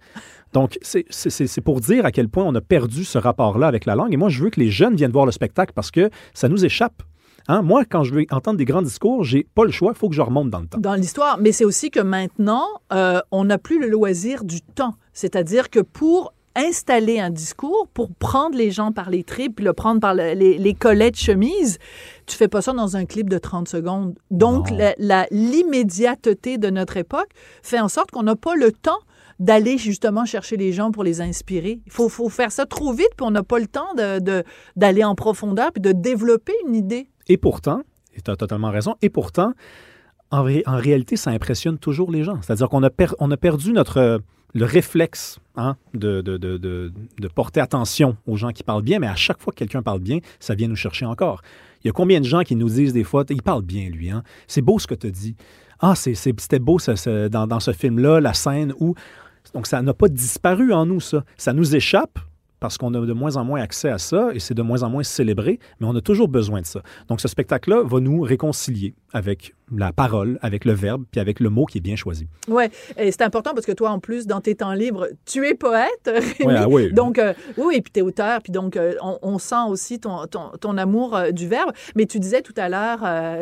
Donc, 0.54 0.80
c'est 0.82 1.62
pour 1.62 1.80
dire 1.80 2.04
à 2.04 2.12
quel 2.12 2.30
point 2.30 2.44
on 2.46 2.56
a 2.56 2.62
perdu 2.62 3.04
ce 3.04 3.20
rapport-là 3.20 3.68
avec 3.68 3.86
la 3.86 3.94
langue. 3.94 4.12
Et 4.12 4.18
moi, 4.18 4.30
je 4.30 4.44
veux 4.44 4.50
que 4.50 4.60
les 4.60 4.72
jeunes 4.72 4.96
viennent 4.96 5.12
voir 5.12 5.28
le 5.28 5.32
spectacle 5.32 5.72
parce 5.76 5.92
que 5.92 6.10
ça 6.34 6.50
nous 6.50 6.66
échappe. 6.66 7.04
Hein? 7.48 7.62
Moi, 7.62 7.86
quand 7.86 8.04
je 8.04 8.16
veux 8.16 8.26
entendre 8.32 8.58
des 8.58 8.66
grands 8.66 8.82
discours, 8.82 9.24
j'ai 9.24 9.46
pas 9.54 9.66
le 9.66 9.72
choix, 9.72 9.92
il 9.94 10.00
faut 10.00 10.10
que 10.10 10.16
je 10.16 10.22
remonte 10.22 10.50
dans 10.50 10.62
le 10.62 10.66
temps. 10.66 10.80
Dans 10.80 10.96
l'histoire, 10.96 11.38
mais 11.39 11.52
c'est 11.52 11.66
aussi 11.66 11.92
que 11.92 12.00
maintenant, 12.00 12.66
euh, 12.92 13.22
on 13.30 13.44
n'a 13.46 13.60
plus 13.60 13.80
le 13.80 13.88
loisir 13.88 14.46
du 14.46 14.62
temps. 14.62 14.96
C'est-à-dire 15.13 15.70
que 15.70 15.80
pour 15.80 16.34
installer 16.56 17.20
un 17.20 17.30
discours, 17.30 17.88
pour 17.94 18.13
prendre 18.13 18.56
les 18.56 18.72
gens 18.72 18.92
par 18.92 19.10
les 19.10 19.24
tripes, 19.24 19.56
puis 19.56 19.66
le 19.66 19.74
prendre 19.74 20.00
par 20.00 20.13
les, 20.13 20.36
les, 20.36 20.74
collets 20.74 21.12
de 21.12 21.16
chemise, 21.16 21.80
tu 22.26 22.36
fais 22.36 22.48
pas 22.48 22.62
ça 22.62 22.74
dans 22.74 22.96
un 22.96 23.06
clip 23.06 23.30
de 23.30 23.38
30 23.38 23.68
secondes. 23.68 24.16
Donc, 24.32 24.70
l'immédiateté 25.32 26.58
de 26.58 26.70
notre 26.70 26.98
époque 26.98 27.30
fait 27.62 27.80
en 27.80 27.88
sorte 27.88 28.12
qu'on 28.12 28.24
n'a 28.24 28.36
pas 28.36 28.56
le 28.56 28.72
temps 28.72 29.00
d'aller 29.39 29.78
justement 29.78 30.26
chercher 30.26 30.58
les 30.58 30.72
gens 30.72 30.92
pour 30.92 31.04
les 31.04 31.22
inspirer. 31.22 31.82
Il 31.86 31.92
faut, 31.92 32.08
faut, 32.08 32.30
faire 32.30 32.52
ça 32.52 32.66
trop 32.66 32.94
vite, 32.94 33.10
puis 33.18 33.26
on 33.26 33.32
n'a 33.32 33.44
pas 33.44 33.60
le 33.60 33.68
temps 33.68 33.94
d'aller 33.96 35.02
de, 35.02 35.06
en 35.06 35.16
profondeur, 35.16 35.72
puis 35.72 35.82
de 35.82 35.92
développer 35.92 36.54
une 36.68 36.76
idée. 36.76 37.10
Et 37.28 37.38
pourtant, 37.38 37.82
tu 38.24 38.30
as 38.30 38.36
totalement 38.36 38.70
raison, 38.70 38.96
et 39.02 39.10
pourtant, 39.10 39.54
en, 40.32 40.39
en, 40.39 40.78
réalité, 40.78 41.16
ça 41.16 41.32
impressionne 41.32 41.78
toujours 41.78 42.12
les 42.12 42.24
gens. 42.24 42.42
C'est-à-dire 42.42 42.70
qu'on 42.70 42.84
a, 42.84 42.89
on 43.20 43.32
a 43.32 43.38
perdu 43.38 43.74
notre, 43.74 44.22
le 44.54 44.66
réflexe 44.66 45.39
hein, 45.56 45.76
de, 45.94 46.22
de, 46.22 46.38
de, 46.38 47.28
porter 47.28 47.60
attention 47.60 48.18
aux 48.28 48.38
gens 48.38 48.52
qui 48.52 48.63
parlent 48.63 48.84
bien, 48.84 49.00
mais 49.00 49.08
à 49.08 49.16
chaque 49.16 49.42
fois 49.42 49.52
que 49.52 49.58
quelqu'un 49.58 49.82
parle 49.82 50.00
bien, 50.00 50.20
ça 50.39 50.56
vient 50.56 50.68
nous 50.68 50.76
chercher 50.76 51.06
encore. 51.06 51.42
Il 51.84 51.88
y 51.88 51.89
a 51.89 51.94
combien 51.94 52.20
de 52.20 52.26
gens 52.26 52.44
qui 52.44 52.56
nous 52.56 52.70
disent 52.70 52.94
des 52.94 53.04
fois, 53.04 53.26
il 53.30 53.42
parle 53.42 53.63
bien, 53.63 53.89
lui, 53.89 54.10
hein? 54.10 54.24
c'est 54.48 54.62
beau 54.62 54.80
ce 54.80 54.88
que 54.88 54.96
tu 54.96 55.12
dis. 55.12 55.36
Ah, 55.80 55.96
c'était 55.96 56.60
beau 56.60 56.78
dans, 57.30 57.48
dans, 57.48 57.60
ce 57.60 57.74
film-là, 57.74 58.22
la 58.22 58.34
scène 58.34 58.74
où... 58.80 58.96
Donc, 59.54 59.68
ça 59.68 59.82
n'a 59.82 59.94
pas 59.94 60.08
disparu 60.08 60.72
en 60.72 60.86
nous, 60.86 61.02
ça. 61.02 61.26
Ça 61.36 61.52
nous 61.52 61.76
échappe, 61.76 62.18
parce 62.63 62.78
qu'on 62.78 62.93
a 62.93 63.06
de 63.06 63.12
moins 63.12 63.36
en 63.36 63.43
moins 63.43 63.60
accès 63.60 63.89
à 63.89 63.97
ça 63.97 64.30
et 64.34 64.39
c'est 64.39 64.54
de 64.54 64.62
moins 64.62 64.84
en 64.84 64.89
moins 64.89 65.04
célébré, 65.04 65.60
mais 65.82 65.86
on 65.86 65.93
a 65.97 65.99
toujours 65.99 66.30
besoin 66.30 66.62
de 66.62 66.65
ça. 66.65 66.82
Donc 67.10 67.19
ce 67.19 67.28
spectacle-là 67.28 67.84
va 67.84 67.99
nous 67.99 68.21
réconcilier 68.21 68.95
avec 69.12 69.54
la 69.76 69.91
parole, 69.91 70.39
avec 70.41 70.65
le 70.65 70.73
verbe, 70.73 71.04
puis 71.12 71.19
avec 71.19 71.39
le 71.39 71.49
mot 71.49 71.65
qui 71.65 71.78
est 71.78 71.82
bien 71.82 71.95
choisi. 71.95 72.28
Oui, 72.47 72.65
et 72.97 73.12
c'est 73.12 73.21
important 73.21 73.54
parce 73.54 73.65
que 73.65 73.71
toi, 73.71 73.91
en 73.91 73.99
plus, 73.99 74.28
dans 74.28 74.41
tes 74.41 74.56
temps 74.56 74.73
libres, 74.73 75.08
tu 75.26 75.47
es 75.47 75.54
poète. 75.54 76.10
Ouais, 76.43 76.56
ah 76.58 76.67
oui. 76.67 76.91
Donc, 76.91 77.17
euh, 77.17 77.34
oui, 77.58 77.76
et 77.78 77.82
puis 77.82 77.91
tu 77.91 77.99
es 77.99 78.04
auteur, 78.04 78.41
puis 78.41 78.52
donc 78.52 78.76
euh, 78.76 78.93
on, 79.02 79.38
sent 79.38 79.56
aussi 79.67 79.99
ton, 79.99 80.26
ton, 80.28 80.78
amour 80.78 81.15
euh, 81.15 81.32
du 81.32 81.47
verbe. 81.47 81.71
Mais 81.95 82.06
tu 82.06 82.19
disais 82.19 82.41
tout 82.41 82.54
à 82.58 82.69
l'heure, 82.69 82.99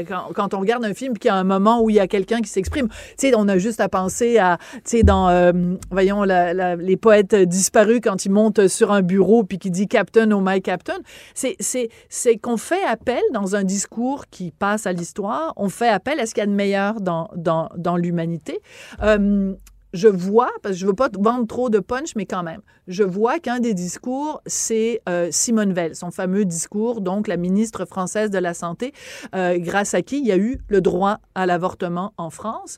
quand, 0.07 0.34
quand, 0.34 0.53
on 0.53 0.60
regarde 0.60 0.84
un 0.86 0.93
film, 0.93 1.17
qu'il 1.17 1.29
y 1.29 1.31
a 1.31 1.36
un 1.36 1.43
moment 1.43 1.81
où 1.81 1.89
il 1.89 1.95
y 1.95 1.99
a 1.99 2.07
quelqu'un 2.07 2.41
qui 2.41 2.49
s'exprime, 2.49 2.88
tu 2.88 2.95
sais, 3.17 3.34
on 3.36 3.47
a 3.47 3.57
juste 3.57 3.79
à 3.79 3.89
penser 3.89 4.38
à, 4.38 4.57
tu 4.75 4.81
sais, 4.86 5.03
dans, 5.03 5.51
voyons, 5.89 6.23
les 6.23 6.97
poètes 6.97 7.36
disparus 7.36 7.99
quand 8.03 8.25
ils 8.25 8.31
montent 8.31 8.67
sur 8.67 8.91
un 8.91 9.01
bureau, 9.12 9.43
puis 9.43 9.60
qui 9.60 9.71
dit 9.71 9.88
Captain, 9.88 10.32
oh 10.32 10.41
my 10.41 10.62
Captain. 10.62 11.00
C'est 11.34 12.38
qu'on 12.41 12.58
fait 12.58 12.84
appel 12.84 13.21
dans 13.34 13.56
un 13.56 13.63
discours 13.63 14.26
qui 14.28 14.52
passe 14.52 14.88
à 14.88 14.93
l'histoire, 14.93 15.54
on 15.58 15.69
fait 15.69 15.89
appel 15.89 16.19
à 16.19 16.26
ce 16.26 16.34
qu'il 16.34 16.41
y 16.41 16.43
a 16.43 16.47
de 16.47 16.54
meilleur 16.54 17.02
dans, 17.02 17.30
dans, 17.36 17.69
dans 17.76 17.97
l'humanité. 17.97 18.60
Euh, 19.04 19.54
je 19.93 20.08
vois, 20.08 20.52
parce 20.63 20.76
que 20.76 20.80
je 20.80 20.86
veux 20.86 20.93
pas 20.93 21.10
vendre 21.19 21.45
trop 21.45 21.69
de 21.69 21.80
punch, 21.80 22.15
mais 22.15 22.26
quand 22.26 22.43
même, 22.43 22.62
je 22.88 23.04
vois 23.04 23.39
qu'un 23.39 23.60
des 23.60 23.74
discours, 23.74 24.41
c'est 24.45 25.02
euh, 25.10 25.28
Simone 25.32 25.74
Veil, 25.74 25.93
son 25.95 26.12
fameux 26.12 26.45
discours, 26.45 27.02
donc 27.02 27.28
la 27.28 27.36
ministre 27.36 27.84
française 27.84 28.30
de 28.30 28.38
la 28.38 28.54
Santé, 28.54 28.93
euh, 29.36 29.58
grâce 29.58 29.93
à 29.93 30.02
qui 30.02 30.19
il 30.19 30.26
y 30.26 30.32
a 30.32 30.38
eu 30.38 30.62
le 30.69 30.80
droit 30.80 31.17
à 31.36 31.45
l'avortement 31.45 32.13
en 32.15 32.30
France. 32.30 32.78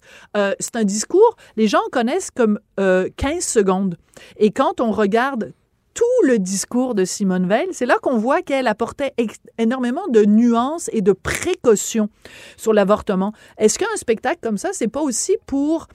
c'est 0.60 0.76
un 0.76 0.86
discours, 0.86 1.36
les 1.56 1.67
gens 1.67 1.86
connaissent 1.91 2.32
comme 2.32 2.60
15 2.78 3.43
secondes. 3.43 3.98
Et 4.38 4.50
quand 4.50 4.82
on 4.82 4.91
regarde 4.91 5.54
tout 5.93 6.27
le 6.27 6.39
discours 6.39 6.95
de 6.95 7.06
Simone 7.06 7.47
Veil, 7.47 7.67
c'est 7.71 7.86
là 7.86 7.95
qu'on 8.01 8.17
voit 8.17 8.41
qu'elle 8.41 8.67
apportait 8.67 9.13
énormément 9.58 10.08
de 10.08 10.25
nuances 10.25 10.89
et 10.93 11.01
de 11.01 11.12
précautions 11.12 12.10
sur 12.58 12.73
l'avortement. 12.73 13.34
Est-ce 13.58 13.77
qu'un 13.77 13.95
spectacle 13.95 14.39
comme 14.41 14.58
ça, 14.58 14.69
c'est 14.73 14.88
pas 14.88 15.01
aussi 15.01 15.38
pour 15.45 15.88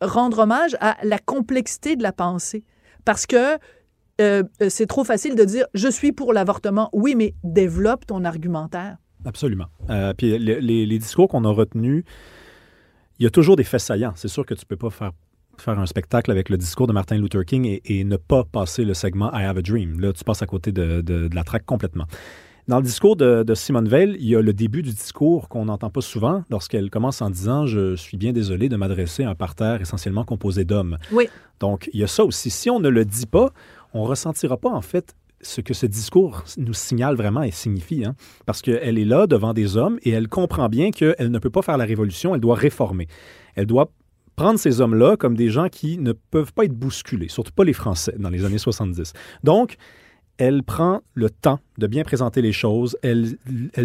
rendre 0.00 0.40
hommage 0.40 0.76
à 0.80 0.96
la 1.02 1.18
complexité 1.18 1.96
de 1.96 2.02
la 2.02 2.12
pensée? 2.12 2.64
Parce 3.04 3.26
que 3.26 3.58
euh, 4.20 4.42
c'est 4.68 4.86
trop 4.86 5.04
facile 5.04 5.34
de 5.34 5.44
dire 5.44 5.66
je 5.74 5.88
suis 5.88 6.12
pour 6.12 6.32
l'avortement. 6.32 6.88
Oui, 6.92 7.14
mais 7.14 7.34
développe 7.44 8.06
ton 8.06 8.24
argumentaire. 8.24 8.96
Absolument. 9.24 9.66
Euh, 9.90 10.12
puis 10.14 10.38
les, 10.38 10.60
les 10.60 10.98
discours 10.98 11.28
qu'on 11.28 11.44
a 11.44 11.50
retenus, 11.50 12.04
il 13.18 13.24
y 13.24 13.26
a 13.26 13.30
toujours 13.30 13.56
des 13.56 13.64
faits 13.64 13.80
saillants. 13.80 14.12
C'est 14.16 14.28
sûr 14.28 14.44
que 14.44 14.54
tu 14.54 14.62
ne 14.62 14.66
peux 14.66 14.76
pas 14.76 14.90
faire 14.90 15.12
faire 15.60 15.78
un 15.78 15.86
spectacle 15.86 16.30
avec 16.30 16.48
le 16.48 16.56
discours 16.56 16.86
de 16.86 16.92
Martin 16.92 17.16
Luther 17.16 17.44
King 17.44 17.80
et, 17.84 18.04
ne 18.04 18.16
pas 18.16 18.44
passer 18.44 18.84
le 18.84 18.94
segment 18.94 19.30
I 19.32 19.44
Have 19.44 19.58
a 19.58 19.62
Dream. 19.62 20.00
Là, 20.00 20.12
tu 20.12 20.24
passes 20.24 20.42
à 20.42 20.46
côté 20.46 20.72
de, 20.72 21.28
la 21.32 21.44
traque 21.44 21.64
complètement. 21.64 22.06
Dans 22.68 22.78
le 22.78 22.82
discours 22.82 23.16
de, 23.16 23.44
Simone 23.54 23.88
Veil, 23.88 24.16
il 24.18 24.26
y 24.26 24.36
a 24.36 24.40
le 24.40 24.52
début 24.52 24.82
du 24.82 24.90
discours 24.90 25.48
qu'on 25.48 25.66
n'entend 25.66 25.90
pas 25.90 26.00
souvent 26.00 26.44
lorsqu'elle 26.50 26.90
commence 26.90 27.20
en 27.20 27.30
disant 27.30 27.66
Je 27.66 27.94
suis 27.96 28.16
bien 28.16 28.32
désolé 28.32 28.68
de 28.68 28.76
m'adresser 28.76 29.24
à 29.24 29.30
un 29.30 29.34
parterre 29.34 29.80
essentiellement 29.80 30.24
composé 30.24 30.64
d'hommes. 30.64 30.98
Oui. 31.12 31.28
Donc, 31.60 31.90
il 31.92 32.00
y 32.00 32.04
a 32.04 32.06
ça 32.06 32.24
aussi. 32.24 32.50
Si 32.50 32.70
on 32.70 32.80
ne 32.80 32.88
le 32.88 33.04
dit 33.04 33.26
pas, 33.26 33.50
on 33.92 34.04
ne 34.04 34.08
ressentira 34.08 34.56
pas, 34.56 34.70
en 34.70 34.82
fait, 34.82 35.14
ce 35.44 35.60
que 35.60 35.74
ce 35.74 35.86
discours 35.86 36.44
nous 36.56 36.74
signale 36.74 37.16
vraiment 37.16 37.42
et 37.42 37.50
signifie. 37.50 38.04
Hein? 38.04 38.14
Parce 38.46 38.62
qu'elle 38.62 38.98
est 38.98 39.04
là 39.04 39.26
devant 39.26 39.52
des 39.52 39.76
hommes 39.76 39.98
et 40.02 40.10
elle 40.10 40.28
comprend 40.28 40.68
bien 40.68 40.90
qu'elle 40.90 41.30
ne 41.30 41.38
peut 41.38 41.50
pas 41.50 41.62
faire 41.62 41.76
la 41.76 41.84
révolution, 41.84 42.34
elle 42.34 42.40
doit 42.40 42.56
réformer. 42.56 43.06
Elle 43.54 43.66
doit 43.66 43.90
prendre 44.36 44.58
ces 44.58 44.80
hommes-là 44.80 45.16
comme 45.16 45.36
des 45.36 45.48
gens 45.48 45.68
qui 45.68 45.98
ne 45.98 46.12
peuvent 46.12 46.52
pas 46.52 46.64
être 46.64 46.74
bousculés, 46.74 47.28
surtout 47.28 47.52
pas 47.52 47.64
les 47.64 47.72
Français 47.72 48.14
dans 48.18 48.30
les 48.30 48.44
années 48.44 48.58
70. 48.58 49.12
Donc, 49.42 49.76
elle 50.38 50.62
prend 50.62 51.02
le 51.14 51.30
temps 51.30 51.60
de 51.78 51.86
bien 51.86 52.02
présenter 52.02 52.42
les 52.42 52.52
choses, 52.52 52.96
elle, 53.02 53.36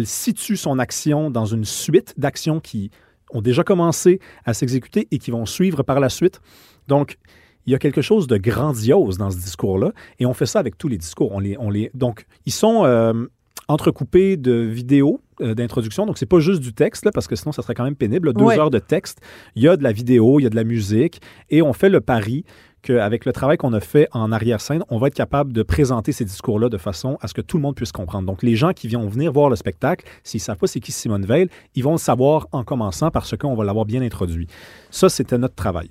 situe 0.04 0.56
son 0.56 0.78
action 0.78 1.30
dans 1.30 1.46
une 1.46 1.64
suite 1.64 2.14
d'actions 2.16 2.60
qui 2.60 2.90
ont 3.32 3.40
déjà 3.40 3.62
commencé 3.62 4.18
à 4.44 4.54
s'exécuter 4.54 5.06
et 5.12 5.18
qui 5.18 5.30
vont 5.30 5.46
suivre 5.46 5.84
par 5.84 6.00
la 6.00 6.08
suite. 6.08 6.40
Donc, 6.88 7.18
il 7.66 7.72
y 7.72 7.76
a 7.76 7.78
quelque 7.78 8.02
chose 8.02 8.26
de 8.26 8.36
grandiose 8.36 9.18
dans 9.18 9.30
ce 9.30 9.36
discours-là, 9.36 9.92
et 10.18 10.26
on 10.26 10.34
fait 10.34 10.46
ça 10.46 10.58
avec 10.58 10.76
tous 10.76 10.88
les 10.88 10.98
discours. 10.98 11.40
Donc, 11.94 12.26
ils 12.46 12.52
sont 12.52 12.84
euh, 12.84 13.26
entrecoupés 13.70 14.36
de 14.36 14.52
vidéos 14.52 15.20
euh, 15.40 15.54
d'introduction, 15.54 16.04
donc 16.06 16.18
c'est 16.18 16.26
pas 16.26 16.40
juste 16.40 16.60
du 16.60 16.72
texte, 16.72 17.04
là, 17.04 17.10
parce 17.12 17.26
que 17.26 17.36
sinon, 17.36 17.52
ça 17.52 17.62
serait 17.62 17.74
quand 17.74 17.84
même 17.84 17.96
pénible. 17.96 18.32
Deux 18.34 18.44
Ouais. 18.44 18.58
heures 18.58 18.70
de 18.70 18.78
texte, 18.78 19.20
il 19.56 19.62
y 19.62 19.68
a 19.68 19.76
de 19.76 19.82
la 19.82 19.92
vidéo, 19.92 20.38
il 20.40 20.42
y 20.42 20.46
a 20.46 20.50
de 20.50 20.56
la 20.56 20.64
musique, 20.64 21.20
et 21.48 21.62
on 21.62 21.72
fait 21.72 21.88
le 21.88 22.00
pari 22.00 22.44
qu'avec 22.82 23.26
le 23.26 23.32
travail 23.32 23.58
qu'on 23.58 23.72
a 23.74 23.80
fait 23.80 24.08
en 24.12 24.32
arrière-scène, 24.32 24.82
on 24.88 24.98
va 24.98 25.08
être 25.08 25.14
capable 25.14 25.52
de 25.52 25.62
présenter 25.62 26.12
ces 26.12 26.24
discours-là 26.24 26.68
de 26.70 26.78
façon 26.78 27.18
à 27.20 27.28
ce 27.28 27.34
que 27.34 27.42
tout 27.42 27.58
le 27.58 27.62
monde 27.62 27.74
puisse 27.74 27.92
comprendre. 27.92 28.26
Donc, 28.26 28.42
les 28.42 28.56
gens 28.56 28.72
qui 28.72 28.88
vont 28.88 29.06
venir 29.06 29.32
voir 29.32 29.50
le 29.50 29.56
spectacle, 29.56 30.06
s'ils 30.24 30.38
ne 30.40 30.44
savent 30.44 30.56
pas 30.56 30.66
c'est 30.66 30.80
qui 30.80 30.90
Simone 30.92 31.26
Veil, 31.26 31.48
ils 31.74 31.84
vont 31.84 31.92
le 31.92 31.98
savoir 31.98 32.48
en 32.52 32.64
commençant 32.64 33.10
parce 33.10 33.36
qu'on 33.36 33.54
va 33.54 33.64
l'avoir 33.64 33.84
bien 33.84 34.00
introduit. 34.02 34.46
Ça, 34.90 35.08
c'était 35.10 35.36
notre 35.38 35.54
travail. 35.54 35.90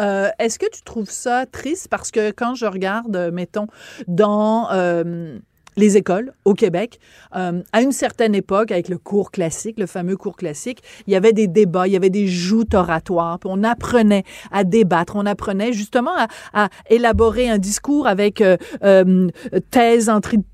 Euh, 0.00 0.28
Est-ce 0.38 0.58
que 0.58 0.66
tu 0.72 0.82
trouves 0.82 1.10
ça 1.10 1.46
triste? 1.46 1.88
Parce 1.88 2.10
que 2.10 2.30
quand 2.32 2.54
je 2.54 2.66
regarde, 2.66 3.14
euh, 3.16 3.30
mettons, 3.32 3.66
dans 4.06 4.68
euh, 4.72 5.38
les 5.78 5.96
écoles 5.96 6.32
au 6.44 6.54
Québec, 6.54 6.98
euh, 7.34 7.62
à 7.72 7.80
une 7.80 7.92
certaine 7.92 8.34
époque, 8.34 8.72
avec 8.72 8.88
le 8.88 8.98
cours 8.98 9.30
classique, 9.30 9.78
le 9.78 9.86
fameux 9.86 10.16
cours 10.16 10.36
classique, 10.36 10.82
il 11.06 11.12
y 11.12 11.16
avait 11.16 11.32
des 11.32 11.46
débats, 11.46 11.86
il 11.86 11.92
y 11.92 11.96
avait 11.96 12.10
des 12.10 12.26
joutes 12.26 12.74
oratoires, 12.74 13.38
on 13.44 13.62
apprenait 13.64 14.24
à 14.50 14.64
débattre, 14.64 15.14
on 15.16 15.24
apprenait 15.24 15.72
justement 15.72 16.10
à, 16.52 16.68
élaborer 16.90 17.48
un 17.48 17.58
discours 17.58 18.06
avec 18.06 18.40
euh, 18.40 18.56
euh, 18.82 19.28
thèse, 19.70 20.10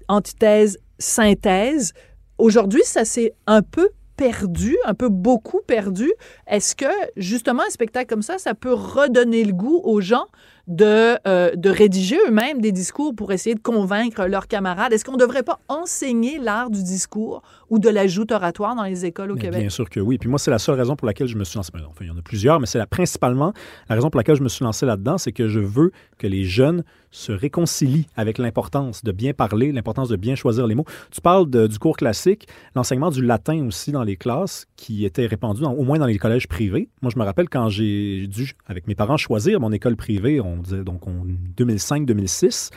antithèse, 0.08 0.78
synthèse. 0.98 1.92
Aujourd'hui, 2.38 2.82
ça 2.84 3.04
s'est 3.04 3.32
un 3.46 3.62
peu 3.62 3.88
perdu, 4.16 4.76
un 4.84 4.94
peu 4.94 5.08
beaucoup 5.08 5.60
perdu. 5.66 6.12
Est-ce 6.46 6.76
que, 6.76 6.87
justement, 7.16 7.62
un 7.66 7.70
spectacle 7.70 8.06
comme 8.06 8.22
ça, 8.22 8.38
ça 8.38 8.54
peut 8.54 8.74
redonner 8.74 9.44
le 9.44 9.52
goût 9.52 9.80
aux 9.82 10.00
gens 10.00 10.26
de, 10.66 11.16
euh, 11.29 11.55
de 11.55 11.68
rédiger 11.70 12.16
eux-mêmes 12.27 12.61
des 12.61 12.72
discours 12.72 13.14
pour 13.14 13.33
essayer 13.33 13.55
de 13.55 13.61
convaincre 13.61 14.24
leurs 14.27 14.48
camarades? 14.48 14.92
Est-ce 14.92 15.05
qu'on 15.05 15.12
ne 15.12 15.18
devrait 15.18 15.42
pas 15.42 15.61
enseigner 15.68 16.38
l'art 16.38 16.70
du 16.70 16.83
discours 16.83 17.42
ou 17.70 17.79
de 17.79 17.88
la 17.88 18.07
joute 18.07 18.33
oratoire 18.33 18.74
dans 18.74 18.85
les 18.85 19.05
écoles 19.05 19.31
au 19.31 19.35
Mais 19.35 19.40
Québec? 19.42 19.61
Bien 19.61 19.70
sûr 19.70 19.88
que 19.90 20.00
oui. 20.00 20.18
Puis 20.18 20.29
moi, 20.29 20.38
c'est 20.38 20.50
la 20.50 20.59
seule 20.59 20.77
raison 20.77 20.96
pour 20.96 21.07
laquelle 21.07 21.27
je 21.29 21.37
me 21.37 21.44
suis 21.44 21.57
lancé. 21.57 21.70
Enfin, 21.74 22.05
il 22.05 22.07
y 22.07 22.11
en 22.11 22.16
a 22.16 22.22
plusieurs, 22.22 22.61
mais 22.61 22.66
c'est 22.66 22.79
la, 22.79 22.87
principalement 22.87 23.53
la 23.88 23.94
raison 23.96 24.11
pour 24.11 24.18
laquelle 24.18 24.37
je 24.37 24.42
me 24.42 24.48
suis 24.48 24.64
lancé 24.64 24.87
là-dedans, 24.87 25.18
c'est 25.18 25.33
que 25.33 25.48
je 25.48 25.61
veux 25.61 25.90
que 26.18 26.27
les 26.27 26.44
jeunes 26.44 26.85
se 27.11 27.31
réconcilient 27.31 28.07
avec 28.16 28.38
l'importance 28.38 29.05
de 29.05 29.12
bien 29.12 29.33
parler, 29.35 29.70
l'importance 29.70 30.09
de 30.09 30.16
bien 30.16 30.35
choisir 30.35 30.66
les 30.66 30.74
mots. 30.74 30.85
Tu 31.12 31.20
parles 31.20 31.48
de- 31.48 31.68
du 31.68 31.79
cours 31.79 31.96
classique, 31.96 32.48
l'enseignement 32.74 33.11
du 33.11 33.24
latin 33.24 33.66
aussi 33.68 33.92
dans 33.92 34.03
les 34.03 34.16
classes, 34.16 34.66
qui 34.77 35.05
était 35.05 35.27
répandu 35.27 35.62
dans- 35.62 35.74
au 35.74 35.85
moins 35.85 35.98
dans 35.98 36.07
les 36.07 36.18
collèges 36.18 36.48
privés. 36.48 36.88
Moi, 37.03 37.12
je 37.14 37.18
me 37.20 37.24
rappelle 37.24 37.48
quand 37.48 37.68
j'ai 37.68 38.27
dû, 38.27 38.55
avec 38.66 38.88
mes 38.88 38.96
parents, 38.96 39.16
choisir 39.16 39.61
mon 39.61 39.70
école 39.70 39.94
privée, 39.94 40.40
on 40.40 40.53
disait 40.62 40.84
donc 40.84 41.06
en 41.06 41.12
2005-2006. 41.56 42.70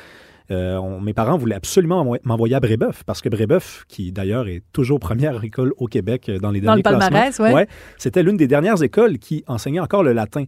Euh, 0.49 0.77
on- 0.77 1.01
mes 1.01 1.13
parents 1.13 1.37
voulaient 1.37 1.55
absolument 1.55 2.15
m'envoyer- 2.23 2.55
à 2.55 2.61
Brébeuf, 2.61 3.03
parce 3.05 3.21
que 3.21 3.27
Brébeuf, 3.27 3.83
qui 3.89 4.13
d'ailleurs 4.13 4.47
est 4.47 4.63
toujours 4.71 4.97
première 4.99 5.43
école 5.43 5.73
au 5.77 5.87
Québec 5.87 6.29
euh, 6.29 6.39
dans 6.39 6.51
les 6.51 6.61
Dans 6.61 6.75
le 6.75 6.81
derniers 6.81 6.99
palmarès, 6.99 7.37
ouais. 7.39 7.67
c'était 7.97 8.23
l'une 8.23 8.37
des 8.37 8.47
dernières 8.47 8.81
écoles 8.81 9.17
qui 9.19 9.43
enseignait 9.47 9.81
encore 9.81 10.03
le 10.03 10.13
latin. 10.13 10.45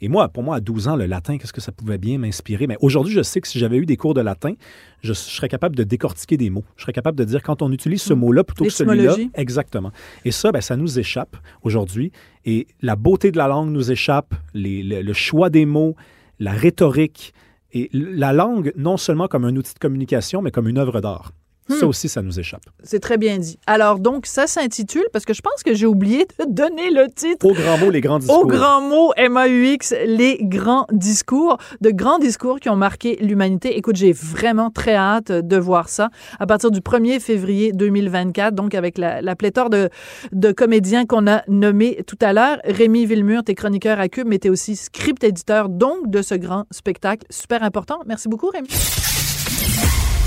Et 0.00 0.08
moi, 0.08 0.28
pour 0.30 0.42
moi, 0.42 0.56
à 0.56 0.60
12 0.60 0.88
ans, 0.88 0.96
le 0.96 1.04
latin, 1.06 1.36
qu'est-ce 1.38 1.52
que 1.52 1.60
ça 1.60 1.70
pouvait 1.70 1.98
bien 1.98 2.16
m'inspirer? 2.18 2.66
Mais 2.66 2.76
aujourd'hui, 2.80 3.12
je 3.12 3.22
sais 3.22 3.40
que 3.42 3.46
si 3.46 3.58
j'avais 3.60 3.76
eu 3.76 3.84
des 3.86 3.96
cours 3.98 4.14
de 4.14 4.20
latin, 4.22 4.54
je, 5.02 5.08
je 5.12 5.12
serais 5.12 5.48
capable 5.48 5.76
de 5.76 5.84
décortiquer 5.84 6.36
des 6.38 6.48
mots. 6.50 6.64
Je 6.76 6.82
serais 6.82 6.92
capable 6.94 7.16
de 7.18 7.22
dire 7.24 7.40
quand 7.42 7.60
on 7.62 7.70
utilise 7.70 8.02
ce 8.02 8.14
Mm. 8.14 8.18
mot-là 8.18 8.42
plutôt 8.44 8.64
que 8.64 8.70
celui-là. 8.70 9.12
Exactement. 9.34 9.92
Et 10.24 10.30
ça, 10.32 10.50
ben, 10.50 10.60
ça 10.62 10.76
nous 10.76 10.98
échappe 10.98 11.36
aujourd'hui. 11.62 12.10
Et 12.46 12.66
la 12.80 12.96
beauté 12.96 13.30
de 13.30 13.36
la 13.36 13.46
langue 13.48 13.70
nous 13.70 13.92
échappe, 13.92 14.34
les- 14.54 14.82
le, 14.82 15.02
le 15.02 15.12
choix 15.12 15.50
des 15.50 15.66
mots, 15.66 15.94
la 16.42 16.52
rhétorique. 16.52 17.32
Et 17.74 17.88
la 17.92 18.34
langue, 18.34 18.72
non 18.76 18.98
seulement 18.98 19.28
comme 19.28 19.46
un 19.46 19.56
outil 19.56 19.72
de 19.72 19.78
communication, 19.78 20.42
mais 20.42 20.50
comme 20.50 20.68
une 20.68 20.76
œuvre 20.76 21.00
d'art. 21.00 21.32
Ça 21.78 21.86
Hmm. 21.86 21.88
aussi, 21.88 22.08
ça 22.08 22.22
nous 22.22 22.38
échappe. 22.38 22.62
C'est 22.82 23.00
très 23.00 23.18
bien 23.18 23.38
dit. 23.38 23.58
Alors, 23.66 23.98
donc, 23.98 24.26
ça 24.26 24.46
s'intitule, 24.46 25.04
parce 25.12 25.24
que 25.24 25.34
je 25.34 25.40
pense 25.42 25.62
que 25.64 25.74
j'ai 25.74 25.86
oublié 25.86 26.26
de 26.38 26.44
donner 26.48 26.90
le 26.90 27.06
titre 27.14 27.44
Au 27.46 27.52
grand 27.52 27.78
mot, 27.78 27.90
les 27.90 28.00
grands 28.00 28.18
discours. 28.18 28.38
Au 28.40 28.46
grand 28.46 28.80
mot 28.80 29.12
MAUX, 29.18 29.94
les 30.06 30.38
grands 30.42 30.86
discours, 30.92 31.58
de 31.80 31.90
grands 31.90 32.18
discours 32.18 32.60
qui 32.60 32.68
ont 32.68 32.76
marqué 32.76 33.16
l'humanité. 33.20 33.76
Écoute, 33.76 33.96
j'ai 33.96 34.12
vraiment 34.12 34.70
très 34.70 34.94
hâte 34.94 35.30
de 35.32 35.56
voir 35.56 35.88
ça 35.88 36.10
à 36.38 36.46
partir 36.46 36.70
du 36.70 36.80
1er 36.80 37.20
février 37.20 37.72
2024, 37.72 38.54
donc 38.54 38.74
avec 38.74 38.98
la, 38.98 39.22
la 39.22 39.36
pléthore 39.36 39.70
de, 39.70 39.88
de 40.32 40.52
comédiens 40.52 41.06
qu'on 41.06 41.26
a 41.26 41.42
nommés 41.48 42.02
tout 42.06 42.18
à 42.20 42.32
l'heure. 42.32 42.58
Rémi 42.64 43.06
Villemur, 43.06 43.42
t'es 43.44 43.54
chroniqueur 43.54 43.98
à 44.00 44.08
Cube, 44.08 44.26
mais 44.28 44.38
t'es 44.38 44.48
aussi 44.50 44.76
script 44.76 45.22
éditeur, 45.24 45.68
donc, 45.68 46.08
de 46.10 46.22
ce 46.22 46.34
grand 46.34 46.64
spectacle 46.70 47.26
super 47.30 47.62
important. 47.62 48.00
Merci 48.06 48.28
beaucoup, 48.28 48.48
Rémi. 48.48 48.68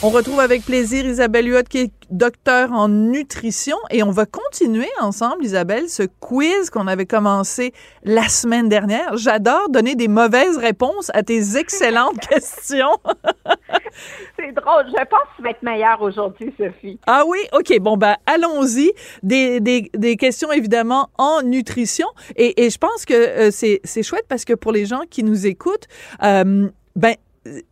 On 0.00 0.10
retrouve 0.10 0.38
avec 0.38 0.64
plaisir 0.64 1.04
Isabelle 1.04 1.48
Huot, 1.48 1.64
qui 1.68 1.78
est 1.78 1.92
docteur 2.08 2.70
en 2.70 2.88
nutrition, 2.88 3.76
et 3.90 4.04
on 4.04 4.12
va 4.12 4.26
continuer 4.26 4.86
ensemble, 5.00 5.44
Isabelle, 5.44 5.88
ce 5.88 6.04
quiz 6.20 6.70
qu'on 6.70 6.86
avait 6.86 7.04
commencé 7.04 7.72
la 8.04 8.28
semaine 8.28 8.68
dernière. 8.68 9.16
J'adore 9.16 9.68
donner 9.70 9.96
des 9.96 10.06
mauvaises 10.06 10.56
réponses 10.56 11.10
à 11.14 11.24
tes 11.24 11.56
excellentes 11.56 12.20
questions. 12.28 12.96
C'est 14.38 14.52
drôle. 14.52 14.86
Je 14.86 15.04
pense 15.04 15.20
que 15.32 15.36
tu 15.36 15.42
vas 15.42 15.50
être 15.50 15.62
meilleure 15.64 16.00
aujourd'hui, 16.00 16.54
Sophie. 16.56 17.00
Ah 17.08 17.24
oui, 17.26 17.40
ok, 17.52 17.80
bon 17.80 17.96
ben 17.96 18.14
allons-y. 18.26 18.92
Des, 19.24 19.58
des, 19.58 19.90
des 19.94 20.16
questions 20.16 20.52
évidemment 20.52 21.08
en 21.18 21.42
nutrition, 21.42 22.06
et, 22.36 22.64
et 22.64 22.70
je 22.70 22.78
pense 22.78 23.04
que 23.04 23.14
euh, 23.14 23.50
c'est 23.50 23.80
c'est 23.82 24.04
chouette 24.04 24.26
parce 24.28 24.44
que 24.44 24.52
pour 24.52 24.70
les 24.70 24.86
gens 24.86 25.02
qui 25.10 25.24
nous 25.24 25.44
écoutent, 25.44 25.88
euh, 26.22 26.68
ben 26.94 27.16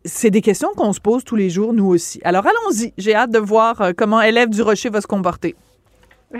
c'est 0.05 0.29
des 0.29 0.41
questions 0.41 0.69
qu'on 0.75 0.93
se 0.93 0.99
pose 0.99 1.23
tous 1.23 1.35
les 1.35 1.49
jours, 1.49 1.73
nous 1.73 1.85
aussi. 1.85 2.19
Alors 2.23 2.45
allons-y. 2.45 2.93
J'ai 2.97 3.15
hâte 3.15 3.31
de 3.31 3.39
voir 3.39 3.81
euh, 3.81 3.91
comment 3.95 4.21
élève 4.21 4.49
du 4.49 4.61
Rocher 4.61 4.89
va 4.89 5.01
se 5.01 5.07
comporter. 5.07 5.55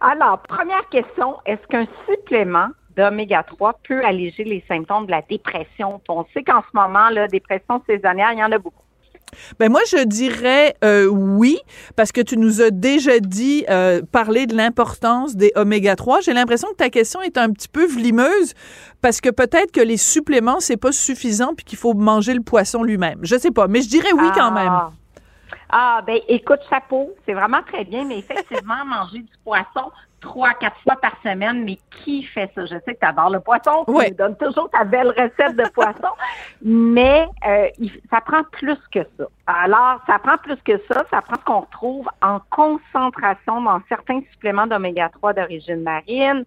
Alors, 0.00 0.40
première 0.42 0.86
question. 0.90 1.36
Est-ce 1.46 1.66
qu'un 1.68 1.86
supplément 2.08 2.68
d'oméga 2.96 3.42
3 3.42 3.80
peut 3.88 4.04
alléger 4.04 4.44
les 4.44 4.62
symptômes 4.68 5.06
de 5.06 5.10
la 5.10 5.22
dépression? 5.22 6.00
On 6.08 6.24
sait 6.34 6.42
qu'en 6.42 6.60
ce 6.60 6.68
moment, 6.74 7.08
la 7.10 7.26
dépression 7.26 7.82
saisonnière, 7.86 8.32
il 8.32 8.38
y 8.38 8.44
en 8.44 8.52
a 8.52 8.58
beaucoup. 8.58 8.83
Ben 9.58 9.70
moi, 9.70 9.80
je 9.88 10.04
dirais 10.04 10.74
euh, 10.84 11.06
oui, 11.06 11.58
parce 11.96 12.12
que 12.12 12.20
tu 12.20 12.36
nous 12.36 12.62
as 12.62 12.70
déjà 12.70 13.18
dit 13.20 13.64
euh, 13.68 14.02
parler 14.12 14.46
de 14.46 14.56
l'importance 14.56 15.36
des 15.36 15.52
oméga 15.54 15.96
3. 15.96 16.20
J'ai 16.20 16.32
l'impression 16.32 16.68
que 16.68 16.76
ta 16.76 16.90
question 16.90 17.20
est 17.22 17.38
un 17.38 17.50
petit 17.50 17.68
peu 17.68 17.86
vlimeuse, 17.86 18.54
parce 19.02 19.20
que 19.20 19.30
peut-être 19.30 19.72
que 19.72 19.80
les 19.80 19.96
suppléments, 19.96 20.60
c'est 20.60 20.76
pas 20.76 20.92
suffisant, 20.92 21.54
puis 21.54 21.64
qu'il 21.64 21.78
faut 21.78 21.94
manger 21.94 22.34
le 22.34 22.42
poisson 22.42 22.82
lui-même. 22.82 23.18
Je 23.22 23.36
sais 23.36 23.50
pas, 23.50 23.68
mais 23.68 23.82
je 23.82 23.88
dirais 23.88 24.12
oui 24.12 24.28
quand 24.34 24.50
même. 24.50 24.68
Ah. 24.68 24.92
Ah, 25.76 26.02
ben 26.06 26.20
écoute, 26.28 26.60
chapeau, 26.70 27.12
c'est 27.26 27.32
vraiment 27.32 27.62
très 27.66 27.84
bien, 27.84 28.04
mais 28.04 28.18
effectivement, 28.18 28.84
manger 28.86 29.18
du 29.18 29.32
poisson 29.42 29.90
trois, 30.24 30.54
quatre 30.54 30.76
fois 30.82 30.96
par 30.96 31.12
semaine, 31.22 31.64
mais 31.64 31.78
qui 32.02 32.22
fait 32.24 32.50
ça? 32.54 32.62
Je 32.64 32.76
sais 32.84 32.94
que 32.94 33.00
tu 33.00 33.06
adores 33.06 33.30
le 33.30 33.40
poisson, 33.40 33.84
tu 33.86 33.92
Ouais. 33.92 34.08
nous 34.10 34.16
donnes 34.16 34.36
toujours 34.36 34.68
ta 34.70 34.82
belle 34.84 35.08
recette 35.08 35.54
de 35.56 35.68
poisson, 35.68 36.08
mais 36.62 37.26
euh, 37.46 37.68
il- 37.78 38.00
ça 38.10 38.20
prend 38.20 38.42
plus 38.50 38.78
que 38.90 39.00
ça. 39.18 39.24
Alors, 39.46 40.00
ça 40.06 40.18
prend 40.18 40.36
plus 40.38 40.56
que 40.64 40.78
ça, 40.88 41.04
ça 41.10 41.20
prend 41.22 41.36
ce 41.38 41.44
qu'on 41.44 41.60
retrouve 41.60 42.08
en 42.22 42.40
concentration 42.50 43.60
dans 43.60 43.80
certains 43.88 44.20
suppléments 44.32 44.66
d'oméga 44.66 45.08
3 45.10 45.34
d'origine 45.34 45.82
marine. 45.82 46.44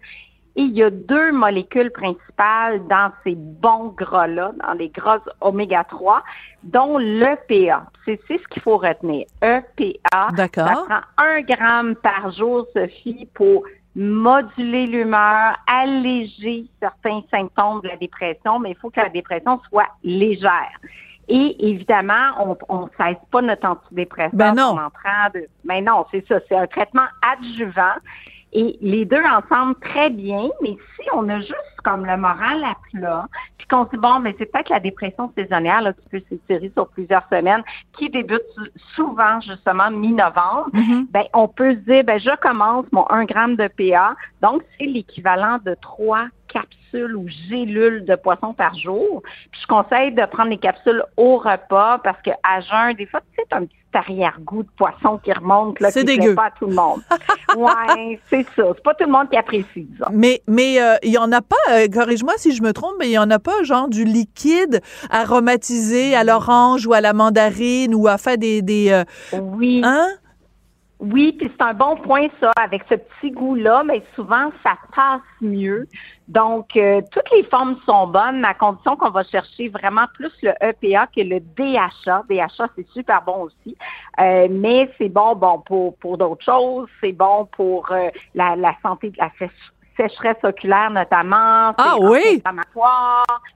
Et 0.58 0.64
il 0.64 0.76
y 0.76 0.82
a 0.82 0.90
deux 0.90 1.32
molécules 1.32 1.92
principales 1.92 2.86
dans 2.88 3.12
ces 3.24 3.36
bons 3.36 3.94
gras-là, 3.96 4.54
dans 4.66 4.74
les 4.74 4.90
gras 4.90 5.20
oméga 5.40 5.84
3, 5.84 6.24
dont 6.64 6.98
l'EPA. 6.98 7.86
C'est 8.06 8.20
c'est 8.28 8.40
ce 8.40 8.48
qu'il 8.50 8.64
faut 8.64 8.78
retenir. 8.78 9.28
EPA. 9.44 10.30
D'accord. 10.36 10.68
Ça 10.68 10.84
prend 10.90 11.24
un 11.24 11.42
gramme 11.42 11.96
par 11.96 12.32
jour, 12.32 12.66
Sophie, 12.76 13.30
pour 13.36 13.66
moduler 13.96 14.88
l'humeur, 14.88 15.56
alléger 15.68 16.66
certains 16.80 17.22
symptômes 17.32 17.82
de 17.82 17.90
la 17.90 17.98
dépression, 17.98 18.58
mais 18.58 18.72
il 18.72 18.78
faut 18.78 18.90
que 18.90 19.00
la 19.00 19.10
dépression 19.10 19.62
soit 19.70 19.90
légère. 20.04 20.80
Et 21.28 21.70
évidemment, 21.70 22.58
on 22.70 22.84
ne 22.84 22.88
cesse 22.98 23.18
pas 23.32 23.42
notre 23.42 23.68
antidépresseur 23.68 24.32
Ben 24.34 24.54
non. 24.54 24.64
en 24.80 24.86
entrant 24.86 25.30
de. 25.34 25.48
Mais 25.66 25.82
non, 25.82 26.06
c'est 26.10 26.26
ça. 26.28 26.40
C'est 26.48 26.56
un 26.56 26.68
traitement 26.68 27.08
adjuvant. 27.22 27.96
Et 28.54 28.78
les 28.82 29.06
deux 29.06 29.24
ensemble 29.24 29.76
très 29.82 30.10
bien, 30.10 30.50
mais 30.62 30.78
si 30.96 31.08
on 31.14 31.28
a 31.30 31.40
juste 31.40 31.54
comme 31.84 32.06
le 32.06 32.18
moral 32.18 32.64
à 32.64 32.76
plat, 32.92 33.26
puis 33.58 33.68
qu'on 33.68 33.86
se 33.86 33.92
dit, 33.92 33.98
bon, 33.98 34.20
mais 34.20 34.36
c'est 34.40 34.46
peut-être 34.52 34.70
la 34.70 34.80
dépression 34.80 35.32
saisonnière 35.38 35.82
là, 35.82 35.94
qui 35.94 36.08
peut 36.10 36.22
s'étirer 36.30 36.72
sur 36.74 36.88
plusieurs 36.90 37.24
semaines, 37.30 37.64
qui 37.98 38.10
débute 38.10 38.42
sou- 38.56 38.68
souvent 38.96 39.40
justement 39.42 39.92
mi-novembre, 39.92 40.70
Mhm. 40.74 41.08
ben, 41.12 41.24
on 41.34 41.48
peut 41.48 41.72
se 41.76 41.80
dire, 41.92 42.04
ben, 42.04 42.20
je 42.20 42.36
commence 42.38 42.86
mon 42.92 43.06
1 43.10 43.26
gramme 43.26 43.56
de 43.58 43.68
PA, 43.68 44.16
donc 44.42 44.64
c'est 44.80 44.86
l'équivalent 44.86 45.58
de 45.66 45.76
trois 45.82 46.26
capsules 46.48 47.16
ou 47.16 47.28
gélules 47.50 48.06
de 48.06 48.16
poisson 48.16 48.54
par 48.54 48.74
jour. 48.76 49.22
Puis 49.52 49.62
je 49.62 49.68
conseille 49.68 50.14
de 50.14 50.26
prendre 50.26 50.50
les 50.50 50.58
capsules 50.58 51.04
au 51.18 51.38
repas 51.38 52.00
parce 52.00 52.22
que 52.22 52.32
à 52.44 52.62
jeun, 52.62 52.94
des 52.96 53.06
fois, 53.06 53.20
tu 53.20 53.36
sais, 53.36 53.48
un 53.54 53.66
petit 53.66 53.76
arrière-goût 53.98 54.64
de 54.64 54.70
poisson 54.78 55.20
qui 55.24 55.34
remonte, 55.34 55.80
là, 55.80 55.92
C'est 55.92 56.06
qui 56.06 56.18
dégueu. 56.18 56.36
pas 56.36 56.46
à 56.46 56.52
tout 56.52 56.68
le 56.68 56.74
monde. 56.76 57.02
ouais, 57.58 58.20
c'est 58.30 58.46
ça. 58.56 58.64
C'est 58.76 58.84
pas 58.84 58.94
tout 58.94 59.06
le 59.06 59.12
monde 59.12 59.30
qui 59.30 59.38
apprécie, 59.38 59.66
disons. 59.90 60.06
Mais 60.12 60.42
mais 60.48 60.82
euh, 60.82 60.96
il 61.04 61.12
y 61.12 61.18
en 61.18 61.32
a 61.32 61.42
pas, 61.42 61.56
euh, 61.72 61.88
corrige-moi 61.88 62.34
si 62.38 62.54
je 62.56 62.62
me 62.64 62.72
trompe, 62.74 62.94
mais 63.00 63.08
il 63.08 63.12
y 63.14 63.18
en 63.20 63.30
a 63.32 63.40
pas 63.40 63.64
genre 63.64 63.90
du 63.90 64.06
liquide 64.06 64.82
aromatisé 65.10 66.16
à 66.16 66.24
l'orange 66.24 66.86
ou 66.88 66.94
à 66.94 67.02
la 67.02 67.14
mandarine 67.14 67.94
ou 67.96 68.08
à 68.08 68.18
faire 68.18 68.38
des 68.38 68.62
des 68.62 68.92
euh, 68.92 69.04
Oui. 69.42 69.82
hein? 69.84 70.08
Oui, 71.00 71.34
puis 71.38 71.52
c'est 71.56 71.64
un 71.64 71.76
bon 71.76 71.96
point, 71.98 72.28
ça, 72.42 72.52
avec 72.60 72.84
ce 72.90 72.96
petit 72.96 73.30
goût-là, 73.32 73.84
mais 73.84 74.02
souvent, 74.16 74.52
ça 74.64 74.74
passe 74.96 75.22
mieux. 75.42 75.88
Donc, 76.28 76.76
euh, 76.76 77.02
toutes 77.12 77.30
les 77.32 77.44
formes 77.44 77.78
sont 77.86 78.08
bonnes, 78.08 78.44
à 78.44 78.56
condition 78.56 78.96
qu'on 78.96 79.12
va 79.12 79.24
chercher 79.24 79.70
vraiment 79.70 80.06
plus 80.16 80.32
le 80.42 80.54
EPA 80.60 81.06
que 81.16 81.22
le 81.22 81.40
DHA. 81.40 82.24
DHA, 82.28 82.68
c'est 82.76 82.88
super 82.94 83.22
bon 83.22 83.44
aussi, 83.44 83.78
Euh, 84.20 84.48
mais 84.50 84.92
c'est 84.98 85.10
bon, 85.10 85.36
bon, 85.36 85.60
pour, 85.60 85.96
pour 85.98 86.18
d'autres 86.18 86.44
choses. 86.44 86.90
C'est 87.00 87.12
bon 87.12 87.48
pour 87.56 87.92
euh, 87.92 88.10
la, 88.34 88.56
la 88.56 88.74
santé 88.82 89.12
de 89.12 89.18
la 89.18 89.30
sécheresse 89.96 90.44
oculaire, 90.44 90.90
notamment. 90.90 91.74
Ah 91.78 91.96
oui? 92.00 92.42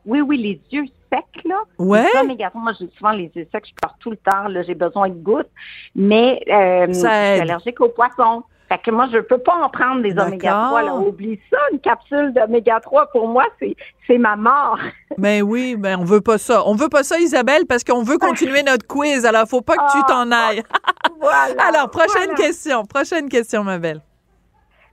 Oui, 0.05 0.21
oui, 0.21 0.37
les 0.37 0.61
yeux 0.71 0.85
secs, 1.11 1.43
là. 1.45 1.61
Ouais. 1.77 2.05
Trois, 2.13 2.23
moi, 2.55 2.71
j'ai 2.79 2.89
souvent 2.97 3.11
les 3.11 3.31
yeux 3.35 3.47
secs, 3.51 3.65
je 3.67 3.73
pleure 3.75 3.95
tout 3.99 4.11
le 4.11 4.17
temps, 4.17 4.47
là, 4.47 4.61
j'ai 4.63 4.75
besoin 4.75 5.09
de 5.09 5.15
gouttes. 5.15 5.49
Mais 5.95 6.41
euh, 6.49 6.87
je 6.87 6.93
suis 6.93 7.07
allergique 7.07 7.79
aux 7.81 7.89
poissons. 7.89 8.43
Fait 8.69 8.77
que 8.77 8.89
moi, 8.91 9.07
je 9.11 9.17
peux 9.17 9.37
pas 9.37 9.55
en 9.55 9.67
prendre 9.69 10.01
des 10.01 10.17
oméga 10.17 10.51
3. 10.67 10.81
Là. 10.83 10.95
Oublie 10.95 11.37
ça, 11.49 11.57
une 11.73 11.79
capsule 11.81 12.31
d'oméga 12.33 12.79
3, 12.79 13.07
pour 13.07 13.27
moi, 13.27 13.43
c'est, 13.59 13.75
c'est 14.07 14.17
ma 14.17 14.37
mort. 14.37 14.77
Ben 15.17 15.41
oui, 15.43 15.75
ben 15.77 15.99
on 15.99 16.05
veut 16.05 16.21
pas 16.21 16.37
ça. 16.37 16.63
On 16.65 16.73
veut 16.73 16.87
pas 16.87 17.03
ça 17.03 17.19
Isabelle 17.19 17.65
parce 17.67 17.83
qu'on 17.83 18.01
veut 18.01 18.17
continuer 18.17 18.63
notre 18.63 18.87
quiz. 18.87 19.25
Alors 19.25 19.45
faut 19.45 19.59
pas 19.59 19.75
que 19.75 19.91
tu 19.91 19.97
Ah, 19.99 20.05
t'en 20.07 20.31
ailles. 20.31 20.63
voilà. 21.19 21.67
Alors 21.67 21.89
prochaine 21.91 22.29
voilà. 22.29 22.35
question, 22.35 22.85
prochaine 22.85 23.27
question 23.27 23.65
ma 23.65 23.77
belle. 23.77 23.99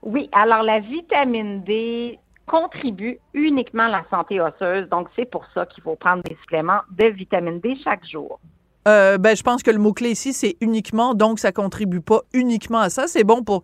Oui, 0.03 0.29
alors 0.33 0.65
la 0.65 0.81
vitamine 0.81 1.63
D 1.63 2.19
contribue 2.49 3.19
uniquement 3.35 3.85
à 3.85 3.89
la 3.89 4.05
santé 4.11 4.41
osseuse. 4.41 4.89
Donc, 4.89 5.09
c'est 5.15 5.31
pour 5.31 5.45
ça 5.55 5.67
qu'il 5.67 5.83
faut 5.85 5.95
prendre 5.95 6.23
des 6.25 6.37
suppléments 6.43 6.81
de 6.91 7.05
vitamine 7.07 7.61
D 7.61 7.77
chaque 7.85 8.05
jour. 8.05 8.41
Euh, 8.89 9.19
ben, 9.19 9.37
je 9.37 9.43
pense 9.43 9.63
que 9.63 9.71
le 9.71 9.79
mot-clé 9.79 10.11
ici, 10.11 10.33
c'est 10.33 10.57
uniquement, 10.61 11.15
donc 11.15 11.39
ça 11.39 11.53
contribue 11.53 12.01
pas 12.01 12.23
uniquement 12.33 12.79
à 12.81 12.91
ça. 12.91 13.07
C'est 13.07 13.25
bon 13.25 13.43
pour 13.45 13.63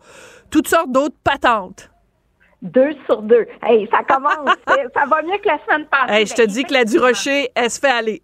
toutes 0.50 0.68
sortes 0.68 0.92
d'autres 0.92 1.16
patentes. 1.24 1.90
Deux 2.62 2.92
sur 3.06 3.22
deux. 3.22 3.46
Hey, 3.62 3.88
ça 3.90 4.02
commence. 4.04 4.56
Ça 4.94 5.06
va 5.06 5.22
mieux 5.22 5.36
que 5.38 5.48
la 5.48 5.58
semaine 5.64 5.86
passée. 5.86 6.12
Hey, 6.12 6.26
je 6.26 6.34
te 6.34 6.42
Ben, 6.42 6.48
dis 6.48 6.64
que 6.64 6.72
la 6.72 6.84
du 6.84 6.98
rocher, 6.98 7.50
elle 7.54 7.70
se 7.70 7.78
fait 7.78 7.90
aller. 7.90 8.22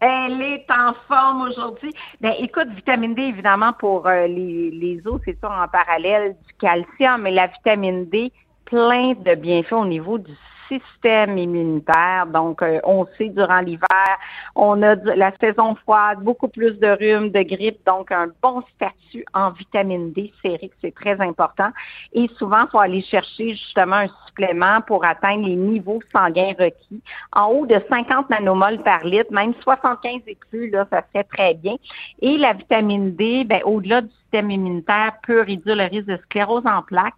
Elle 0.00 0.40
est 0.40 0.66
en 0.70 0.94
forme 1.08 1.42
aujourd'hui. 1.42 1.92
Ben, 2.20 2.34
écoute, 2.38 2.68
vitamine 2.68 3.14
D, 3.14 3.22
évidemment, 3.22 3.72
pour 3.72 4.06
euh, 4.06 4.28
les, 4.28 4.70
les 4.70 5.02
os, 5.06 5.20
c'est 5.24 5.36
ça 5.40 5.50
en 5.50 5.66
parallèle 5.66 6.36
du 6.46 6.54
calcium, 6.60 7.22
mais 7.22 7.32
la 7.32 7.48
vitamine 7.48 8.04
D, 8.06 8.30
plein 8.68 9.14
de 9.14 9.34
bienfaits 9.34 9.72
au 9.72 9.86
niveau 9.86 10.18
du 10.18 10.32
système 10.68 11.38
immunitaire. 11.38 12.26
Donc, 12.26 12.62
euh, 12.62 12.80
on 12.84 13.06
sait 13.16 13.30
durant 13.30 13.60
l'hiver, 13.60 14.18
on 14.54 14.82
a 14.82 14.94
la 14.94 15.32
saison 15.38 15.74
froide, 15.76 16.20
beaucoup 16.20 16.48
plus 16.48 16.78
de 16.78 16.88
rhume, 16.88 17.30
de 17.30 17.42
grippe, 17.42 17.78
donc 17.86 18.12
un 18.12 18.28
bon 18.42 18.62
statut 18.74 19.24
en 19.34 19.50
vitamine 19.50 20.12
D 20.12 20.32
sérique, 20.42 20.72
c'est 20.82 20.94
très 20.94 21.18
important. 21.20 21.70
Et 22.12 22.28
souvent, 22.38 22.64
il 22.64 22.70
faut 22.70 22.78
aller 22.78 23.02
chercher 23.02 23.50
justement 23.50 23.96
un 23.96 24.08
supplément 24.26 24.80
pour 24.86 25.04
atteindre 25.04 25.46
les 25.46 25.56
niveaux 25.56 26.00
sanguins 26.12 26.52
requis. 26.58 27.02
En 27.32 27.46
haut 27.46 27.66
de 27.66 27.80
50 27.88 28.30
nanomoles 28.30 28.82
par 28.82 29.04
litre, 29.04 29.32
même 29.32 29.54
75 29.62 30.20
et 30.26 30.36
là, 30.70 30.86
ça 30.90 31.02
serait 31.12 31.24
très 31.24 31.54
bien. 31.54 31.76
Et 32.20 32.36
la 32.36 32.52
vitamine 32.52 33.14
D, 33.14 33.44
ben, 33.44 33.62
au-delà 33.64 34.02
du 34.02 34.10
système 34.22 34.50
immunitaire, 34.50 35.12
peut 35.26 35.40
réduire 35.40 35.76
le 35.76 35.84
risque 35.84 36.06
de 36.06 36.18
sclérose 36.24 36.66
en 36.66 36.82
plaques 36.82 37.14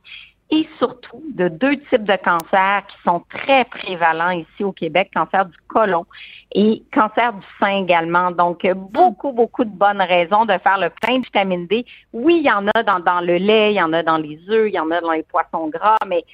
et 0.51 0.69
surtout 0.79 1.23
de 1.35 1.49
deux 1.49 1.77
types 1.91 2.05
de 2.05 2.17
cancers 2.17 2.83
qui 2.89 2.97
sont 3.05 3.23
très 3.31 3.65
prévalents 3.67 4.31
ici 4.31 4.65
au 4.65 4.73
Québec, 4.73 5.11
cancer 5.15 5.47
du 5.47 5.57
côlon 5.69 6.07
et 6.53 6.83
cancer 6.93 7.33
du 7.33 7.47
sein 7.61 7.83
également. 7.83 8.33
Donc, 8.33 8.67
beaucoup, 8.75 9.33
beaucoup 9.33 9.65
de 9.65 9.71
bonnes 9.71 10.03
raisons 10.03 10.45
de 10.45 10.59
faire 10.59 10.79
le 10.79 10.91
plein 10.91 11.19
de 11.19 11.25
vitamine 11.25 11.67
D. 11.67 11.87
Oui, 12.13 12.39
il 12.39 12.47
y 12.47 12.51
en 12.51 12.67
a 12.75 12.83
dans, 12.83 13.21
le 13.21 13.37
lait, 13.37 13.73
il 13.73 13.77
y 13.77 13.83
en 13.83 13.93
a 13.93 14.03
dans 14.03 14.19
les 14.19 14.41
œufs, 14.49 14.69
il 14.69 14.75
y 14.75 14.81
en 14.81 14.91
a 14.91 15.01
dans 15.01 15.13
les 15.13 15.23
poissons 15.23 15.69
gras, 15.69 15.99
mais 16.07 16.25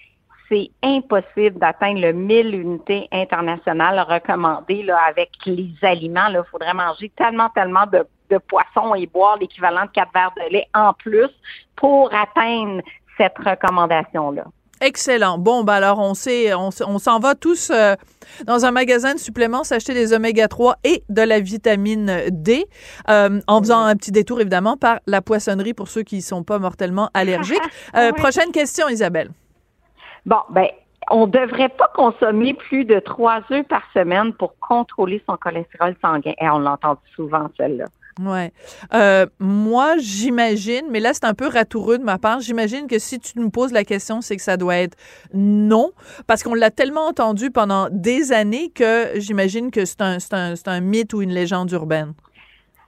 c'est 0.49 0.71
impossible 0.83 1.59
d'atteindre 1.59 2.01
le 2.01 2.12
1000 2.12 2.55
unités 2.55 3.09
internationales 3.12 4.01
recommandées 4.09 4.85
là, 4.85 4.99
avec 5.09 5.31
les 5.45 5.75
aliments. 5.83 6.29
Il 6.31 6.41
faudrait 6.51 6.73
manger 6.73 7.11
tellement, 7.17 7.51
tellement 7.51 7.85
de, 7.93 8.07
de 8.31 8.39
poissons 8.39 8.95
et 8.95 9.07
boire 9.07 9.37
l'équivalent 9.39 9.85
de 9.85 9.91
quatre 9.91 10.12
verres 10.14 10.33
de 10.37 10.53
lait 10.53 10.69
en 10.73 10.95
plus 10.95 11.31
pour 11.75 12.14
atteindre 12.14 12.81
cette 13.17 13.39
recommandation-là. 13.39 14.45
Excellent. 14.81 15.39
Bon, 15.39 15.64
ben 15.64 15.75
alors 15.75 15.99
on 15.99 16.12
sait, 16.12 16.53
on, 16.55 16.71
s'en 16.71 17.19
va 17.19 17.35
tous 17.35 17.71
euh, 17.71 17.95
dans 18.47 18.67
un 18.67 18.71
magasin 18.71 19.14
de 19.14 19.19
suppléments 19.19 19.64
s'acheter 19.64 19.95
des 19.95 20.12
oméga 20.12 20.49
3 20.49 20.77
et 20.85 21.03
de 21.09 21.23
la 21.23 21.41
vitamine 21.41 22.25
D, 22.31 22.67
euh, 23.09 23.41
en 23.47 23.61
faisant 23.61 23.81
un 23.81 23.97
petit 23.97 24.12
détour 24.12 24.41
évidemment 24.41 24.77
par 24.77 24.99
la 25.07 25.23
poissonnerie 25.23 25.73
pour 25.73 25.89
ceux 25.89 26.03
qui 26.03 26.17
ne 26.17 26.21
sont 26.21 26.43
pas 26.43 26.59
mortellement 26.59 27.11
allergiques. 27.14 27.57
Euh, 27.95 28.11
Oui. 28.14 28.21
Prochaine 28.21 28.53
question, 28.53 28.89
Isabelle. 28.89 29.31
Bon, 30.27 30.41
ben, 30.51 30.67
on 31.11 31.27
devrait 31.27 31.69
pas 31.69 31.91
consommer 31.95 32.53
plus 32.55 32.85
de 32.85 32.99
trois 32.99 33.41
œufs 33.51 33.67
par 33.67 33.83
semaine 33.95 34.33
pour 34.33 34.59
contrôler 34.59 35.23
son 35.29 35.37
cholestérol 35.37 35.95
sanguin. 36.03 36.33
Et 36.41 36.49
on 36.49 36.59
l'entend 36.59 36.99
souvent, 37.14 37.49
celle-là. 37.57 37.87
Ouais. 38.19 38.53
Euh, 38.95 39.27
moi, 39.39 39.99
j'imagine, 39.99 40.87
mais 40.91 41.01
là, 41.01 41.12
c'est 41.12 41.25
un 41.25 41.35
peu 41.35 41.49
ratoureux 41.49 41.99
de 41.99 42.03
ma 42.03 42.19
part. 42.19 42.41
J'imagine 42.41 42.87
que 42.87 42.99
si 42.99 43.21
tu 43.21 43.33
nous 43.37 43.51
poses 43.51 43.73
la 43.73 43.85
question, 43.85 44.23
c'est 44.23 44.37
que 44.37 44.43
ça 44.43 44.57
doit 44.57 44.77
être 44.77 44.97
non, 45.35 45.91
parce 46.27 46.43
qu'on 46.43 46.55
l'a 46.55 46.71
tellement 46.71 47.07
entendu 47.07 47.51
pendant 47.51 47.89
des 47.91 48.33
années 48.33 48.71
que 48.71 49.11
j'imagine 49.17 49.71
que 49.71 49.85
c'est 49.85 50.01
un, 50.01 50.17
un, 50.33 50.57
c'est 50.57 50.69
un 50.69 50.81
mythe 50.81 51.12
ou 51.12 51.21
une 51.21 51.33
légende 51.33 51.71
urbaine. 51.73 52.14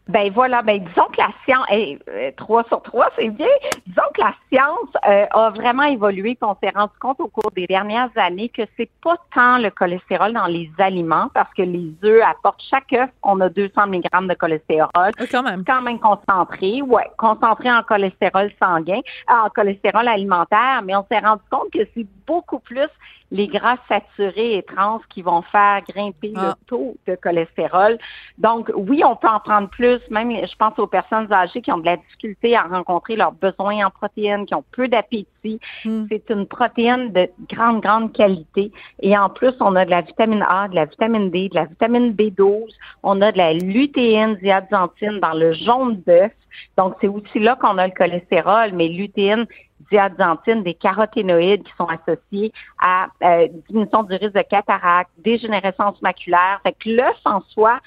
Ben 0.09 0.33
voilà, 0.33 0.63
ben 0.63 0.79
disons 0.83 1.05
que 1.13 1.19
la 1.19 1.29
science, 1.45 1.67
hey, 1.69 1.99
euh, 2.09 2.31
trois 2.39 2.65
sur 2.65 2.81
trois, 2.81 3.11
c'est 3.19 3.29
bien. 3.29 3.47
Disons 3.87 4.01
que 4.15 4.23
la 4.23 4.35
science 4.51 4.89
euh, 5.07 5.27
a 5.31 5.51
vraiment 5.51 5.83
évolué, 5.83 6.35
qu'on 6.35 6.57
s'est 6.63 6.73
rendu 6.75 6.93
compte 6.99 7.21
au 7.21 7.29
cours 7.29 7.51
des 7.51 7.67
dernières 7.67 8.09
années 8.17 8.49
que 8.49 8.63
c'est 8.79 8.89
pas 9.03 9.17
tant 9.35 9.59
le 9.59 9.69
cholestérol 9.69 10.33
dans 10.33 10.47
les 10.47 10.71
aliments, 10.79 11.29
parce 11.35 11.53
que 11.53 11.61
les 11.61 11.93
œufs 12.05 12.23
apportent 12.27 12.63
chaque 12.71 12.91
œuf, 12.95 13.11
on 13.23 13.39
a 13.41 13.51
200 13.51 13.87
mg 13.87 14.29
de 14.29 14.35
cholestérol. 14.35 14.89
Euh, 14.97 15.27
quand 15.31 15.43
même. 15.43 15.63
quand 15.67 15.83
même 15.83 15.99
concentré, 15.99 16.81
ouais, 16.81 17.11
concentré 17.19 17.71
en 17.71 17.83
cholestérol 17.83 18.51
sanguin, 18.59 19.01
euh, 19.31 19.35
en 19.45 19.51
cholestérol 19.51 20.09
alimentaire, 20.09 20.81
mais 20.85 20.97
on 20.97 21.05
s'est 21.11 21.19
rendu 21.19 21.43
compte 21.51 21.71
que 21.71 21.87
c'est 21.95 22.07
beaucoup 22.27 22.61
plus 22.61 22.89
les 23.31 23.47
gras 23.47 23.77
saturés 23.89 24.57
et 24.57 24.63
trans 24.63 25.01
qui 25.11 25.23
vont 25.23 25.43
faire 25.43 25.83
grimper 25.89 26.33
Ah. 26.35 26.55
le 26.59 26.67
taux 26.67 26.97
de 27.07 27.15
cholestérol. 27.17 27.99
Donc, 28.39 28.71
oui, 28.75 29.03
on 29.05 29.17
peut 29.17 29.29
en 29.29 29.41
prendre 29.41 29.69
plus, 29.69 30.01
même, 30.11 30.31
je 30.31 30.57
pense 30.57 30.79
aux 30.79 30.87
personnes 30.87 31.31
âgées 31.33 31.61
qui 31.61 31.71
ont 31.73 31.79
de 31.79 31.87
la 31.87 31.97
difficulté 31.97 32.57
à 32.57 32.63
rencontrer 32.63 33.17
leurs 33.17 33.33
besoins 33.33 33.87
en 33.87 33.91
protéines, 33.91 34.47
qui 34.47 34.55
ont 34.55 34.65
peu 34.73 34.89
d'appétit. 34.89 35.61
Hmm. 35.85 36.07
C'est 36.11 36.31
une 36.31 36.47
protéine 36.47 37.13
de 37.13 37.29
grande, 37.51 37.81
grande 37.81 38.13
qualité. 38.13 38.73
Et 39.01 39.17
en 39.17 39.29
plus, 39.29 39.55
on 39.61 39.77
a 39.77 39.85
de 39.85 39.91
la 39.91 40.01
vitamine 40.01 40.45
A, 40.49 40.69
de 40.69 40.75
la 40.75 40.87
vitamine 40.87 41.31
D, 41.31 41.49
de 41.49 41.55
la 41.55 41.65
vitamine 41.67 42.13
B12, 42.13 42.73
on 43.03 43.21
a 43.21 43.33
de 43.33 43.39
la 43.39 43.53
lutéine 43.53 44.37
diaxanthine 44.37 45.21
dans 45.21 45.35
le 45.35 45.53
jaune 45.53 46.01
d'œuf. 46.07 46.33
Donc, 46.77 46.95
c'est 47.01 47.09
aussi 47.09 47.39
là 47.39 47.57
qu'on 47.61 47.79
a 47.79 47.87
le 47.87 47.93
cholestérol, 47.93 48.73
mais 48.73 48.89
lutéine, 48.89 49.47
diaxanthine, 49.91 50.63
des 50.63 50.75
caroténoïdes 50.75 51.65
qui 51.65 51.73
sont 51.77 51.87
associés 51.87 52.53
à 52.81 53.09
euh, 53.23 53.49
diminution 53.69 54.03
du 54.03 54.15
risque 54.17 54.35
de 54.35 54.43
cataracte, 54.43 55.11
dégénérescence 55.19 56.01
maculaire. 56.03 56.61
Fait 56.63 56.77
l'œuf 56.87 57.17
en 57.25 57.41
soi, 57.51 57.81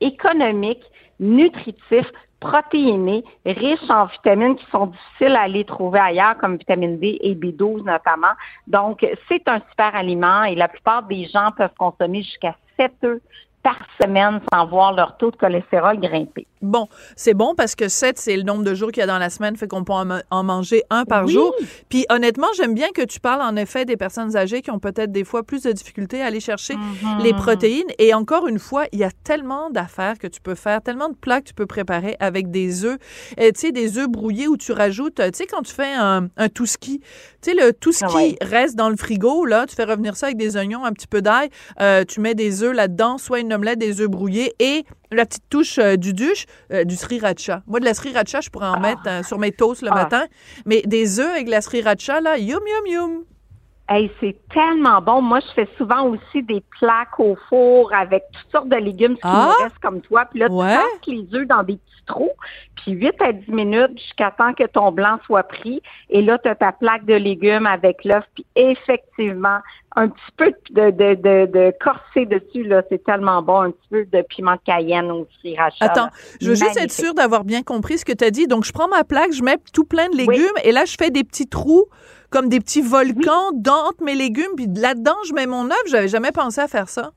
économique, 0.00 0.82
nutritif, 1.20 2.06
protéiné, 2.40 3.24
riche 3.44 3.90
en 3.90 4.06
vitamines 4.06 4.56
qui 4.56 4.66
sont 4.70 4.86
difficiles 4.86 5.34
à 5.34 5.42
aller 5.42 5.64
trouver 5.64 5.98
ailleurs, 5.98 6.36
comme 6.38 6.56
vitamine 6.56 6.98
D 6.98 7.18
et 7.20 7.34
B12 7.34 7.84
notamment. 7.84 8.34
Donc, 8.66 9.04
c'est 9.28 9.48
un 9.48 9.60
super 9.70 9.94
aliment 9.94 10.44
et 10.44 10.54
la 10.54 10.68
plupart 10.68 11.02
des 11.04 11.26
gens 11.26 11.50
peuvent 11.56 11.74
consommer 11.76 12.22
jusqu'à 12.22 12.54
7 12.78 12.92
œufs 13.04 13.20
par 13.62 13.78
semaine 14.00 14.40
sans 14.52 14.66
voir 14.66 14.92
leur 14.92 15.16
taux 15.16 15.30
de 15.30 15.36
cholestérol 15.36 15.98
grimper. 15.98 16.46
Bon, 16.62 16.88
c'est 17.16 17.34
bon 17.34 17.54
parce 17.54 17.74
que 17.74 17.88
7, 17.88 18.18
c'est 18.18 18.36
le 18.36 18.42
nombre 18.42 18.64
de 18.64 18.74
jours 18.74 18.90
qu'il 18.90 19.00
y 19.00 19.04
a 19.04 19.06
dans 19.06 19.18
la 19.18 19.30
semaine, 19.30 19.56
fait 19.56 19.68
qu'on 19.68 19.84
peut 19.84 19.92
en, 19.92 20.04
ma- 20.04 20.22
en 20.30 20.42
manger 20.42 20.82
un 20.90 21.04
par 21.04 21.26
Oui. 21.26 21.32
jour. 21.32 21.54
Puis 21.88 22.04
honnêtement, 22.10 22.48
j'aime 22.56 22.74
bien 22.74 22.88
que 22.94 23.02
tu 23.02 23.20
parles 23.20 23.42
en 23.42 23.54
effet 23.56 23.84
des 23.84 23.96
personnes 23.96 24.36
âgées 24.36 24.60
qui 24.62 24.70
ont 24.70 24.78
peut-être 24.78 25.12
des 25.12 25.24
fois 25.24 25.42
plus 25.42 25.62
de 25.62 25.72
difficultés 25.72 26.20
à 26.22 26.26
aller 26.26 26.40
chercher 26.40 26.76
Mhm. 26.76 27.18
les 27.20 27.32
protéines. 27.34 27.86
Et 27.98 28.12
encore 28.14 28.46
une 28.48 28.58
fois, 28.58 28.84
il 28.92 28.98
y 28.98 29.04
a 29.04 29.10
tellement 29.24 29.70
d'affaires 29.70 30.18
que 30.18 30.26
tu 30.26 30.40
peux 30.40 30.54
faire, 30.54 30.82
tellement 30.82 31.08
de 31.08 31.14
plats 31.16 31.40
que 31.40 31.46
tu 31.48 31.54
peux 31.54 31.66
préparer 31.66 32.16
avec 32.20 32.50
des 32.50 32.84
œufs. 32.84 32.98
Euh, 33.40 33.50
tu 33.54 33.60
sais, 33.60 33.72
des 33.72 33.98
œufs 33.98 34.08
brouillés 34.08 34.48
où 34.48 34.56
tu 34.56 34.72
rajoutes, 34.72 35.20
euh, 35.20 35.30
tu 35.30 35.38
sais, 35.38 35.46
quand 35.46 35.62
tu 35.62 35.72
fais 35.72 35.92
un, 35.94 36.28
un 36.36 36.48
touski, 36.48 37.00
tu 37.40 37.50
sais, 37.50 37.54
le 37.54 37.72
touski 37.72 38.04
Ouais. 38.14 38.36
reste 38.42 38.74
dans 38.76 38.88
le 38.90 38.96
frigo, 38.96 39.44
là, 39.44 39.66
tu 39.66 39.74
fais 39.76 39.84
revenir 39.84 40.16
ça 40.16 40.26
avec 40.26 40.38
des 40.38 40.56
oignons, 40.56 40.84
un 40.84 40.92
petit 40.92 41.06
peu 41.06 41.22
d'ail, 41.22 41.48
euh, 41.80 42.04
tu 42.04 42.20
mets 42.20 42.34
des 42.34 42.62
œufs 42.62 42.74
là-dedans, 42.74 43.18
soit 43.18 43.40
une 43.40 43.52
omelette, 43.52 43.78
des 43.78 44.00
œufs 44.00 44.08
brouillés 44.08 44.54
et 44.58 44.84
la 45.12 45.26
petite 45.26 45.44
touche 45.50 45.78
euh, 45.78 45.96
du 45.96 46.12
duche, 46.12 46.46
euh, 46.72 46.84
du 46.84 46.96
sriracha. 46.96 47.62
Moi, 47.66 47.80
de 47.80 47.84
la 47.84 47.94
sriracha, 47.94 48.40
je 48.40 48.50
pourrais 48.50 48.68
en 48.68 48.74
Ah. 48.74 48.80
mettre 48.80 49.02
euh, 49.06 49.22
sur 49.22 49.38
mes 49.38 49.52
toasts 49.52 49.82
le 49.82 49.88
Ah. 49.90 49.94
matin. 49.94 50.26
Mais 50.66 50.82
des 50.86 51.20
œufs 51.20 51.30
avec 51.32 51.46
de 51.46 51.50
la 51.50 51.60
sriracha, 51.60 52.20
là, 52.20 52.38
yum, 52.38 52.60
yum, 52.66 52.86
yum. 52.86 53.24
Hey, 53.90 54.10
c'est 54.20 54.36
tellement 54.52 55.00
bon. 55.00 55.22
Moi, 55.22 55.40
je 55.40 55.52
fais 55.54 55.68
souvent 55.78 56.02
aussi 56.08 56.42
des 56.42 56.62
plaques 56.78 57.18
au 57.18 57.36
four 57.48 57.90
avec 57.94 58.24
toutes 58.32 58.52
sortes 58.52 58.68
de 58.68 58.76
légumes 58.76 59.14
qui 59.14 59.20
Ah! 59.24 59.54
me 59.58 59.62
restent 59.64 59.78
comme 59.80 60.02
toi. 60.02 60.26
Puis 60.30 60.40
là, 60.40 60.48
Ouais. 60.50 60.74
tu 60.74 60.76
passes 60.76 61.06
les 61.06 61.38
œufs 61.38 61.46
dans 61.46 61.62
des 61.62 61.76
petits 61.76 62.04
trous, 62.06 62.30
puis 62.76 62.92
8 62.92 63.14
à 63.20 63.32
10 63.32 63.50
minutes 63.50 63.98
jusqu'à 63.98 64.30
temps 64.30 64.52
que 64.54 64.64
ton 64.64 64.92
blanc 64.92 65.18
soit 65.24 65.42
pris. 65.42 65.82
Et 66.10 66.20
là, 66.22 66.38
tu 66.38 66.48
as 66.48 66.54
ta 66.54 66.72
plaque 66.72 67.06
de 67.06 67.14
légumes 67.14 67.66
avec 67.66 68.04
l'œuf. 68.04 68.24
Puis 68.34 68.44
effectivement, 68.56 69.58
un 69.96 70.08
petit 70.08 70.32
peu 70.36 70.52
de, 70.70 70.90
de, 70.90 71.14
de, 71.14 71.46
de 71.52 71.72
corsé 71.82 72.26
dessus, 72.26 72.64
là, 72.64 72.82
c'est 72.90 73.02
tellement 73.04 73.42
bon. 73.42 73.60
Un 73.60 73.70
petit 73.70 73.88
peu 73.90 74.04
de 74.04 74.22
piment 74.22 74.52
de 74.54 74.60
cayenne 74.64 75.10
au 75.10 75.26
sriracha. 75.40 75.76
Attends, 75.84 76.08
je 76.40 76.48
veux 76.50 76.54
juste 76.56 76.76
être 76.78 76.92
sûre 76.92 77.14
d'avoir 77.14 77.44
bien 77.44 77.62
compris 77.62 77.98
ce 77.98 78.04
que 78.04 78.12
tu 78.12 78.24
as 78.24 78.30
dit. 78.30 78.46
Donc, 78.46 78.64
je 78.64 78.72
prends 78.72 78.88
ma 78.88 79.04
plaque, 79.04 79.32
je 79.32 79.42
mets 79.42 79.56
tout 79.72 79.84
plein 79.84 80.08
de 80.10 80.16
Oui. 80.16 80.26
légumes 80.26 80.56
et 80.64 80.72
là, 80.72 80.84
je 80.84 80.94
fais 80.98 81.10
des 81.10 81.24
petits 81.24 81.46
trous 81.48 81.86
comme 82.30 82.48
des 82.48 82.60
petits 82.60 82.82
volcans 82.82 83.50
dans 83.54 83.90
mes 84.00 84.14
légumes. 84.14 84.54
Puis 84.56 84.66
là-dedans, 84.66 85.16
je 85.26 85.32
mets 85.32 85.46
mon 85.46 85.66
œuf. 85.66 85.82
J'avais 85.86 86.08
jamais 86.08 86.32
pensé 86.32 86.60
à 86.60 86.68
faire 86.68 86.88
ça. 86.88 87.12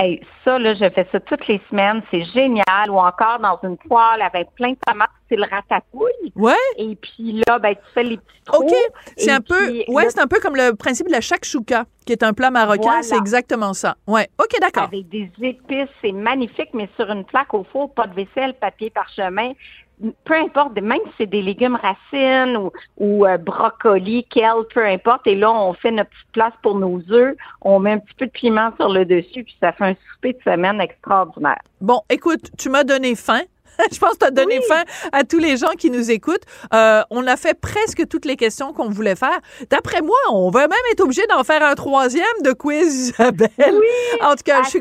Hey, 0.00 0.20
ça, 0.44 0.60
là, 0.60 0.74
je 0.74 0.88
fais 0.90 1.08
ça 1.10 1.18
toutes 1.18 1.48
les 1.48 1.60
semaines. 1.68 2.02
C'est 2.12 2.22
génial. 2.26 2.88
Ou 2.88 2.98
encore 2.98 3.40
dans 3.40 3.58
une 3.64 3.76
poêle 3.76 4.22
avec 4.22 4.48
plein 4.54 4.70
de 4.70 4.78
tomates, 4.86 5.10
c'est 5.28 5.34
le 5.34 5.42
ratatouille. 5.42 6.32
Ouais, 6.36 6.54
Et 6.76 6.94
puis 6.94 7.42
là, 7.44 7.58
ben, 7.58 7.74
tu 7.74 7.92
fais 7.94 8.04
les 8.04 8.16
petits 8.16 8.42
trous. 8.44 8.62
OK. 8.62 8.72
C'est 9.16 9.32
un 9.32 9.40
peu, 9.40 9.82
ouais, 9.88 10.04
là, 10.04 10.10
c'est 10.10 10.20
un 10.20 10.28
peu 10.28 10.38
comme 10.38 10.54
le 10.54 10.74
principe 10.76 11.08
de 11.08 11.12
la 11.12 11.20
shakshuka, 11.20 11.84
qui 12.06 12.12
est 12.12 12.22
un 12.22 12.32
plat 12.32 12.52
marocain. 12.52 12.82
Voilà. 12.82 13.02
C'est 13.02 13.16
exactement 13.16 13.74
ça. 13.74 13.96
Ouais. 14.06 14.28
OK, 14.38 14.60
d'accord. 14.60 14.84
Avec 14.84 15.08
des 15.08 15.32
épices, 15.42 15.90
c'est 16.00 16.12
magnifique, 16.12 16.70
mais 16.74 16.88
sur 16.94 17.10
une 17.10 17.24
plaque 17.24 17.52
au 17.52 17.64
four, 17.64 17.92
pas 17.92 18.06
de 18.06 18.14
vaisselle, 18.14 18.54
papier 18.54 18.90
parchemin. 18.90 19.52
Peu 20.24 20.34
importe, 20.34 20.80
même 20.80 20.98
si 21.06 21.12
c'est 21.18 21.26
des 21.26 21.42
légumes 21.42 21.76
racines 21.80 22.56
ou, 22.56 22.70
ou 22.98 23.26
euh, 23.26 23.36
brocoli, 23.36 24.24
kale, 24.24 24.64
peu 24.72 24.84
importe. 24.86 25.26
Et 25.26 25.34
là, 25.34 25.50
on 25.50 25.72
fait 25.74 25.90
notre 25.90 26.10
petite 26.10 26.32
place 26.32 26.52
pour 26.62 26.78
nos 26.78 27.00
œufs. 27.10 27.34
On 27.62 27.78
met 27.80 27.92
un 27.92 27.98
petit 27.98 28.14
peu 28.14 28.26
de 28.26 28.30
piment 28.30 28.70
sur 28.78 28.88
le 28.90 29.04
dessus, 29.04 29.44
puis 29.44 29.56
ça 29.60 29.72
fait 29.72 29.84
un 29.84 29.94
souper 30.12 30.34
de 30.34 30.42
semaine 30.44 30.80
extraordinaire. 30.80 31.58
Bon, 31.80 32.00
écoute, 32.10 32.50
tu 32.58 32.68
m'as 32.68 32.84
donné 32.84 33.14
faim. 33.14 33.40
Je 33.92 33.98
pense 33.98 34.14
que 34.14 34.18
tu 34.18 34.24
as 34.26 34.30
donné 34.32 34.58
Oui. 34.58 34.64
faim 34.68 34.82
à 35.12 35.22
tous 35.22 35.38
les 35.38 35.56
gens 35.56 35.70
qui 35.78 35.90
nous 35.90 36.10
écoutent. 36.10 36.42
Euh, 36.74 37.02
on 37.10 37.26
a 37.28 37.36
fait 37.36 37.54
presque 37.58 38.08
toutes 38.08 38.24
les 38.24 38.34
questions 38.36 38.72
qu'on 38.72 38.88
voulait 38.88 39.14
faire. 39.14 39.38
D'après 39.70 40.02
moi, 40.02 40.16
on 40.32 40.50
va 40.50 40.62
même 40.62 40.78
être 40.92 41.00
obligé 41.00 41.22
d'en 41.28 41.44
faire 41.44 41.62
un 41.62 41.74
troisième 41.76 42.24
de 42.44 42.52
quiz, 42.52 43.10
Isabelle. 43.18 43.50
Oui, 43.58 44.20
En 44.22 44.30
tout 44.34 44.42
cas, 44.44 44.62
je 44.64 44.68
suis, 44.70 44.80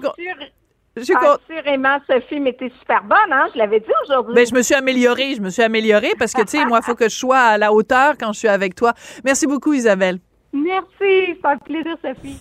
je 1.00 1.04
suis 1.06 1.14
con- 1.14 1.38
Assurément, 1.50 1.98
Sophie, 2.10 2.40
mais 2.40 2.54
t'es 2.54 2.72
super 2.80 3.04
bonne, 3.04 3.32
hein? 3.32 3.48
Je 3.54 3.58
l'avais 3.60 3.80
dit 3.80 3.86
aujourd'hui. 4.06 4.34
Ben, 4.36 4.46
je 4.48 4.54
me 4.54 4.62
suis 4.62 4.76
améliorée, 4.76 5.36
je 5.36 5.42
me 5.42 5.50
suis 5.50 5.64
améliorée 5.64 6.14
parce 6.20 6.34
que, 6.34 6.42
tu 6.42 6.58
sais, 6.58 6.66
moi, 6.66 6.80
il 6.82 6.86
faut 6.86 6.96
que 6.96 7.10
je 7.10 7.16
sois 7.16 7.40
à 7.40 7.58
la 7.58 7.72
hauteur 7.74 8.14
quand 8.20 8.34
je 8.34 8.40
suis 8.40 8.48
avec 8.48 8.76
toi. 8.76 8.94
Merci 9.24 9.48
beaucoup, 9.48 9.74
Isabelle. 9.74 10.20
Merci, 10.54 11.38
ça 11.42 11.52
fait 11.52 11.64
plaisir, 11.66 11.96
Sophie. 12.04 12.40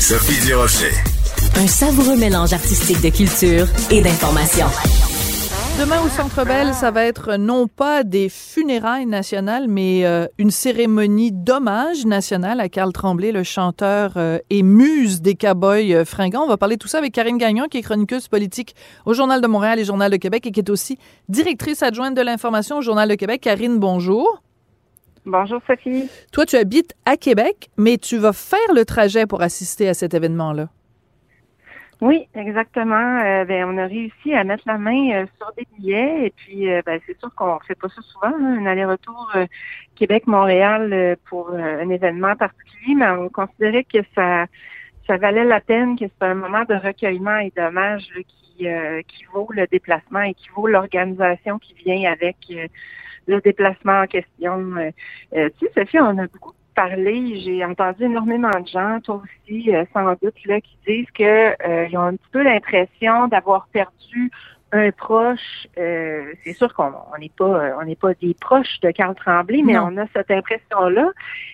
Sophie 0.00 0.46
Durocher. 0.46 0.90
Un 1.56 1.66
savoureux 1.66 2.16
mélange 2.16 2.52
artistique 2.52 3.00
de 3.00 3.14
culture 3.14 3.66
et 3.90 4.00
d'information. 4.02 4.66
Demain 5.76 6.00
au 6.04 6.08
Centre 6.08 6.44
Bell, 6.46 6.72
ça 6.72 6.92
va 6.92 7.04
être 7.04 7.36
non 7.36 7.66
pas 7.66 8.04
des 8.04 8.28
funérailles 8.28 9.06
nationales, 9.06 9.66
mais 9.66 10.06
euh, 10.06 10.28
une 10.38 10.52
cérémonie 10.52 11.32
d'hommage 11.32 12.06
national 12.06 12.60
à 12.60 12.68
Carl 12.68 12.92
Tremblay, 12.92 13.32
le 13.32 13.42
chanteur 13.42 14.12
euh, 14.16 14.38
et 14.50 14.62
muse 14.62 15.20
des 15.20 15.34
Cowboys 15.34 15.92
euh, 15.92 16.04
fringants. 16.04 16.44
On 16.44 16.46
va 16.46 16.56
parler 16.56 16.76
de 16.76 16.80
tout 16.80 16.86
ça 16.86 16.98
avec 16.98 17.12
Karine 17.12 17.38
Gagnon, 17.38 17.66
qui 17.68 17.78
est 17.78 17.82
chroniqueuse 17.82 18.28
politique 18.28 18.76
au 19.04 19.14
Journal 19.14 19.40
de 19.40 19.48
Montréal 19.48 19.80
et 19.80 19.84
Journal 19.84 20.12
de 20.12 20.16
Québec 20.16 20.46
et 20.46 20.52
qui 20.52 20.60
est 20.60 20.70
aussi 20.70 20.96
directrice 21.28 21.82
adjointe 21.82 22.14
de 22.16 22.22
l'information 22.22 22.78
au 22.78 22.80
Journal 22.80 23.08
de 23.08 23.16
Québec. 23.16 23.40
Karine, 23.40 23.80
bonjour. 23.80 24.42
Bonjour, 25.26 25.60
Sophie. 25.66 26.08
Toi, 26.30 26.46
tu 26.46 26.54
habites 26.54 26.94
à 27.04 27.16
Québec, 27.16 27.68
mais 27.76 27.98
tu 27.98 28.16
vas 28.16 28.32
faire 28.32 28.72
le 28.72 28.84
trajet 28.84 29.26
pour 29.26 29.42
assister 29.42 29.88
à 29.88 29.94
cet 29.94 30.14
événement-là. 30.14 30.68
Oui, 32.00 32.28
exactement. 32.34 33.20
Euh, 33.24 33.44
ben, 33.44 33.64
on 33.68 33.78
a 33.78 33.86
réussi 33.86 34.34
à 34.34 34.44
mettre 34.44 34.64
la 34.66 34.78
main 34.78 35.12
euh, 35.12 35.26
sur 35.38 35.52
des 35.56 35.66
billets 35.76 36.26
et 36.26 36.30
puis 36.30 36.70
euh, 36.70 36.82
ben, 36.84 37.00
c'est 37.06 37.18
sûr 37.18 37.32
qu'on 37.34 37.58
fait 37.60 37.74
pas 37.74 37.88
ça 37.88 38.02
souvent, 38.02 38.28
hein, 38.28 38.58
un 38.60 38.66
aller-retour 38.66 39.30
euh, 39.36 39.46
Québec-Montréal 39.94 41.16
pour 41.26 41.50
un 41.52 41.88
événement 41.88 42.34
particulier, 42.36 42.94
mais 42.96 43.08
on 43.10 43.28
considérait 43.28 43.84
que 43.84 43.98
ça 44.14 44.46
ça 45.06 45.18
valait 45.18 45.44
la 45.44 45.60
peine, 45.60 45.98
que 45.98 46.06
c'est 46.06 46.26
un 46.26 46.34
moment 46.34 46.64
de 46.64 46.74
recueillement 46.74 47.36
et 47.36 47.52
d'hommage 47.54 48.08
qui, 48.26 48.66
qui 49.06 49.24
vaut 49.32 49.48
le 49.50 49.66
déplacement 49.66 50.22
et 50.22 50.32
qui 50.32 50.48
vaut 50.56 50.66
l'organisation 50.66 51.58
qui 51.58 51.74
vient 51.74 52.10
avec 52.10 52.36
le 53.26 53.40
déplacement 53.42 54.00
en 54.00 54.06
question. 54.06 54.74
Tu 55.30 55.38
sais, 55.60 55.72
Sophie, 55.74 56.00
on 56.00 56.16
a 56.16 56.26
beaucoup 56.26 56.54
parlé, 56.74 57.40
j'ai 57.40 57.64
entendu 57.64 58.04
énormément 58.04 58.50
de 58.60 58.66
gens, 58.68 59.00
toi 59.02 59.22
aussi, 59.22 59.74
euh, 59.74 59.84
sans 59.92 60.12
doute, 60.22 60.34
là, 60.46 60.60
qui 60.60 60.76
disent 60.86 61.10
que 61.12 61.22
euh, 61.68 61.86
ils 61.90 61.96
ont 61.96 62.02
un 62.02 62.16
petit 62.16 62.30
peu 62.32 62.42
l'impression 62.42 63.28
d'avoir 63.28 63.66
perdu 63.72 64.30
un 64.72 64.90
proche. 64.90 65.68
Euh, 65.78 66.32
c'est 66.42 66.52
sûr 66.54 66.74
qu'on 66.74 66.92
on 67.14 67.18
n'est 67.18 67.30
pas 67.36 67.44
euh, 67.44 67.72
on 67.80 67.84
n'est 67.84 67.94
pas 67.94 68.12
des 68.14 68.34
proches 68.34 68.80
de 68.80 68.90
Carl 68.90 69.14
Tremblay, 69.14 69.62
mais 69.62 69.74
Non. 69.74 69.90
on 69.92 69.96
a 69.98 70.06
cette 70.12 70.30
impression-là. 70.32 71.10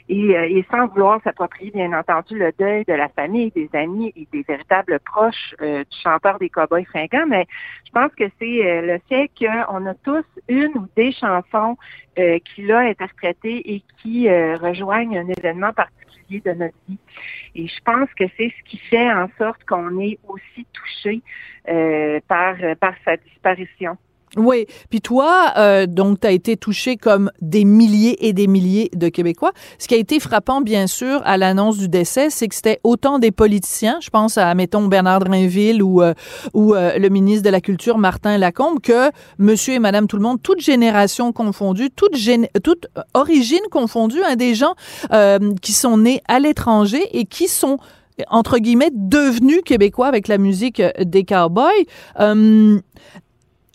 Et, 0.08 0.36
euh, 0.36 0.48
et 0.48 0.64
sans 0.70 0.86
vouloir 0.86 1.20
s'approprier, 1.22 1.70
bien 1.70 1.92
entendu, 1.92 2.38
le 2.38 2.50
deuil 2.58 2.84
de 2.86 2.94
la 2.94 3.08
famille, 3.10 3.50
des 3.50 3.68
amis 3.74 4.10
et 4.16 4.26
des 4.32 4.42
véritables 4.42 4.98
proches 5.04 5.54
euh, 5.60 5.80
du 5.80 5.98
chanteur 6.02 6.38
des 6.38 6.48
Cowboys 6.48 6.84
fringants, 6.86 7.26
mais 7.28 7.46
je 7.86 7.90
pense 7.92 8.12
que 8.14 8.24
c'est 8.38 8.66
euh, 8.66 8.80
le 8.94 9.00
fait 9.08 9.30
qu'on 9.38 9.86
a 9.86 9.94
tous 10.02 10.24
une 10.48 10.72
ou 10.76 10.86
des 10.96 11.12
chansons 11.12 11.76
euh, 12.20 12.38
qu'il 12.38 12.70
a 12.72 12.80
interprétées 12.80 13.74
et 13.74 13.82
qui 13.98 14.28
euh, 14.28 14.56
rejoignent 14.56 15.18
un 15.18 15.28
événement 15.28 15.72
particulier 15.72 16.40
de 16.40 16.52
notre 16.52 16.76
vie. 16.88 16.98
Et 17.54 17.66
je 17.66 17.80
pense 17.84 18.08
que 18.14 18.24
c'est 18.36 18.52
ce 18.56 18.70
qui 18.70 18.78
fait 18.78 19.10
en 19.12 19.28
sorte 19.38 19.64
qu'on 19.64 19.98
est 20.00 20.18
aussi 20.28 20.66
touché 20.72 21.22
euh, 21.68 22.20
par 22.28 22.56
sa 23.04 23.16
disparition. 23.16 23.96
Oui. 24.36 24.66
Puis 24.90 25.00
toi, 25.00 25.52
euh, 25.56 25.86
donc, 25.86 26.20
tu 26.20 26.26
as 26.26 26.30
été 26.30 26.56
touché 26.56 26.96
comme 26.96 27.32
des 27.40 27.64
milliers 27.64 28.28
et 28.28 28.32
des 28.32 28.46
milliers 28.46 28.88
de 28.94 29.08
Québécois. 29.08 29.52
Ce 29.78 29.88
qui 29.88 29.94
a 29.94 29.98
été 29.98 30.20
frappant, 30.20 30.60
bien 30.60 30.86
sûr, 30.86 31.20
à 31.24 31.36
l'annonce 31.36 31.78
du 31.78 31.88
décès, 31.88 32.30
c'est 32.30 32.46
que 32.46 32.54
c'était 32.54 32.80
autant 32.84 33.18
des 33.18 33.32
politiciens, 33.32 33.98
je 34.00 34.08
pense 34.10 34.38
à, 34.38 34.54
mettons, 34.54 34.86
Bernard 34.86 35.20
Drinville 35.20 35.82
ou, 35.82 36.00
euh, 36.00 36.14
ou 36.54 36.74
euh, 36.74 36.96
le 36.96 37.08
ministre 37.08 37.44
de 37.44 37.50
la 37.50 37.60
Culture, 37.60 37.98
Martin 37.98 38.38
Lacombe, 38.38 38.80
que 38.80 39.10
monsieur 39.38 39.74
et 39.74 39.78
madame 39.80 40.06
tout 40.06 40.16
le 40.16 40.22
monde, 40.22 40.40
toute 40.40 40.60
génération 40.60 41.32
confondue, 41.32 41.90
toute, 41.90 42.14
origine 43.14 43.58
confondue, 43.70 44.22
hein, 44.24 44.36
des 44.36 44.54
gens 44.54 44.74
euh, 45.12 45.54
qui 45.60 45.72
sont 45.72 45.98
nés 45.98 46.22
à 46.28 46.38
l'étranger 46.38 47.02
et 47.12 47.24
qui 47.24 47.48
sont 47.48 47.78
entre 48.28 48.58
guillemets, 48.58 48.90
devenus 48.92 49.62
québécois 49.64 50.06
avec 50.06 50.28
la 50.28 50.38
musique 50.38 50.80
euh, 50.80 50.90
des 51.00 51.24
cowboys. 51.24 51.70
Euh, 52.18 52.78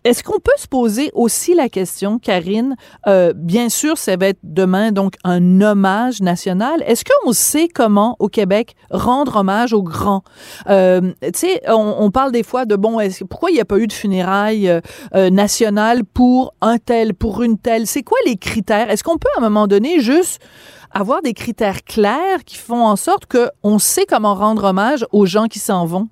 est-ce 0.06 0.24
qu'on 0.24 0.40
peut 0.40 0.52
se 0.58 0.68
poser 0.68 1.10
aussi 1.16 1.56
la 1.56 1.68
question, 1.68 2.20
Karine, 2.20 2.76
euh, 3.08 3.34
bien 3.36 3.70
sûr, 3.70 3.98
ça 3.98 4.16
va 4.16 4.28
être 4.28 4.40
demain 4.44 4.92
donc 4.92 5.16
un 5.24 5.62
hommage 5.62 6.22
national. 6.22 6.84
Est-ce 6.86 7.04
qu'on 7.04 7.34
sait 7.34 7.68
comment 7.68 8.16
au 8.20 8.30
Québec 8.30 8.76
rendre 8.92 9.38
hommage 9.38 9.74
aux 9.74 9.82
grands? 9.82 10.24
Euh, 10.70 11.02
Tu 11.24 11.32
sais, 11.34 11.62
on, 11.68 11.96
on, 11.98 12.12
parle 12.12 12.32
des 12.32 12.44
fois 12.44 12.66
de 12.66 12.76
bon, 12.76 13.00
pourquoi 13.28 13.50
il 13.50 13.56
n'y 13.56 13.60
a 13.60 13.66
pas 13.66 13.80
eu 13.80 13.88
de 13.88 13.94
funérailles 13.94 14.70
euh, 14.70 14.80
euh, 15.16 15.32
nationales 15.32 16.06
pour 16.06 16.54
un 16.62 16.78
tel, 16.78 17.16
pour 17.16 17.42
une 17.42 17.58
telle? 17.58 17.88
C'est 17.88 18.04
quoi 18.04 18.20
les 18.28 18.38
critères? 18.38 18.92
Est-ce 18.92 19.04
qu'on 19.04 19.18
peut 19.18 19.30
à 19.36 19.40
un 19.40 19.42
moment 19.42 19.66
donné 19.66 20.02
juste 20.02 20.40
avoir 20.92 21.24
des 21.24 21.34
critères 21.34 21.84
clairs 21.84 22.44
qui 22.46 22.58
font 22.58 22.86
en 22.86 22.96
sorte 22.96 23.24
qu'on 23.26 23.80
sait 23.80 24.06
comment 24.06 24.36
rendre 24.36 24.66
hommage 24.66 25.04
aux 25.12 25.26
gens 25.26 25.48
qui 25.48 25.58
s'en 25.58 25.88
vont? 25.88 26.08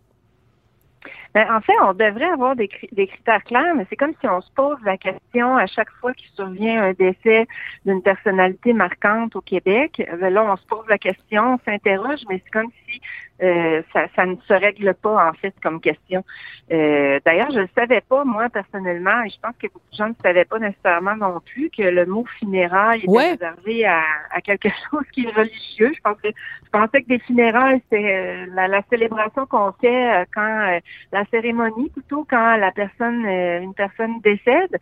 Ben, 1.33 1.51
en 1.51 1.61
fait, 1.61 1.73
on 1.81 1.93
devrait 1.93 2.29
avoir 2.29 2.55
des, 2.55 2.67
critères 2.67 3.43
clairs, 3.43 3.73
mais 3.75 3.87
c'est 3.89 3.95
comme 3.95 4.13
si 4.21 4.27
on 4.27 4.39
se 4.41 4.51
pose 4.51 4.77
la 4.85 4.97
question 4.97 5.57
à 5.57 5.65
chaque 5.65 5.89
fois 5.99 6.13
qu'il 6.13 6.29
survient 6.35 6.83
un 6.83 6.93
décès 6.93 7.47
d'une 7.85 8.03
personnalité 8.03 8.71
marquante 8.71 9.35
au 9.35 9.41
Québec. 9.41 10.01
Ben 10.19 10.31
là, 10.31 10.43
on 10.43 10.55
se 10.57 10.65
pose 10.67 10.85
la 10.87 10.99
question, 10.99 11.55
on 11.55 11.59
s'interroge, 11.65 12.21
mais 12.29 12.39
c'est 12.43 12.51
comme 12.51 12.69
si 12.87 13.01
euh, 13.41 13.81
ça, 13.91 14.05
ça 14.15 14.25
ne 14.25 14.35
se 14.47 14.53
règle 14.53 14.93
pas, 14.93 15.29
en 15.29 15.33
fait, 15.33 15.53
comme 15.61 15.81
question. 15.81 16.23
Euh, 16.71 17.19
D'ailleurs, 17.25 17.51
je 17.51 17.59
ne 17.61 17.67
savais 17.75 18.01
pas, 18.01 18.23
moi, 18.23 18.47
personnellement, 18.49 19.23
et 19.23 19.29
je 19.29 19.39
pense 19.41 19.55
que 19.59 19.67
beaucoup 19.67 19.89
de 19.91 19.97
gens 19.97 20.07
ne 20.07 20.13
savaient 20.23 20.45
pas 20.45 20.59
nécessairement 20.59 21.15
non 21.15 21.39
plus, 21.43 21.69
que 21.75 21.81
le 21.81 22.05
mot 22.05 22.25
funérailles 22.39 22.99
était 22.99 23.09
Ouais. 23.09 23.31
réservé 23.31 23.85
à, 23.85 24.01
à 24.31 24.41
quelque 24.41 24.69
chose 24.91 25.03
qui 25.11 25.25
est 25.25 25.31
religieux. 25.31 25.91
Je 25.95 26.01
pensais, 26.01 26.33
je 26.63 26.69
pensais 26.69 27.01
que 27.01 27.07
des 27.07 27.19
funérailles, 27.19 27.81
c'était 27.89 28.13
euh, 28.15 28.45
la, 28.53 28.67
la 28.67 28.81
célébration 28.89 29.45
qu'on 29.47 29.71
fait 29.73 30.25
quand 30.33 30.79
la 31.11 31.25
cérémonie, 31.25 31.89
plutôt 31.89 32.25
quand 32.29 32.55
la 32.57 32.71
personne, 32.71 33.25
une 33.25 33.73
personne 33.73 34.19
décède. 34.21 34.77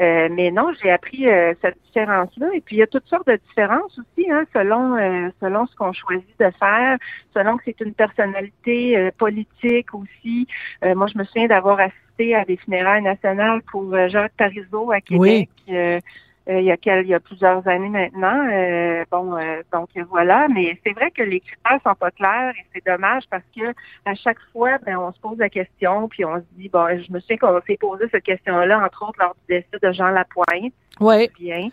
Euh, 0.00 0.28
mais 0.30 0.50
non, 0.50 0.72
j'ai 0.82 0.90
appris 0.90 1.26
cette 1.60 1.76
différence-là. 1.86 2.48
Et 2.54 2.60
puis, 2.60 2.76
il 2.76 2.78
y 2.80 2.82
a 2.82 2.86
toutes 2.86 3.06
sortes 3.06 3.26
de 3.26 3.36
différences 3.48 3.98
aussi, 3.98 4.30
hein, 4.30 4.44
selon, 4.52 4.96
selon 5.40 5.66
ce 5.66 5.76
qu'on 5.76 5.92
choisit 5.92 6.38
de 6.38 6.50
faire, 6.58 6.98
selon 7.34 7.56
que 7.56 7.62
c'est 7.66 7.80
une 7.80 7.91
certaines 7.96 8.32
personnalités 8.32 8.96
euh, 8.96 9.10
politiques 9.16 9.94
aussi. 9.94 10.46
Euh, 10.84 10.94
moi, 10.94 11.06
je 11.06 11.18
me 11.18 11.24
souviens 11.24 11.46
d'avoir 11.46 11.80
assisté 11.80 12.34
à 12.34 12.44
des 12.44 12.56
funérailles 12.56 13.02
nationales 13.02 13.62
pour 13.70 13.96
Jacques 14.08 14.32
Parizeau 14.36 14.90
à 14.92 15.00
Québec. 15.00 15.48
il, 15.66 16.00
y 16.48 16.70
a 16.70 17.00
il 17.00 17.06
y 17.06 17.14
a 17.14 17.20
plusieurs 17.20 17.66
années 17.68 17.88
maintenant. 17.88 19.04
bon, 19.10 19.36
donc 19.72 19.88
voilà. 20.10 20.48
Mais 20.48 20.78
c'est 20.84 20.92
vrai 20.92 21.10
que 21.10 21.22
les 21.22 21.40
critères 21.40 21.80
sont 21.84 21.94
pas 21.94 22.10
clairs 22.10 22.52
et 22.58 22.66
c'est 22.74 22.84
dommage 22.84 23.24
parce 23.30 23.44
que 23.56 23.72
à 24.04 24.14
chaque 24.14 24.40
fois, 24.52 24.78
ben, 24.84 24.96
on 24.98 25.12
se 25.12 25.20
pose 25.20 25.38
la 25.38 25.48
question 25.48 26.08
puis 26.08 26.24
on 26.24 26.36
se 26.36 26.44
dit 26.52 26.68
bon, 26.68 26.86
je 26.88 27.12
me 27.12 27.20
souviens 27.20 27.38
qu'on 27.38 27.60
s'est 27.66 27.78
posé 27.80 28.04
cette 28.10 28.24
question-là 28.24 28.84
entre 28.84 29.08
autres 29.08 29.18
lors 29.20 29.34
du 29.48 29.54
décès 29.54 29.78
de 29.80 29.92
Jean 29.92 30.08
Lapointe. 30.08 30.74
Oui. 31.00 31.30
Bien. 31.38 31.70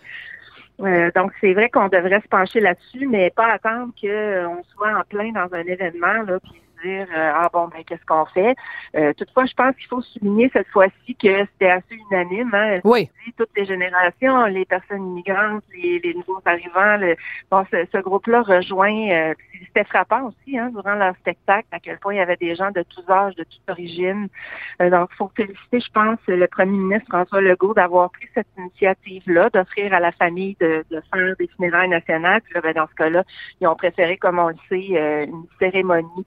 Euh, 0.82 1.12
donc, 1.16 1.32
c'est 1.42 1.54
vrai 1.54 1.70
qu'on 1.70 1.88
devrait 1.88 2.22
se 2.22 2.28
pencher 2.28 2.60
là-dessus, 2.60 3.06
mais 3.08 3.30
pas 3.32 3.52
attendre 3.52 3.92
qu'on 4.00 4.64
soit 4.64 4.98
en 4.98 5.04
plein 5.10 5.32
dans 5.32 5.54
un 5.54 5.64
événement, 5.64 6.24
là, 6.24 6.40
dire 6.84 7.08
euh, 7.16 7.32
ah 7.34 7.50
bon 7.52 7.68
ben 7.68 7.84
qu'est-ce 7.84 8.06
qu'on 8.06 8.26
fait. 8.26 8.56
Euh, 8.96 9.14
toutefois, 9.14 9.46
je 9.46 9.54
pense 9.54 9.76
qu'il 9.76 9.88
faut 9.88 10.02
souligner 10.02 10.50
cette 10.54 10.68
fois-ci 10.68 11.16
que 11.16 11.46
c'était 11.52 11.72
assez 11.72 11.96
unanime. 12.10 12.54
Hein, 12.54 12.80
oui. 12.84 13.10
Toutes 13.38 13.50
les 13.56 13.66
générations, 13.66 14.46
les 14.46 14.66
personnes 14.66 15.06
immigrantes, 15.08 15.64
les, 15.74 16.00
les 16.00 16.14
nouveaux 16.14 16.42
arrivants, 16.46 16.98
le, 16.98 17.16
bon, 17.52 17.66
ce, 17.72 17.98
groupe-là 18.02 18.42
rejoint. 18.42 19.10
Euh, 19.12 19.34
c'était 19.68 19.84
frappant 19.84 20.28
aussi 20.28 20.58
hein, 20.58 20.72
durant 20.74 20.96
leur 20.96 21.16
spectacle 21.18 21.68
à 21.72 21.80
quel 21.80 22.00
point 22.00 22.14
il 22.14 22.18
y 22.18 22.22
avait 22.22 22.38
des 22.38 22.56
gens 22.56 22.72
de 22.72 22.84
tous 22.84 23.04
âges, 23.12 23.36
de 23.36 23.44
toute 23.44 23.70
origine. 23.70 24.30
donc, 24.80 25.10
il 25.12 25.16
faut 25.18 25.32
féliciter, 25.36 25.80
je 25.80 25.92
pense, 25.92 26.18
le 26.28 26.48
premier 26.48 26.78
ministre 26.78 27.08
François 27.10 27.42
Legault 27.42 27.74
d'avoir 27.74 28.10
pris 28.10 28.28
cette 28.34 28.48
initiative-là, 28.58 29.50
d'offrir 29.50 29.94
à 29.94 30.00
la 30.00 30.12
famille 30.14 30.56
de, 30.60 30.86
de 30.90 31.02
faire 31.14 31.36
des 31.38 31.48
funérailles 31.56 31.90
nationales. 31.90 32.42
Puis 32.42 32.54
ben, 32.62 32.74
dans 32.74 32.88
ce 32.88 32.96
cas-là, 32.96 33.24
ils 33.60 33.68
ont 33.68 33.76
préféré, 33.76 34.18
comme 34.18 34.40
on 34.40 34.48
le 34.48 34.56
sait, 34.70 35.26
une 35.26 35.46
cérémonie 35.60 36.26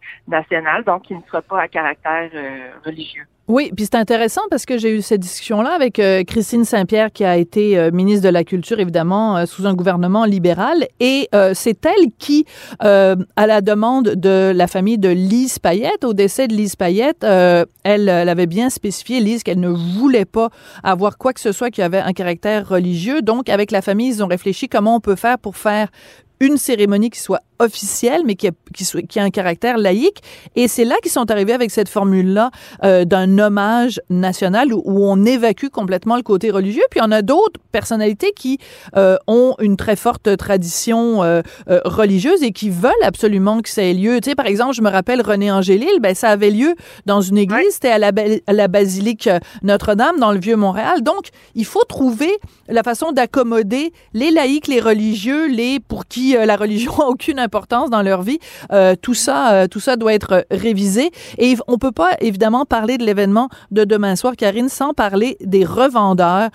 donc 0.87 1.11
il 1.11 1.17
ne 1.17 1.23
sera 1.23 1.43
pas 1.43 1.61
à 1.61 1.69
caractère 1.69 2.31
euh, 2.35 2.71
religieux. 2.85 3.23
Oui, 3.49 3.73
puis 3.75 3.87
c'est 3.87 3.97
intéressant 3.97 4.43
parce 4.51 4.65
que 4.65 4.79
j'ai 4.79 4.97
eu 4.97 5.03
cette 5.03 5.21
discussion-là 5.21 5.71
avec 5.71 5.99
euh, 5.99 6.23
Christine 6.23 6.65
Saint-Pierre, 6.65 7.11
qui 7.11 7.25
a 7.25 7.37
été 7.37 7.77
euh, 7.77 7.91
ministre 7.91 8.25
de 8.25 8.33
la 8.33 8.45
Culture, 8.45 8.79
évidemment, 8.79 9.45
sous 9.47 9.67
un 9.67 9.75
gouvernement 9.75 10.25
libéral. 10.25 10.87
Et 11.01 11.29
c'est 11.55 11.85
elle 11.85 12.13
qui, 12.19 12.47
à 12.81 13.47
la 13.47 13.61
demande 13.61 14.11
de 14.15 14.53
la 14.55 14.67
famille 14.67 14.99
de 14.99 15.09
Lise 15.09 15.59
Payette, 15.59 16.05
au 16.05 16.15
décès 16.15 16.47
de 16.47 16.55
Lise 16.55 16.77
Payette, 16.77 17.25
elle, 17.25 17.67
elle, 17.85 18.29
avait 18.29 18.47
bien 18.47 18.71
spécifié, 18.71 19.21
Lise, 19.21 19.43
qu'elle 19.43 19.61
ne 19.61 19.69
voulait 19.69 20.25
pas 20.25 20.51
avoir 20.85 21.19
quoi 21.19 21.33
que 21.33 21.41
ce 21.41 21.53
soit 21.53 21.71
qui 21.71 21.83
avait 21.83 22.01
un 22.01 22.13
caractère 22.13 22.69
religieux. 22.69 23.23
Donc, 23.23 23.49
avec 23.49 23.71
la 23.71 23.83
famille, 23.83 24.09
ils 24.09 24.23
ont 24.23 24.29
réfléchi 24.29 24.69
comment 24.69 24.97
on 24.97 25.01
peut 25.01 25.17
faire 25.17 25.39
pour 25.39 25.57
faire 25.57 25.89
une 26.43 26.57
cérémonie 26.57 27.09
qui 27.09 27.21
soit 27.21 27.41
officielle, 27.61 28.23
mais 28.27 28.35
qui 28.35 28.49
a, 28.49 28.51
qui, 29.09 29.21
a 29.21 29.23
un 29.23 29.31
caractère 29.31 29.79
laïque. 29.79 30.21
Et 30.57 30.67
c'est 30.67 30.85
là 30.85 30.97
qu'ils 31.01 31.13
sont 31.13 31.31
arrivés 31.31 31.53
avec 31.53 31.71
cette 31.71 31.89
formule-là 31.89 32.51
euh, 32.83 33.05
d'un 33.05 33.39
hommage 33.39 34.01
national 34.11 34.75
où, 34.75 34.83
on 35.05 35.25
évacue 35.25 35.69
complètement 35.69 36.17
le 36.17 36.23
côté 36.23 36.51
religieux. 36.51 36.83
Puis 36.91 37.01
on 37.03 37.13
a 37.13 37.23
d'autres 37.23 37.61
personnalités 37.71 38.33
qui 38.35 38.59
euh, 38.97 39.17
ont 39.29 39.55
une 39.61 39.77
très 39.77 39.95
forte 39.95 40.37
tradition 40.37 41.23
euh, 41.23 41.43
religieuse 41.85 42.43
et 42.43 42.51
qui 42.51 42.71
veulent 42.71 42.93
absolument 43.05 43.61
que 43.61 43.69
ça 43.69 43.85
ait 43.85 43.95
lieu. 43.95 44.21
Tu 44.21 44.31
sais, 44.31 44.35
par 44.35 44.47
exemple, 44.47 44.75
je 44.75 44.83
me 44.83 44.91
rappelle 44.91 45.23
René 45.23 45.53
Angélil, 45.53 46.01
ben 46.01 46.15
ça 46.15 46.31
avait 46.31 46.51
lieu 46.51 46.75
dans 47.07 47.21
une 47.21 47.39
église, 47.39 47.75
c'était 47.75 47.91
à 47.91 47.99
la, 47.99 48.11
à 48.47 48.53
la 48.53 48.67
basilique 48.67 49.29
Notre-Dame 49.63 50.19
dans 50.19 50.33
le 50.33 50.41
vieux 50.41 50.57
Montréal. 50.57 51.03
Donc, 51.03 51.29
il 51.55 51.65
faut 51.65 51.85
trouver 51.85 52.33
la 52.69 52.83
façon 52.83 53.13
d'accommoder 53.13 53.93
les 54.13 54.33
laïcs, 54.33 54.67
les 54.67 54.81
religieux, 54.81 55.47
les 55.47 55.79
pour 55.79 56.07
qui 56.07 56.32
euh, 56.37 56.47
la 56.47 56.57
religion 56.57 56.93
a 57.01 57.07
aucune 57.07 57.39
importance 57.39 57.91
dans 57.91 58.03
leur 58.03 58.23
vie. 58.23 58.39
Euh, 58.73 58.95
tout 59.01 59.15
ça, 59.15 59.53
euh, 59.53 59.67
tout 59.67 59.81
ça 59.81 59.97
doit 59.97 60.15
être 60.15 60.47
révisé. 60.51 61.11
Et 61.39 61.55
on 61.69 61.79
peut 61.79 61.93
pas 61.93 62.13
évidemment 62.21 62.65
parler 62.65 62.99
de 62.99 63.05
l'événement 63.05 63.49
de 63.71 63.85
demain 63.85 64.17
soir, 64.17 64.35
Karine, 64.37 64.69
sans 64.69 64.95
parler 64.95 65.37
des 65.41 65.65
revendeurs. 65.65 66.51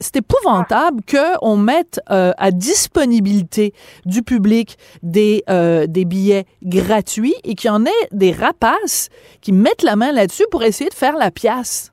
c'est 0.00 0.16
épouvantable 0.16 1.02
que 1.06 1.36
on 1.42 1.56
mette 1.56 2.00
à 2.06 2.50
disponibilité 2.50 3.72
du 4.04 4.22
public 4.22 4.76
des 5.02 5.44
des 5.88 6.04
billets 6.04 6.46
gratuits 6.62 7.34
et 7.44 7.54
qu'il 7.54 7.68
y 7.68 7.70
en 7.70 7.84
ait 7.84 8.06
des 8.12 8.32
rapaces 8.32 9.08
qui 9.40 9.52
mettent 9.52 9.82
la 9.82 9.96
main 9.96 10.12
là-dessus 10.12 10.44
pour 10.50 10.62
essayer 10.62 10.90
de 10.90 10.94
faire 10.94 11.16
la 11.16 11.30
pièce. 11.30 11.92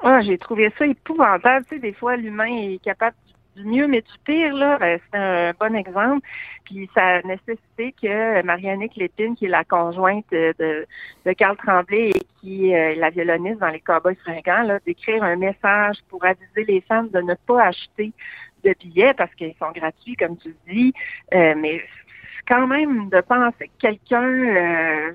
Ah, 0.00 0.20
j'ai 0.20 0.38
trouvé 0.38 0.72
ça 0.78 0.86
épouvantable. 0.86 1.64
Tu 1.68 1.76
sais, 1.76 1.80
des 1.80 1.92
fois, 1.92 2.16
l'humain 2.16 2.46
est 2.46 2.82
capable 2.82 3.16
du 3.56 3.64
mieux, 3.64 3.88
mais 3.88 4.02
du 4.02 4.12
pire, 4.24 4.54
là, 4.54 4.78
ben, 4.78 5.00
c'est 5.10 5.18
un 5.18 5.52
bon 5.58 5.74
exemple. 5.74 6.26
Puis 6.64 6.88
ça 6.94 7.16
a 7.16 7.22
nécessité 7.22 7.94
que 8.00 8.42
Marianne 8.42 8.86
Lépine, 8.96 9.34
qui 9.34 9.46
est 9.46 9.48
la 9.48 9.64
conjointe 9.64 10.26
de, 10.30 10.86
de 11.24 11.32
Carl 11.32 11.56
Tremblay 11.56 12.10
et 12.10 12.26
qui 12.40 12.70
est 12.70 12.94
la 12.94 13.10
violoniste 13.10 13.60
dans 13.60 13.68
les 13.68 13.80
Cowboys 13.80 14.16
fringants, 14.16 14.78
d'écrire 14.84 15.22
un 15.22 15.36
message 15.36 15.96
pour 16.08 16.24
aviser 16.24 16.64
les 16.66 16.80
femmes 16.82 17.08
de 17.10 17.20
ne 17.20 17.34
pas 17.46 17.64
acheter 17.64 18.12
de 18.64 18.74
billets 18.78 19.14
parce 19.14 19.34
qu'ils 19.34 19.54
sont 19.58 19.72
gratuits, 19.72 20.16
comme 20.16 20.36
tu 20.36 20.54
dis. 20.68 20.92
Euh, 21.34 21.54
mais 21.56 21.82
quand 22.48 22.66
même 22.66 23.08
de 23.08 23.20
penser 23.20 23.68
que 23.68 23.88
quelqu'un 23.88 24.22
euh, 24.22 25.12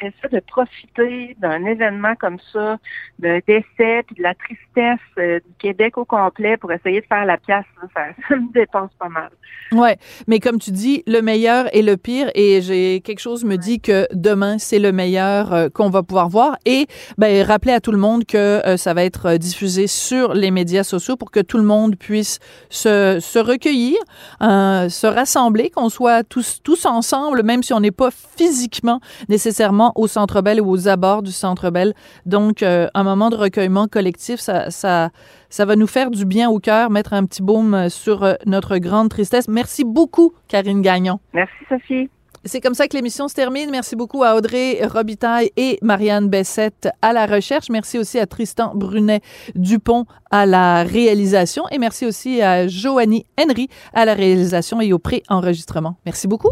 ça 0.00 0.28
de 0.28 0.40
profiter 0.40 1.36
d'un 1.38 1.64
événement 1.64 2.14
comme 2.16 2.38
ça, 2.52 2.78
d'un 3.18 3.40
décès, 3.46 4.02
puis 4.06 4.16
de 4.16 4.22
la 4.22 4.34
tristesse 4.34 5.00
euh, 5.18 5.40
du 5.40 5.54
Québec 5.58 5.98
au 5.98 6.04
complet 6.04 6.56
pour 6.56 6.72
essayer 6.72 7.00
de 7.00 7.06
faire 7.06 7.24
la 7.24 7.36
pièce, 7.36 7.64
ça, 7.94 8.36
me 8.36 8.52
dépense 8.52 8.90
pas 8.98 9.08
mal. 9.08 9.30
Ouais, 9.72 9.98
mais 10.26 10.38
comme 10.38 10.58
tu 10.58 10.70
dis, 10.70 11.02
le 11.06 11.20
meilleur 11.20 11.74
et 11.74 11.82
le 11.82 11.96
pire, 11.96 12.30
et 12.34 12.60
j'ai 12.62 13.00
quelque 13.00 13.20
chose 13.20 13.44
me 13.44 13.56
dit 13.56 13.80
que 13.80 14.06
demain 14.12 14.58
c'est 14.58 14.78
le 14.78 14.92
meilleur 14.92 15.52
euh, 15.52 15.68
qu'on 15.68 15.90
va 15.90 16.02
pouvoir 16.02 16.28
voir. 16.28 16.56
Et 16.64 16.86
ben 17.18 17.44
rappeler 17.44 17.72
à 17.72 17.80
tout 17.80 17.92
le 17.92 17.98
monde 17.98 18.24
que 18.24 18.66
euh, 18.66 18.76
ça 18.76 18.94
va 18.94 19.04
être 19.04 19.36
diffusé 19.36 19.86
sur 19.86 20.34
les 20.34 20.50
médias 20.50 20.84
sociaux 20.84 21.16
pour 21.16 21.30
que 21.30 21.40
tout 21.40 21.58
le 21.58 21.64
monde 21.64 21.96
puisse 21.96 22.38
se, 22.70 23.18
se 23.20 23.38
recueillir, 23.38 23.96
se 24.40 25.06
rassembler, 25.06 25.70
qu'on 25.70 25.88
soit 25.88 26.24
tous 26.24 26.60
tous 26.62 26.86
ensemble, 26.86 27.42
même 27.42 27.62
si 27.62 27.72
on 27.72 27.80
n'est 27.80 27.90
pas 27.90 28.10
physiquement 28.10 29.00
nécessairement 29.28 29.87
au 29.94 30.06
Centre 30.06 30.40
Bell 30.40 30.60
ou 30.60 30.70
aux 30.70 30.88
abords 30.88 31.22
du 31.22 31.32
Centre 31.32 31.70
Bell. 31.70 31.94
Donc, 32.26 32.62
euh, 32.62 32.88
un 32.94 33.02
moment 33.04 33.30
de 33.30 33.36
recueillement 33.36 33.86
collectif, 33.88 34.40
ça, 34.40 34.70
ça, 34.70 35.10
ça 35.50 35.64
va 35.64 35.76
nous 35.76 35.86
faire 35.86 36.10
du 36.10 36.24
bien 36.24 36.50
au 36.50 36.58
cœur, 36.58 36.90
mettre 36.90 37.12
un 37.12 37.24
petit 37.24 37.42
baume 37.42 37.88
sur 37.88 38.24
euh, 38.24 38.34
notre 38.46 38.78
grande 38.78 39.08
tristesse. 39.10 39.48
Merci 39.48 39.84
beaucoup, 39.84 40.32
Karine 40.48 40.82
Gagnon. 40.82 41.20
Merci, 41.32 41.54
Sophie. 41.68 42.08
C'est 42.44 42.60
comme 42.60 42.74
ça 42.74 42.86
que 42.88 42.96
l'émission 42.96 43.28
se 43.28 43.34
termine. 43.34 43.70
Merci 43.70 43.96
beaucoup 43.96 44.22
à 44.22 44.34
Audrey 44.34 44.80
Robitaille 44.86 45.50
et 45.56 45.78
Marianne 45.82 46.28
Bessette 46.28 46.88
à 47.02 47.12
la 47.12 47.26
recherche. 47.26 47.68
Merci 47.68 47.98
aussi 47.98 48.18
à 48.18 48.26
Tristan 48.26 48.72
Brunet-Dupont 48.74 50.06
à 50.30 50.46
la 50.46 50.84
réalisation. 50.84 51.64
Et 51.70 51.78
merci 51.78 52.06
aussi 52.06 52.40
à 52.40 52.68
Joanie 52.68 53.26
Henry 53.38 53.68
à 53.92 54.04
la 54.04 54.14
réalisation 54.14 54.80
et 54.80 54.92
au 54.92 54.98
pré-enregistrement. 54.98 55.96
Merci 56.06 56.28
beaucoup. 56.28 56.50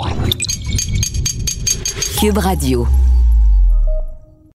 Cube 2.21 2.39
Radio. 2.39 2.87